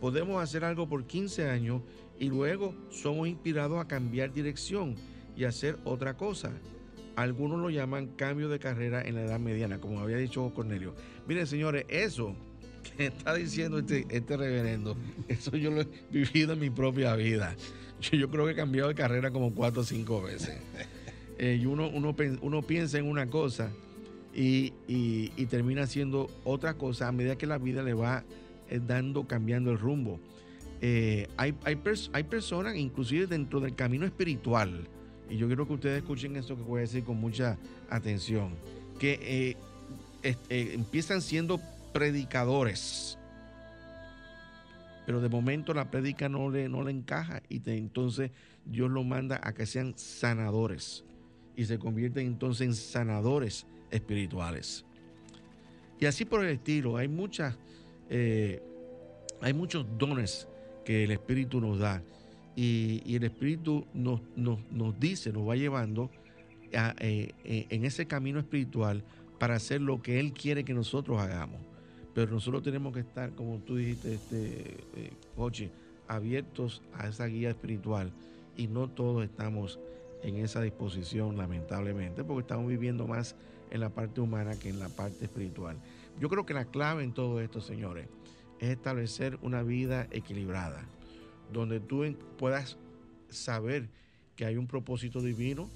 Podemos 0.01 0.41
hacer 0.41 0.65
algo 0.65 0.89
por 0.89 1.05
15 1.05 1.51
años 1.51 1.83
y 2.21 2.29
luego 2.29 2.73
somos 2.91 3.27
inspirados 3.27 3.81
a 3.81 3.89
cambiar 3.89 4.33
dirección 4.33 4.95
y 5.39 5.45
hacer 5.45 5.79
otra 5.85 6.17
cosa. 6.17 6.51
Algunos 7.15 7.61
lo 7.61 7.71
llaman 7.71 8.09
cambio 8.09 8.49
de 8.49 8.59
carrera 8.59 9.03
en 9.03 9.15
la 9.15 9.23
edad 9.23 9.39
mediana, 9.39 9.79
como 9.79 10.01
había 10.01 10.17
dicho 10.17 10.53
Cornelio. 10.53 10.95
Miren, 11.29 11.47
señores, 11.47 11.85
eso 11.89 12.35
que 12.97 13.07
está 13.07 13.35
diciendo 13.35 13.79
este, 13.79 14.05
este 14.11 14.37
reverendo, 14.37 14.97
eso 15.29 15.57
yo 15.57 15.71
lo 15.71 15.83
he 15.83 15.89
vivido 16.11 16.55
en 16.55 16.61
mi 16.61 16.71
propia 16.71 17.15
vida. 17.15 17.55
Yo, 18.01 18.31
creo 18.31 18.47
que 18.47 18.53
he 18.53 18.57
cambiado 18.57 18.89
de 18.89 18.95
carrera 18.95 19.31
como 19.31 19.53
cuatro 19.55 19.83
o 19.83 19.85
cinco 19.85 20.23
veces. 20.23 20.59
Eh, 21.39 21.59
y 21.61 21.67
uno, 21.67 21.89
uno, 21.89 22.15
uno, 22.43 22.63
piensa 22.63 22.99
en 22.99 23.07
una 23.07 23.29
cosa 23.29 23.71
y, 24.35 24.71
termina 25.47 25.83
haciendo 25.83 26.31
otra 26.45 26.75
cosa 26.75 27.09
a 27.09 27.13
medida 27.13 27.37
que 27.37 27.47
la 27.47 27.59
vida 27.59 27.83
le 27.83 27.95
va 27.95 28.25
eh, 28.71 28.81
dando, 28.85 29.27
cambiando 29.27 29.71
el 29.71 29.79
rumbo. 29.79 30.21
Eh, 30.81 31.29
hay, 31.37 31.55
hay, 31.65 31.79
hay 32.13 32.23
personas, 32.25 32.77
inclusive 32.77 33.27
dentro 33.27 33.61
del 33.61 33.75
camino 33.75 34.05
espiritual, 34.05 34.89
y 35.31 35.37
yo 35.37 35.47
quiero 35.47 35.67
que 35.67 35.75
ustedes 35.75 35.99
escuchen 35.99 36.37
esto 36.37 36.57
que 36.57 36.63
voy 36.63 36.79
a 36.79 36.81
decir 36.83 37.05
con 37.05 37.21
mucha 37.21 37.59
atención, 37.91 38.55
que 38.99 39.57
eh, 40.23 40.37
eh, 40.49 40.71
empiezan 40.75 41.21
siendo 41.21 41.61
predicadores, 41.93 43.19
pero 45.07 45.21
de 45.21 45.29
momento 45.29 45.73
la 45.75 45.91
predica 45.91 46.29
no 46.29 46.51
le, 46.51 46.69
no 46.69 46.83
le 46.83 46.91
encaja 46.91 47.43
y 47.49 47.63
entonces 47.71 48.31
Dios 48.65 48.91
lo 48.91 49.05
manda 49.05 49.41
a 49.43 49.53
que 49.53 49.67
sean 49.67 49.95
sanadores 49.97 51.05
y 51.57 51.65
se 51.65 51.79
convierten 51.79 52.27
entonces 52.27 52.67
en 52.67 52.75
sanadores 52.75 53.67
espirituales. 53.91 54.85
Y 56.01 56.07
así 56.07 56.25
por 56.25 56.45
el 56.45 56.51
estilo, 56.51 56.97
hay 56.97 57.09
muchas, 57.09 57.57
eh, 58.09 58.63
hay 59.41 59.53
muchos 59.53 59.87
dones 59.99 60.47
que 60.85 61.05
el 61.05 61.11
Espíritu 61.11 61.61
nos 61.61 61.79
da 61.79 62.03
y, 62.61 63.15
el 63.15 63.23
Espíritu 63.23 63.87
nos, 63.95 64.21
nos, 64.35 64.99
dice, 64.99 65.33
nos 65.33 65.49
va 65.49 65.55
llevando 65.55 66.11
eh, 66.73 67.33
eh, 67.45 67.67
en 67.69 67.85
ese 67.85 68.07
camino 68.07 68.41
espiritual 68.41 69.05
para 69.39 69.55
hacer 69.55 69.81
lo 69.81 70.03
que 70.03 70.19
Él 70.19 70.33
quiere 70.33 70.65
que 70.65 70.75
nosotros 70.75 71.21
hagamos. 71.21 71.61
Pero 72.15 72.33
nosotros 72.33 72.65
tenemos 72.65 72.93
que 72.93 73.01
estar, 73.01 73.33
como 73.37 73.59
tú 73.59 73.77
dijiste, 73.77 74.15
este, 74.15 74.77
eh, 74.97 75.71
abiertos 76.09 76.83
a 76.95 77.07
esa 77.07 77.27
guía 77.27 77.51
espiritual 77.51 78.11
y 78.57 78.67
no 78.67 78.89
todos 78.89 79.23
estamos 79.23 79.79
en 80.25 80.39
esa 80.39 80.61
disposición, 80.61 81.37
lamentablemente, 81.37 82.25
porque 82.25 82.41
estamos 82.41 82.67
viviendo 82.67 83.07
más 83.07 83.37
en 83.71 83.79
la 83.79 83.91
parte 83.91 84.21
humana 84.21 84.59
que 84.59 84.71
en 84.71 84.81
la 84.81 84.89
parte 84.89 85.27
espiritual. 85.27 85.77
Yo 86.19 86.29
creo 86.29 86.45
que 86.45 86.55
la 86.55 86.65
clave 86.65 87.05
en 87.05 87.13
todo 87.13 87.41
esto, 87.41 87.61
señores, 87.61 88.09
es 88.59 88.71
establecer 88.71 89.39
una 89.43 89.63
vida 89.63 90.09
equilibrada 90.11 90.89
donde 91.53 91.81
tú 91.81 92.05
puedas 92.37 92.79
saber 93.29 93.89
que 94.37 94.45
hay 94.45 94.57
un 94.57 94.67
propósito 94.67 95.21
divino, 95.21 95.69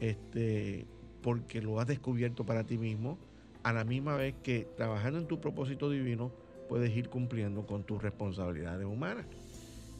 este, 0.00 0.86
porque 1.22 1.60
lo 1.60 1.80
has 1.80 1.86
descubierto 1.86 2.44
para 2.44 2.64
ti 2.64 2.78
mismo, 2.78 3.18
a 3.62 3.72
la 3.72 3.84
misma 3.84 4.16
vez 4.16 4.34
que 4.42 4.68
trabajando 4.76 5.18
en 5.18 5.26
tu 5.26 5.40
propósito 5.40 5.90
divino 5.90 6.30
puedes 6.68 6.96
ir 6.96 7.08
cumpliendo 7.08 7.66
con 7.66 7.82
tus 7.84 8.00
responsabilidades 8.00 8.86
humanas. 8.86 9.26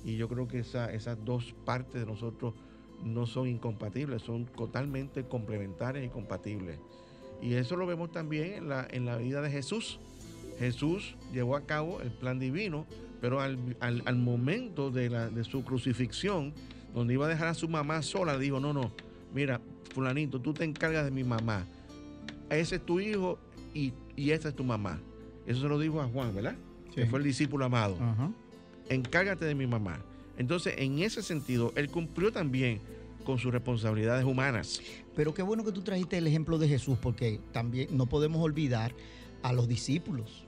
Y 0.04 0.16
yo 0.16 0.28
creo 0.28 0.46
que 0.46 0.60
esas 0.60 1.24
dos 1.24 1.52
partes 1.64 2.00
de 2.00 2.06
nosotros 2.06 2.54
no 3.04 3.26
son 3.26 3.48
incompatibles, 3.48 4.22
son 4.22 4.46
totalmente 4.46 5.24
complementarias 5.24 6.04
y 6.04 6.08
compatibles. 6.08 6.78
Y 7.42 7.54
eso 7.54 7.76
lo 7.76 7.86
vemos 7.86 8.12
también 8.12 8.52
en 8.54 8.68
la, 8.68 8.86
en 8.90 9.04
la 9.04 9.16
vida 9.16 9.40
de 9.42 9.50
Jesús. 9.50 9.98
Jesús 10.58 11.16
llevó 11.32 11.56
a 11.56 11.66
cabo 11.66 12.00
el 12.00 12.10
plan 12.10 12.38
divino 12.38 12.86
pero 13.20 13.40
al, 13.40 14.16
momento 14.16 14.90
de, 14.90 15.10
la, 15.10 15.28
de 15.28 15.44
su 15.44 15.64
crucifixión, 15.64 16.52
donde 16.94 17.14
iba 17.14 17.26
a 17.26 17.28
dejar 17.28 17.48
a 17.48 17.54
su 17.54 17.68
mamá 17.68 18.02
sola, 18.02 18.34
le 18.34 18.44
dijo, 18.44 18.60
no, 18.60 18.72
no, 18.72 18.92
mira, 19.34 19.60
fulanito, 19.94 20.40
tú 20.40 20.52
te 20.52 20.64
encargas 20.64 21.04
de 21.04 21.10
mi 21.10 21.24
mamá. 21.24 21.66
Ese 22.50 22.76
es 22.76 22.86
tu 22.86 23.00
hijo 23.00 23.38
y, 23.74 23.92
y 24.14 24.30
esta 24.30 24.48
es 24.48 24.56
tu 24.56 24.64
mamá. 24.64 25.00
Eso 25.46 25.62
se 25.62 25.68
lo 25.68 25.78
dijo 25.78 26.00
a 26.00 26.06
Juan, 26.06 26.34
¿verdad? 26.34 26.56
Que 26.94 27.06
fue 27.06 27.18
el 27.18 27.24
discípulo 27.24 27.64
amado. 27.64 27.96
Encárgate 28.88 29.44
de 29.44 29.54
mi 29.54 29.66
mamá. 29.66 30.00
Entonces, 30.38 30.74
en 30.78 30.98
ese 31.00 31.22
sentido, 31.22 31.72
él 31.76 31.90
cumplió 31.90 32.30
también 32.32 32.80
con 33.24 33.38
sus 33.38 33.52
responsabilidades 33.52 34.24
humanas. 34.24 34.80
Pero 35.14 35.34
qué 35.34 35.42
bueno 35.42 35.64
que 35.64 35.72
tú 35.72 35.82
trajiste 35.82 36.18
el 36.18 36.26
ejemplo 36.26 36.58
de 36.58 36.68
Jesús, 36.68 36.98
porque 37.00 37.40
también 37.52 37.88
no 37.90 38.06
podemos 38.06 38.42
olvidar 38.42 38.94
a 39.42 39.52
los 39.52 39.66
discípulos 39.66 40.45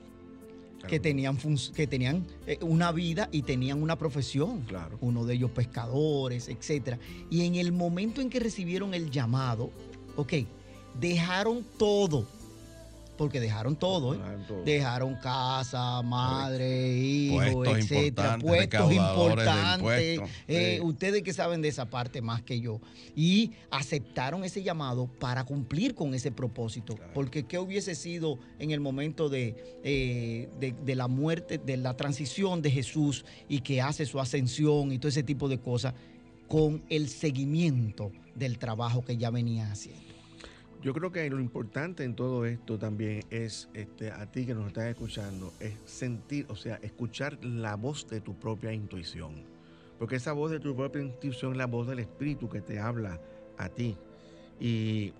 que 0.87 0.99
tenían, 0.99 1.37
que 1.75 1.87
tenían 1.87 2.25
eh, 2.47 2.57
una 2.61 2.91
vida 2.91 3.29
y 3.31 3.43
tenían 3.43 3.81
una 3.81 3.97
profesión. 3.97 4.61
Claro. 4.61 4.97
Uno 5.01 5.25
de 5.25 5.35
ellos 5.35 5.51
pescadores, 5.51 6.49
etc. 6.49 6.97
Y 7.29 7.45
en 7.45 7.55
el 7.55 7.71
momento 7.71 8.21
en 8.21 8.29
que 8.29 8.39
recibieron 8.39 8.93
el 8.93 9.11
llamado, 9.11 9.71
ok, 10.15 10.33
dejaron 10.99 11.65
todo 11.77 12.25
porque 13.19 13.41
dejaron 13.41 13.75
todo, 13.75 14.15
¿eh? 14.15 14.19
Dejaron 14.63 15.15
casa, 15.15 16.01
madre, 16.03 16.97
hijos, 16.97 17.67
etcétera, 17.67 18.37
puestos 18.39 18.93
importantes. 18.93 20.21
Eh, 20.47 20.79
ustedes 20.81 21.21
que 21.21 21.33
saben 21.33 21.61
de 21.61 21.67
esa 21.67 21.89
parte 21.89 22.21
más 22.21 22.41
que 22.43 22.61
yo. 22.61 22.79
Y 23.17 23.51
aceptaron 23.71 24.45
ese 24.45 24.63
llamado 24.63 25.07
para 25.19 25.43
cumplir 25.43 25.95
con 25.95 26.13
ese 26.13 26.31
propósito. 26.31 26.97
Porque 27.13 27.43
¿qué 27.43 27.59
hubiese 27.59 27.93
sido 27.93 28.39
en 28.57 28.71
el 28.71 28.79
momento 28.79 29.29
eh, 29.33 30.47
de, 30.57 30.71
de, 30.71 30.95
la 30.95 31.09
muerte, 31.09 31.57
de 31.57 31.75
la 31.75 31.97
transición 31.97 32.61
de 32.61 32.71
Jesús 32.71 33.25
y 33.49 33.59
que 33.59 33.81
hace 33.81 34.05
su 34.05 34.21
ascensión 34.21 34.93
y 34.93 34.97
todo 34.97 35.09
ese 35.09 35.23
tipo 35.23 35.49
de 35.49 35.59
cosas 35.59 35.93
con 36.47 36.83
el 36.87 37.09
seguimiento 37.09 38.13
del 38.33 38.57
trabajo 38.57 39.03
que 39.03 39.17
ya 39.17 39.29
venía 39.29 39.69
haciendo? 39.69 40.08
Yo 40.81 40.93
creo 40.93 41.11
que 41.11 41.29
lo 41.29 41.41
importante 41.41 42.05
en 42.05 42.15
todo 42.15 42.45
esto 42.45 42.79
también 42.79 43.25
es, 43.29 43.67
este, 43.73 44.11
a 44.11 44.31
ti 44.31 44.45
que 44.45 44.55
nos 44.55 44.67
estás 44.67 44.85
escuchando, 44.85 45.51
es 45.59 45.73
sentir, 45.83 46.45
o 46.47 46.55
sea, 46.55 46.79
escuchar 46.81 47.43
la 47.43 47.75
voz 47.75 48.07
de 48.07 48.21
tu 48.21 48.39
propia 48.39 48.71
intuición. 48.71 49.43
Porque 49.97 50.15
esa 50.15 50.31
voz 50.31 50.51
de 50.51 50.61
tu 50.61 50.73
propia 50.77 51.01
intuición 51.01 51.51
es 51.51 51.57
la 51.57 51.65
voz 51.65 51.85
del 51.85 51.99
Espíritu 51.99 52.47
que 52.47 52.61
te 52.61 52.79
habla 52.79 53.19
a 53.57 53.67
ti. 53.67 53.97
Y 54.57 55.11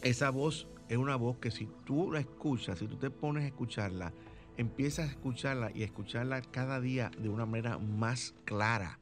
esa 0.00 0.30
voz 0.30 0.66
es 0.88 0.96
una 0.96 1.16
voz 1.16 1.36
que 1.36 1.50
si 1.50 1.68
tú 1.84 2.10
la 2.10 2.20
escuchas, 2.20 2.78
si 2.78 2.86
tú 2.86 2.96
te 2.96 3.10
pones 3.10 3.44
a 3.44 3.48
escucharla, 3.48 4.14
empiezas 4.56 5.10
a 5.10 5.12
escucharla 5.12 5.70
y 5.74 5.82
a 5.82 5.84
escucharla 5.84 6.40
cada 6.40 6.80
día 6.80 7.10
de 7.18 7.28
una 7.28 7.44
manera 7.44 7.76
más 7.76 8.34
clara. 8.46 8.98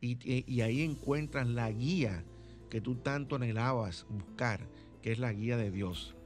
Y, 0.00 0.18
y 0.52 0.60
ahí 0.62 0.82
encuentras 0.82 1.46
la 1.46 1.70
guía 1.70 2.24
que 2.70 2.80
tú 2.80 2.96
tanto 2.96 3.36
anhelabas 3.36 4.04
buscar 4.10 4.66
que 5.06 5.12
es 5.12 5.20
la 5.20 5.32
guía 5.32 5.56
de 5.56 5.70
Dios. 5.70 6.16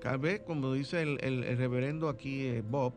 Cada 0.00 0.18
vez, 0.18 0.40
como 0.42 0.72
dice 0.72 1.02
el, 1.02 1.56
reverendo 1.58 2.08
aquí, 2.08 2.42
eh, 2.42 2.62
Bob, 2.62 2.92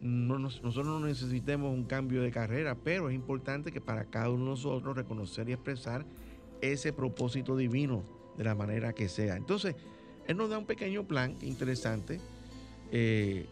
nosotros 0.00 0.86
no 0.86 1.00
necesitemos 1.00 1.70
un 1.70 1.84
cambio 1.84 2.22
de 2.22 2.30
carrera, 2.30 2.74
pero 2.74 3.10
es 3.10 3.14
importante 3.14 3.72
que 3.72 3.82
para 3.82 4.06
cada 4.06 4.30
uno 4.30 4.44
de 4.44 4.50
nosotros 4.52 4.96
reconocer 4.96 5.50
y 5.50 5.52
expresar 5.52 6.06
ese 6.62 6.94
propósito 6.94 7.58
divino 7.58 8.04
de 8.38 8.44
la 8.44 8.54
manera 8.54 8.94
que 8.94 9.10
sea. 9.10 9.36
Entonces, 9.36 9.76
él 10.26 10.38
nos 10.38 10.48
da 10.48 10.56
un 10.56 10.64
pequeño 10.64 11.06
plan 11.06 11.36
interesante. 11.42 12.18
Eh, 12.90 13.44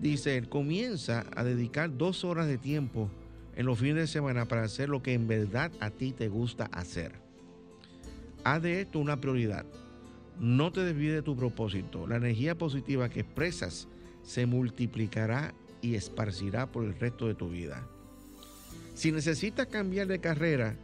dice, 0.00 0.36
él 0.36 0.48
comienza 0.48 1.26
a 1.36 1.44
dedicar 1.44 1.96
dos 1.96 2.24
horas 2.24 2.48
de 2.48 2.58
tiempo 2.58 3.08
en 3.54 3.66
los 3.66 3.78
fines 3.78 3.94
de 3.94 4.06
semana 4.08 4.46
para 4.46 4.64
hacer 4.64 4.88
lo 4.88 5.00
que 5.00 5.12
en 5.12 5.28
verdad 5.28 5.70
a 5.78 5.90
ti 5.90 6.10
te 6.10 6.28
gusta 6.28 6.64
hacer. 6.72 7.12
haz 8.42 8.62
de 8.62 8.80
esto 8.80 8.98
una 8.98 9.20
prioridad. 9.20 9.64
No 10.40 10.72
te 10.72 10.80
desvíes 10.80 11.12
de 11.12 11.22
tu 11.22 11.36
propósito. 11.36 12.06
La 12.06 12.16
energía 12.16 12.56
positiva 12.56 13.10
que 13.10 13.20
expresas 13.20 13.88
se 14.22 14.46
multiplicará 14.46 15.52
y 15.82 15.96
esparcirá 15.96 16.72
por 16.72 16.84
el 16.84 16.98
resto 16.98 17.26
de 17.26 17.34
tu 17.34 17.50
vida. 17.50 17.86
Si 18.94 19.12
necesitas 19.12 19.66
cambiar 19.66 20.06
de 20.06 20.18
carrera, 20.18 20.76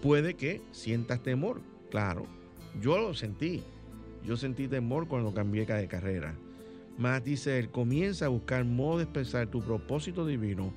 puede 0.00 0.34
que 0.34 0.62
sientas 0.70 1.20
temor. 1.24 1.60
Claro, 1.90 2.26
yo 2.80 2.96
lo 2.98 3.14
sentí. 3.14 3.64
Yo 4.24 4.36
sentí 4.36 4.68
temor 4.68 5.08
cuando 5.08 5.34
cambié 5.34 5.66
de 5.66 5.88
carrera. 5.88 6.36
Más 6.96 7.24
dice 7.24 7.58
él, 7.58 7.70
comienza 7.70 8.26
a 8.26 8.28
buscar 8.28 8.64
modo 8.64 8.98
de 8.98 9.04
expresar 9.04 9.48
tu 9.48 9.60
propósito 9.60 10.24
divino 10.24 10.72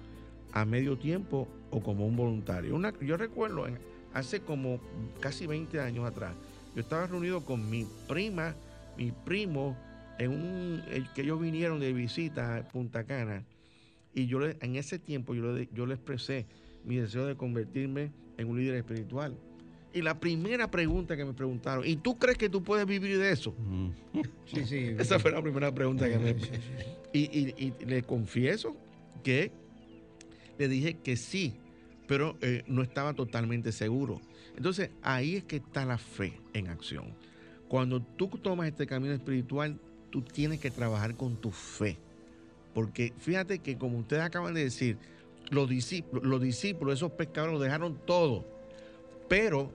a 0.54 0.66
medio 0.66 0.98
tiempo 0.98 1.48
o 1.70 1.82
como 1.82 2.08
un 2.08 2.16
voluntario. 2.16 2.80
yo 3.02 3.16
recuerdo 3.16 3.68
hace 4.14 4.40
como 4.40 4.80
casi 5.20 5.46
20 5.46 5.80
años 5.80 6.06
atrás, 6.06 6.34
yo 6.78 6.82
estaba 6.82 7.08
reunido 7.08 7.44
con 7.44 7.68
mi 7.72 7.88
prima, 8.08 8.56
mi 9.00 9.12
primo, 9.12 9.76
en 10.20 10.30
un, 10.30 10.84
que 11.16 11.24
ellos 11.24 11.42
vinieron 11.42 11.80
de 11.80 11.92
visita 11.92 12.56
a 12.56 12.68
Punta 12.68 13.04
Cana, 13.04 13.44
y 14.14 14.28
yo 14.28 14.46
en 14.46 14.76
ese 14.76 15.00
tiempo 15.00 15.34
yo 15.34 15.54
le, 15.54 15.68
yo 15.74 15.88
le 15.88 15.96
expresé 15.96 16.46
mi 16.86 16.98
deseo 16.98 17.26
de 17.26 17.36
convertirme 17.36 18.12
en 18.38 18.48
un 18.48 18.60
líder 18.60 18.76
espiritual. 18.76 19.36
Y 19.92 20.04
la 20.04 20.20
primera 20.20 20.70
pregunta 20.70 21.18
que 21.18 21.26
me 21.26 21.34
preguntaron, 21.34 21.84
¿y 21.84 21.96
tú 21.96 22.20
crees 22.20 22.38
que 22.38 22.48
tú 22.48 22.62
puedes 22.62 22.86
vivir 22.86 23.18
de 23.18 23.32
eso? 23.32 23.56
Sí, 24.46 24.64
sí. 24.66 24.96
Esa 25.00 25.18
fue 25.18 25.32
la 25.32 25.42
primera 25.42 25.74
pregunta 25.74 26.08
que 26.08 26.20
me... 26.20 26.36
Y, 27.12 27.20
y, 27.20 27.74
le 27.88 28.04
confieso 28.04 28.78
que 29.24 29.52
le 30.60 30.68
dije 30.68 30.98
que 31.04 31.18
sí, 31.18 31.56
pero 32.08 32.38
eh, 32.42 32.62
no 32.68 32.84
estaba 32.84 33.16
totalmente 33.16 33.72
seguro. 33.72 34.22
Entonces 34.58 34.90
ahí 35.04 35.36
es 35.36 35.44
que 35.46 35.58
está 35.58 35.86
la 35.86 35.98
fe 35.98 36.34
en 36.54 36.68
acción. 36.68 37.14
Cuando 37.68 38.02
tú 38.02 38.28
tomas 38.28 38.68
este 38.68 38.88
camino 38.88 39.14
espiritual, 39.14 39.80
tú 40.10 40.22
tienes 40.22 40.60
que 40.60 40.72
trabajar 40.72 41.16
con 41.16 41.38
tu 41.38 41.52
fe. 41.52 41.98
Porque 42.74 43.14
fíjate 43.18 43.60
que 43.60 43.78
como 43.78 44.00
ustedes 44.00 44.24
acaban 44.24 44.54
de 44.54 44.64
decir, 44.64 44.98
los 45.50 45.70
discípulos, 45.70 46.26
los 46.26 46.42
discípulos, 46.42 46.96
esos 46.96 47.12
pescadores 47.12 47.54
lo 47.54 47.60
dejaron 47.60 48.00
todo. 48.06 48.46
Pero 49.30 49.72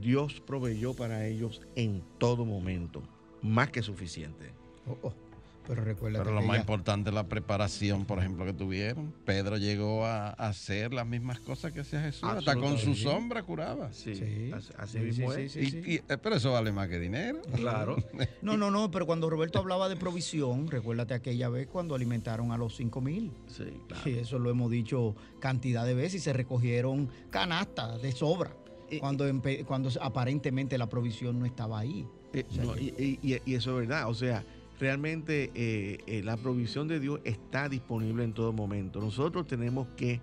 Dios 0.00 0.40
proveyó 0.46 0.94
para 0.94 1.26
ellos 1.26 1.60
en 1.74 2.02
todo 2.18 2.44
momento, 2.44 3.02
más 3.42 3.70
que 3.70 3.82
suficiente. 3.82 4.50
Oh, 4.86 4.98
oh. 5.02 5.25
Pero 5.66 5.84
recuerda 5.84 6.20
Pero 6.22 6.32
lo 6.32 6.42
más 6.42 6.58
importante 6.58 7.10
es 7.10 7.14
la 7.14 7.24
preparación, 7.24 8.04
por 8.04 8.18
ejemplo, 8.18 8.44
que 8.44 8.52
tuvieron. 8.52 9.12
Pedro 9.24 9.56
llegó 9.56 10.04
a 10.04 10.30
hacer 10.30 10.94
las 10.94 11.06
mismas 11.06 11.40
cosas 11.40 11.72
que 11.72 11.80
hacía 11.80 12.00
Jesús. 12.00 12.24
Hasta 12.24 12.54
con 12.54 12.78
su 12.78 12.94
sombra 12.94 13.42
curaba. 13.42 13.92
Sí, 13.92 14.14
sí. 14.14 14.52
así, 14.78 14.98
mismo 14.98 15.32
eh, 15.34 16.02
pero 16.22 16.36
eso 16.36 16.52
vale 16.52 16.70
más 16.72 16.88
que 16.88 16.98
dinero. 16.98 17.40
Claro. 17.54 17.96
no, 18.42 18.56
no, 18.56 18.70
no, 18.70 18.90
pero 18.90 19.06
cuando 19.06 19.28
Roberto 19.28 19.58
hablaba 19.58 19.88
de 19.88 19.96
provisión, 19.96 20.68
recuérdate 20.68 21.14
aquella 21.14 21.48
vez 21.48 21.66
cuando 21.66 21.94
alimentaron 21.94 22.52
a 22.52 22.56
los 22.56 22.76
cinco 22.76 23.00
mil. 23.00 23.32
Sí, 23.48 23.64
claro. 23.88 24.08
Y 24.08 24.18
eso 24.18 24.38
lo 24.38 24.50
hemos 24.50 24.70
dicho 24.70 25.16
cantidad 25.40 25.84
de 25.84 25.94
veces 25.94 26.14
y 26.14 26.20
se 26.20 26.32
recogieron 26.32 27.08
canastas 27.30 28.00
de 28.02 28.12
sobra. 28.12 28.52
cuando, 29.00 29.24
cuando 29.66 29.90
aparentemente 30.00 30.78
la 30.78 30.88
provisión 30.88 31.40
no 31.40 31.46
estaba 31.46 31.80
ahí. 31.80 32.06
Eh, 32.32 33.18
y 33.22 33.54
eso 33.54 33.80
es 33.80 33.88
verdad. 33.88 34.08
O 34.08 34.14
sea, 34.14 34.44
realmente 34.78 35.50
eh, 35.54 35.98
eh, 36.06 36.22
la 36.22 36.36
provisión 36.36 36.88
de 36.88 37.00
Dios 37.00 37.20
está 37.24 37.68
disponible 37.68 38.24
en 38.24 38.32
todo 38.32 38.52
momento. 38.52 39.00
Nosotros 39.00 39.46
tenemos 39.46 39.88
que 39.96 40.20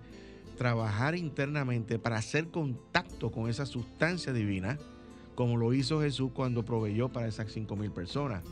trabajar 0.56 1.16
internamente 1.16 1.98
para 1.98 2.16
hacer 2.16 2.48
contacto 2.48 3.32
con 3.32 3.50
esa 3.50 3.66
sustancia 3.66 4.32
divina, 4.32 4.78
como 5.34 5.56
lo 5.56 5.74
hizo 5.74 6.00
Jesús 6.00 6.30
cuando 6.32 6.64
proveyó 6.64 7.08
para 7.08 7.26
esas 7.26 7.50
cinco 7.52 7.74
mil 7.76 7.90
personas. 7.90 8.42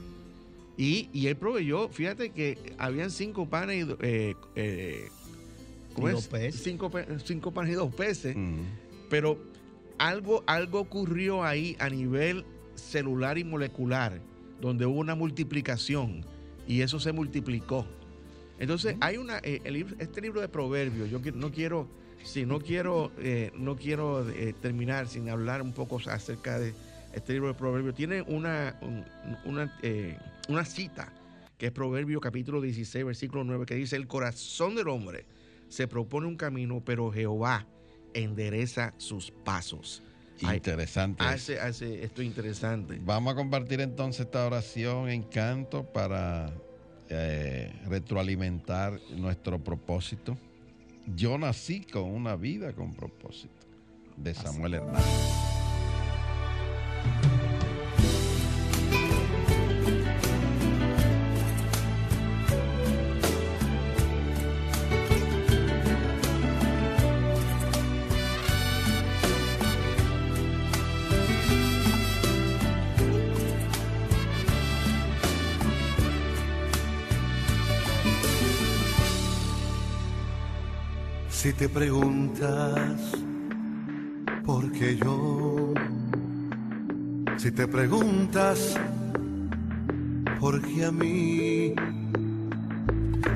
Y, 0.77 1.27
él 1.27 1.37
proveyó, 1.37 1.89
fíjate 1.91 2.31
que 2.31 2.75
habían 2.79 3.11
cinco 3.11 3.47
panes 3.49 3.87
y, 3.87 3.97
eh, 4.57 5.09
dos 5.97 6.27
peces. 6.27 6.63
Cinco, 6.63 6.91
panes 7.53 7.73
y 7.73 7.75
dos 7.75 7.95
peces. 7.95 8.37
Pero 9.09 9.39
algo, 9.99 10.43
algo 10.47 10.81
ocurrió 10.81 11.45
ahí 11.45 11.77
a 11.79 11.89
nivel 11.89 12.45
celular 12.75 13.39
y 13.39 13.45
molecular 13.45 14.21
donde 14.63 14.87
hubo 14.87 15.01
una 15.01 15.17
multiplicación 15.17 16.25
y 16.69 16.83
eso 16.83 17.01
se 17.01 17.13
multiplicó. 17.13 17.85
Entonces, 18.61 18.97
hay 19.01 19.17
una, 19.17 19.39
eh, 19.43 19.61
este 19.99 20.21
libro 20.21 20.41
de 20.41 20.49
Proverbios, 20.49 21.11
yo 21.11 21.19
no 21.35 21.51
quiero, 21.51 21.89
si 22.23 22.47
no 22.47 22.61
quiero, 22.61 23.11
eh, 23.19 23.51
no 23.57 23.75
quiero 23.75 24.27
eh, 24.31 24.55
terminar 24.63 25.09
sin 25.09 25.29
hablar 25.29 25.63
un 25.63 25.73
poco 25.73 25.99
acerca 26.07 26.61
de 26.61 26.75
este 27.13 27.33
libro 27.33 27.49
de 27.49 27.55
Proverbios. 27.55 27.97
Tiene 27.97 28.23
una, 28.23 28.79
una, 29.45 29.81
una 30.49 30.65
cita 30.65 31.13
que 31.59 31.67
es 31.67 31.73
Proverbio 31.73 32.21
capítulo 32.21 32.61
16, 32.61 33.05
versículo 33.05 33.43
9, 33.43 33.67
que 33.67 33.75
dice, 33.75 33.97
el 33.97 34.07
corazón 34.07 34.77
del 34.77 34.87
hombre 34.87 35.27
se 35.69 35.89
propone 35.89 36.29
un 36.29 36.37
camino, 36.37 36.81
pero 36.85 37.11
Jehová 37.11 37.67
endereza 38.15 38.95
sus 38.97 39.33
pasos. 39.33 40.05
Interesante. 40.41 41.23
Hace, 41.25 41.61
hace 41.61 42.05
esto 42.05 42.23
interesante. 42.23 42.99
Vamos 43.05 43.33
a 43.33 43.37
compartir 43.37 43.81
entonces 43.81 44.27
esta 44.27 44.47
oración 44.47 45.09
en 45.09 45.23
canto 45.23 45.85
para 45.85 46.53
eh, 47.09 47.73
retroalimentar 47.87 48.99
nuestro 49.17 49.59
propósito. 49.63 50.37
Yo 51.15 51.37
nací 51.39 51.83
con 51.83 52.05
una 52.05 52.37
vida 52.37 52.73
con 52.73 52.95
propósito. 52.95 53.53
De 54.17 54.35
Samuel 54.35 54.75
Hernández. 54.75 55.43
Te 81.63 81.69
preguntas 81.69 83.01
por 84.45 84.73
qué 84.73 84.97
yo, 84.97 85.73
si 87.37 87.53
te 87.53 87.69
preguntas 87.69 88.75
por 90.41 90.61
qué 90.61 90.87
a 90.87 90.91
mí, 90.91 91.73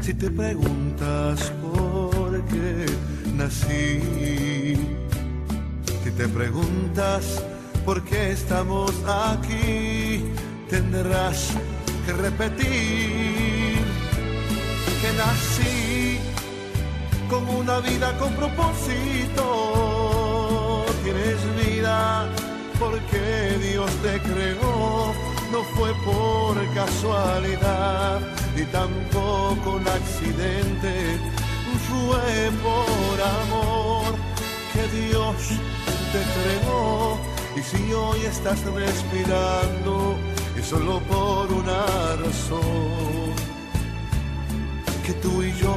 si 0.01 0.13
te 0.13 0.29
preguntas 0.29 1.53
por 1.63 2.45
qué 2.47 2.87
nací, 3.37 4.75
si 6.03 6.11
te 6.11 6.27
preguntas 6.27 7.45
por 7.85 8.03
qué 8.03 8.33
estamos 8.33 8.91
aquí, 9.07 10.25
tendrás 10.69 11.53
que 12.05 12.13
repetir 12.13 13.77
que 15.01 15.11
nací 15.17 15.76
con 17.37 17.57
una 17.57 17.81
vida 17.81 18.17
con 18.19 18.33
propósito. 18.35 19.45
Tienes 21.03 21.39
vida 21.65 22.29
porque 22.79 23.59
Dios 23.61 23.91
te 24.03 24.21
creó, 24.21 25.13
no 25.53 25.63
fue 25.75 25.93
por 26.05 26.55
casualidad 26.75 28.21
ni 28.55 28.65
tampoco 28.67 29.77
un 29.77 29.89
accidente, 29.89 31.19
fue 31.89 32.51
por 32.63 33.17
amor 33.41 34.15
que 34.73 34.83
Dios 34.99 35.37
te 36.13 36.23
creó. 36.35 37.19
Y 37.57 37.61
si 37.63 37.93
hoy 37.93 38.21
estás 38.27 38.61
respirando, 38.65 40.17
es 40.59 40.67
solo 40.67 41.01
por 41.01 41.53
una 41.53 41.87
razón, 42.17 43.35
que 45.05 45.13
tú 45.15 45.43
y 45.43 45.53
yo 45.55 45.76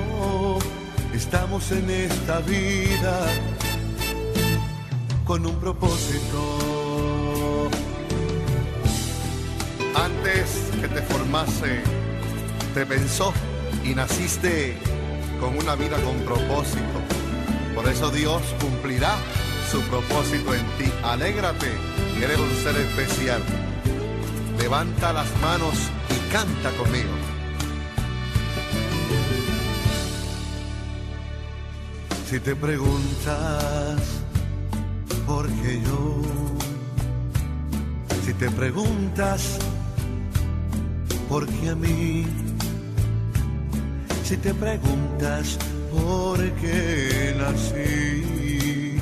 Estamos 1.32 1.72
en 1.72 1.88
esta 1.92 2.40
vida 2.40 3.20
con 5.26 5.46
un 5.46 5.60
propósito. 5.60 7.70
Antes 9.94 10.72
que 10.82 10.88
te 10.88 11.04
formase, 11.04 11.84
te 12.74 12.84
pensó 12.84 13.32
y 13.86 13.94
naciste 13.94 14.76
con 15.40 15.56
una 15.56 15.76
vida 15.76 16.02
con 16.02 16.16
propósito. 16.22 17.00
Por 17.76 17.88
eso 17.88 18.10
Dios 18.10 18.42
cumplirá 18.60 19.16
su 19.70 19.82
propósito 19.82 20.56
en 20.56 20.66
ti. 20.80 20.92
Alégrate, 21.04 21.72
eres 22.20 22.40
un 22.40 22.56
ser 22.56 22.76
especial. 22.76 23.44
Levanta 24.58 25.14
las 25.14 25.28
manos 25.42 25.76
y 26.10 26.34
canta 26.34 26.72
conmigo. 26.72 27.29
Si 32.30 32.40
te 32.40 32.56
preguntas 32.56 34.00
por 35.26 35.48
qué 35.48 35.82
yo, 35.82 36.30
te 38.40 38.50
preguntas, 38.52 39.58
¿por 41.28 41.46
qué 41.46 41.70
a 41.70 41.76
mí? 41.76 42.26
Si 44.24 44.38
te 44.38 44.54
preguntas, 44.54 45.58
¿por 45.92 46.40
qué 46.62 47.36
nací? 47.38 48.98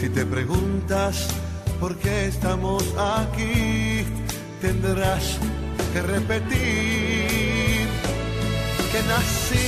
Si 0.00 0.08
te 0.08 0.24
preguntas, 0.24 1.28
¿por 1.78 1.96
qué 1.96 2.28
estamos 2.28 2.82
aquí? 2.96 4.04
Tendrás 4.62 5.38
que 5.92 6.00
repetir 6.00 7.88
que 8.90 9.00
nací 9.06 9.67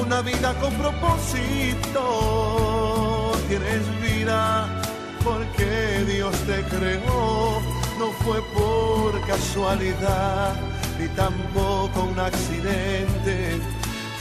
una 0.00 0.20
vida 0.22 0.54
con 0.60 0.72
propósito. 0.74 2.02
Tienes 3.48 3.82
vida 4.00 4.68
porque 5.24 6.04
Dios 6.06 6.34
te 6.46 6.62
creó, 6.64 7.60
no 7.98 8.10
fue 8.24 8.42
por 8.54 9.20
casualidad 9.26 10.54
ni 10.98 11.08
tampoco 11.08 12.04
un 12.04 12.18
accidente, 12.18 13.60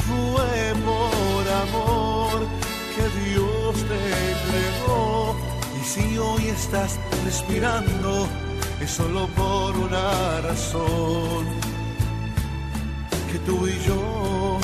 fue 0.07 0.73
por 0.85 1.47
amor 1.65 2.47
que 2.95 3.03
Dios 3.29 3.75
te 3.75 4.03
creó. 4.45 5.35
Y 5.81 5.83
si 5.85 6.17
hoy 6.17 6.47
estás 6.47 6.99
respirando, 7.25 8.27
es 8.79 8.91
solo 8.91 9.27
por 9.27 9.77
una 9.77 10.41
razón, 10.41 11.45
que 13.31 13.39
tú 13.39 13.67
y 13.67 13.79
yo 13.87 14.60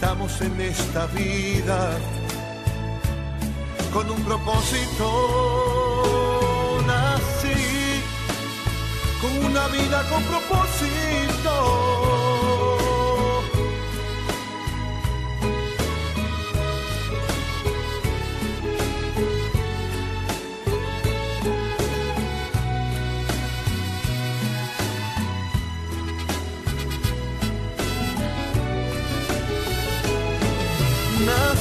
estamos 0.00 0.40
en 0.42 0.60
esta 0.60 1.06
vida 1.06 1.98
con 3.92 4.08
un 4.08 4.22
propósito. 4.22 5.06
Nací 6.86 8.00
con 9.20 9.46
una 9.46 9.66
vida 9.66 10.04
con 10.08 10.22
propósito. 10.22 11.37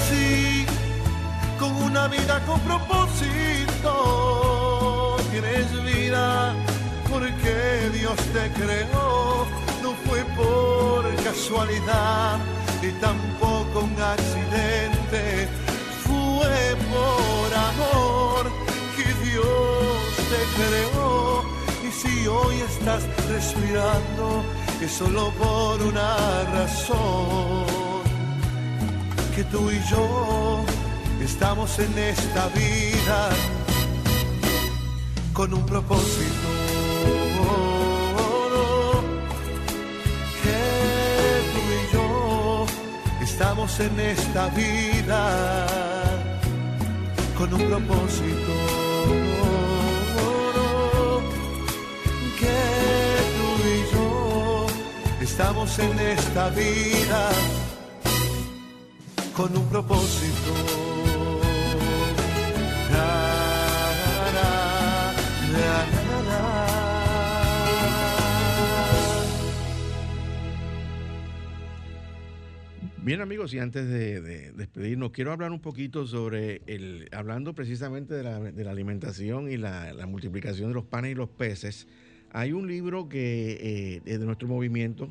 Nací 0.08 0.66
con 1.60 1.76
una 1.84 2.08
vida 2.08 2.39
con 2.45 2.60
propósito. 2.62 3.91
Tienes 5.32 5.84
vida 5.84 6.53
porque 7.10 7.89
Dios 7.93 8.16
te 8.16 8.49
creó. 8.51 9.45
No 9.84 9.93
fue 10.05 10.24
por 10.36 11.03
casualidad 11.24 12.38
ni 12.82 12.91
tampoco 13.01 13.82
un 13.82 14.01
accidente. 14.01 15.49
Fue 16.05 16.76
por 16.89 17.53
amor 17.53 18.49
que 18.95 19.08
Dios 19.28 20.16
te 20.32 20.41
creó. 20.58 21.43
Y 21.86 21.91
si 21.91 22.28
hoy 22.28 22.55
estás 22.62 23.03
respirando, 23.28 24.26
es 24.82 24.91
solo 24.91 25.32
por 25.32 25.82
una 25.82 26.16
razón 26.53 27.86
que 29.38 29.43
tú 29.43 29.69
y 29.69 29.79
yo 29.88 30.65
estamos 31.21 31.77
en 31.77 31.95
esta 31.95 32.47
vida 32.47 33.29
con 35.31 35.53
un 35.53 35.63
propósito. 35.63 36.47
Que 40.43 40.63
tú 41.53 41.61
y 41.77 41.93
yo 41.93 42.65
estamos 43.21 43.79
en 43.79 43.99
esta 43.99 44.47
vida 44.61 45.67
con 47.38 47.53
un 47.53 47.63
propósito. 47.69 48.53
Que 52.39 52.59
tú 53.38 53.49
y 53.75 53.79
yo 53.93 54.65
estamos 55.21 55.77
en 55.77 55.99
esta 55.99 56.49
vida 56.49 57.29
con 59.38 59.55
un 59.55 59.69
propósito. 59.69 60.51
Bien 73.03 73.21
amigos, 73.21 73.53
y 73.53 73.59
antes 73.59 73.88
de, 73.88 74.19
de 74.21 74.51
despedirnos, 74.53 75.11
quiero 75.11 75.31
hablar 75.31 75.51
un 75.51 75.61
poquito 75.61 76.07
sobre 76.07 76.63
el, 76.65 77.07
hablando 77.11 77.53
precisamente 77.53 78.15
de 78.15 78.23
la, 78.23 78.71
alimentación 78.71 79.51
y 79.51 79.57
la, 79.57 79.93
multiplicación 80.07 80.69
de 80.69 80.73
los 80.73 80.83
panes 80.83 81.11
y 81.11 81.15
los 81.15 81.29
peces. 81.29 81.88
Hay 82.31 82.53
un 82.53 82.67
libro 82.67 83.07
que 83.07 84.01
eh, 84.03 84.17
de 84.17 84.25
nuestro 84.25 84.47
movimiento 84.47 85.07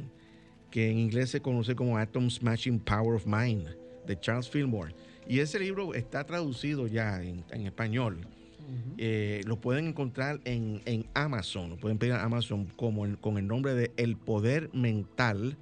que 0.71 0.91
en 0.91 0.99
inglés 0.99 1.31
se 1.31 1.41
conoce 1.41 1.77
como 1.77 1.97
Atom 1.97 2.29
Smashing 2.29 2.81
Power 2.81 3.15
of 3.15 3.25
Mind 3.25 3.86
de 4.07 4.19
Charles 4.19 4.49
Fillmore. 4.49 4.95
Y 5.29 5.41
ese 5.41 5.59
libro 5.59 5.95
está 5.95 6.25
traducido 6.25 6.87
ya 6.87 7.23
en, 7.23 7.45
en 7.51 7.67
español. 7.67 8.19
Uh 8.19 8.73
-huh. 8.73 8.95
eh, 8.99 9.41
lo 9.47 9.61
pueden 9.61 9.89
encontrar 9.89 10.41
en, 10.45 10.83
en, 10.87 11.07
Amazon, 11.15 11.71
lo 11.71 11.77
pueden 11.77 11.99
pedir 11.99 12.15
a 12.15 12.25
Amazon 12.25 12.67
como 12.77 13.05
el, 13.05 13.19
con 13.19 13.39
el 13.39 13.47
nombre 13.47 13.75
de 13.75 13.93
El 13.97 14.17
Poder 14.17 14.71
Mental 14.73 15.57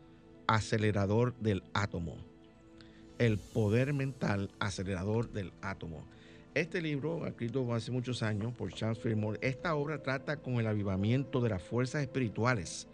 Acelerador 0.47 1.35
del 1.39 1.63
Átomo. 1.75 2.17
El 3.19 3.39
Poder 3.39 3.93
Mental 3.93 4.51
Acelerador 4.59 5.31
del 5.33 5.53
Átomo. 5.61 6.05
Este 6.55 6.81
libro, 6.81 7.27
escrito 7.27 7.75
hace 7.75 7.91
muchos 7.91 8.23
años 8.23 8.55
por 8.55 8.73
Charles 8.73 8.99
Fillmore, 9.01 9.39
esta 9.43 9.75
obra 9.75 10.03
trata 10.03 10.37
con 10.37 10.55
el 10.55 10.67
avivamiento 10.67 11.41
de 11.41 11.51
las 11.51 11.63
fuerzas 11.63 12.03
espirituales 12.03 12.87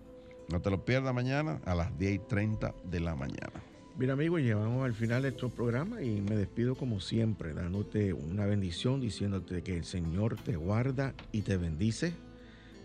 No 0.51 0.61
te 0.61 0.71
lo 0.71 0.85
pierdas 0.85 1.15
mañana 1.15 1.61
a 1.67 1.77
las 1.77 1.97
10 1.97 2.15
y 2.15 2.19
30 2.19 2.75
de 2.91 2.99
la 2.99 3.15
mañana. 3.15 3.63
Bien 3.97 4.11
amigos, 4.11 4.41
llegamos 4.41 4.85
al 4.85 4.93
final 4.93 5.23
de 5.23 5.29
nuestro 5.29 5.51
programa 5.51 6.03
y 6.03 6.21
me 6.21 6.35
despido 6.35 6.75
como 6.75 6.99
siempre, 6.99 7.55
dándote 7.55 8.13
una 8.13 8.47
bendición, 8.47 9.01
diciéndote 9.01 9.63
que 9.63 9.77
el 9.77 9.85
Señor 9.85 10.35
te 10.35 10.57
guarda 10.57 11.15
y 11.31 11.43
te 11.43 11.57
bendice. 11.59 12.13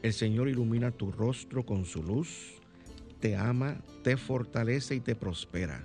El 0.04 0.14
Señor 0.14 0.48
ilumina 0.48 0.92
tu 0.92 1.12
rostro 1.12 1.66
con 1.66 1.86
su 1.86 2.04
luz, 2.04 2.60
te 3.20 3.36
ama, 3.36 3.78
te 4.04 4.18
fortalece 4.18 4.94
y 4.94 5.00
te 5.00 5.16
prospera. 5.16 5.84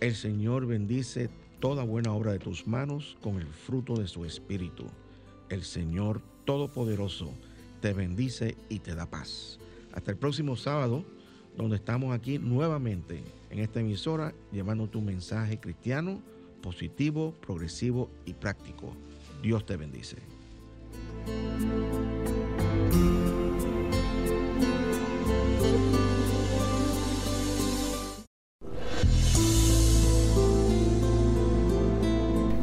El 0.00 0.14
Señor 0.14 0.66
bendice 0.66 1.28
toda 1.58 1.82
buena 1.82 2.12
obra 2.12 2.30
de 2.30 2.38
tus 2.38 2.68
manos 2.68 3.16
con 3.20 3.40
el 3.40 3.48
fruto 3.48 3.96
de 3.96 4.06
su 4.06 4.24
espíritu. 4.24 4.84
El 5.48 5.64
Señor 5.64 6.22
Todopoderoso 6.44 7.32
te 7.80 7.92
bendice 7.92 8.56
y 8.68 8.78
te 8.78 8.94
da 8.94 9.06
paz. 9.06 9.58
Hasta 9.92 10.12
el 10.12 10.16
próximo 10.16 10.54
sábado, 10.54 11.04
donde 11.56 11.76
estamos 11.76 12.14
aquí 12.14 12.38
nuevamente 12.38 13.24
en 13.50 13.58
esta 13.58 13.80
emisora 13.80 14.32
llevando 14.52 14.86
tu 14.86 15.00
mensaje 15.00 15.58
cristiano, 15.58 16.22
positivo, 16.62 17.34
progresivo 17.40 18.08
y 18.24 18.34
práctico. 18.34 18.92
Dios 19.42 19.66
te 19.66 19.76
bendice. 19.76 20.16